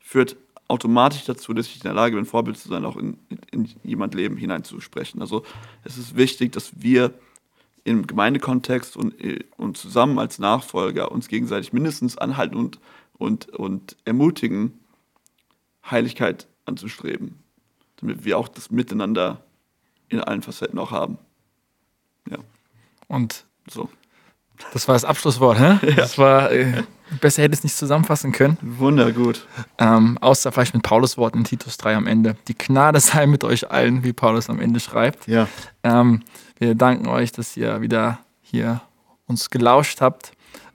führt 0.00 0.36
automatisch 0.68 1.24
dazu, 1.24 1.52
dass 1.52 1.66
ich 1.66 1.76
in 1.76 1.82
der 1.82 1.92
Lage 1.92 2.16
bin, 2.16 2.24
Vorbild 2.24 2.56
zu 2.56 2.68
sein, 2.68 2.84
auch 2.84 2.96
in, 2.96 3.18
in 3.50 3.68
jemand 3.82 4.14
Leben 4.14 4.36
hineinzusprechen. 4.36 5.20
Also 5.20 5.44
es 5.84 5.98
ist 5.98 6.16
wichtig, 6.16 6.52
dass 6.52 6.72
wir 6.76 7.12
im 7.84 8.06
Gemeindekontext 8.06 8.96
und, 8.96 9.20
äh, 9.22 9.44
und 9.56 9.76
zusammen 9.76 10.18
als 10.18 10.38
Nachfolger 10.38 11.12
uns 11.12 11.28
gegenseitig 11.28 11.72
mindestens 11.72 12.16
anhalten 12.16 12.56
und, 12.56 12.80
und, 13.18 13.48
und 13.50 13.96
ermutigen, 14.04 14.78
Heiligkeit 15.88 16.48
anzustreben, 16.64 17.43
damit 17.96 18.24
wir 18.24 18.38
auch 18.38 18.48
das 18.48 18.70
Miteinander 18.70 19.42
in 20.08 20.20
allen 20.20 20.42
Facetten 20.42 20.78
auch 20.78 20.90
haben. 20.90 21.18
Ja, 22.30 22.38
Und 23.08 23.44
so. 23.70 23.88
das 24.72 24.86
war 24.88 24.94
das 24.94 25.04
Abschlusswort, 25.04 25.58
hä? 25.58 25.78
Das 25.96 26.18
war, 26.18 26.50
äh, 26.52 26.82
besser 27.20 27.42
hätte 27.42 27.54
ich 27.54 27.60
es 27.60 27.64
nicht 27.64 27.76
zusammenfassen 27.76 28.32
können. 28.32 28.58
Wundergut. 28.62 29.46
Ähm, 29.78 30.18
außer 30.20 30.52
vielleicht 30.52 30.74
mit 30.74 30.82
Paulus 30.82 31.16
Worten 31.18 31.38
in 31.38 31.44
Titus 31.44 31.76
3 31.76 31.96
am 31.96 32.06
Ende. 32.06 32.36
Die 32.48 32.56
Gnade 32.56 33.00
sei 33.00 33.26
mit 33.26 33.44
euch 33.44 33.70
allen, 33.70 34.04
wie 34.04 34.12
Paulus 34.12 34.48
am 34.50 34.60
Ende 34.60 34.80
schreibt. 34.80 35.26
Ja. 35.26 35.48
Ähm, 35.82 36.22
wir 36.58 36.74
danken 36.74 37.08
euch, 37.08 37.32
dass 37.32 37.56
ihr 37.56 37.80
wieder 37.80 38.20
hier 38.42 38.80
uns 39.26 39.50
gelauscht 39.50 40.00
habt. 40.00 40.32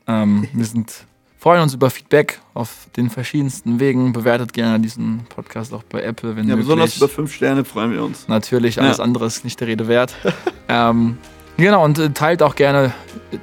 Ähm, 0.07 0.47
wir 0.53 0.65
sind, 0.65 1.05
freuen 1.40 1.62
uns 1.62 1.74
über 1.74 1.90
Feedback 1.90 2.40
auf 2.54 2.88
den 2.98 3.10
verschiedensten 3.10 3.80
Wegen. 3.80 4.12
Bewertet 4.14 4.54
gerne 4.54 4.80
diesen 4.80 5.26
Podcast 5.30 5.74
auch 5.74 5.84
bei 5.84 6.02
Apple, 6.04 6.36
wenn 6.36 6.44
Ja, 6.48 6.56
möglich. 6.56 6.66
besonders 6.68 6.98
über 6.98 7.08
fünf 7.08 7.34
Sterne 7.34 7.64
freuen 7.66 7.92
wir 7.94 8.04
uns. 8.04 8.28
Natürlich, 8.28 8.80
alles 8.82 8.98
Ja. 8.98 9.04
andere 9.04 9.26
ist 9.26 9.44
nicht 9.44 9.60
der 9.60 9.68
Rede 9.70 9.88
wert. 9.88 10.14
ähm, 10.68 11.18
genau, 11.58 11.84
und 11.84 11.98
äh, 11.98 12.10
teilt 12.12 12.44
auch 12.44 12.56
gerne 12.56 12.94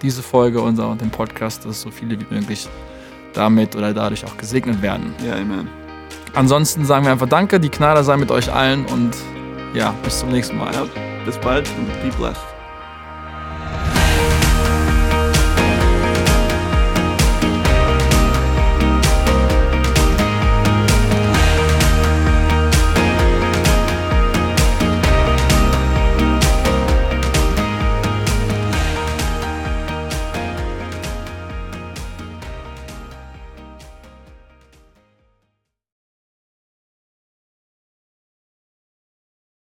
diese 0.02 0.22
Folge 0.22 0.60
und 0.60 0.76
den 0.78 1.10
Podcast, 1.10 1.64
dass 1.64 1.80
so 1.80 1.90
viele 1.90 2.20
wie 2.20 2.26
möglich 2.34 2.68
damit 3.32 3.74
oder 3.74 3.92
dadurch 3.94 4.24
auch 4.24 4.36
gesegnet 4.36 4.80
werden. 4.82 5.14
Ja, 5.26 5.34
amen. 5.34 5.68
Ansonsten 6.34 6.84
sagen 6.84 7.04
wir 7.06 7.12
einfach 7.12 7.28
Danke, 7.28 7.58
die 7.60 7.70
Gnade 7.70 8.04
sei 8.04 8.16
mit 8.18 8.30
euch 8.30 8.52
allen 8.52 8.84
und 8.86 9.12
ja, 9.74 9.94
bis 10.02 10.20
zum 10.20 10.28
nächsten 10.30 10.56
Mal. 10.58 10.72
Ja, 10.74 10.84
bis 11.24 11.38
bald 11.38 11.68
und 11.78 11.86
be 12.02 12.14
blessed. 12.16 12.55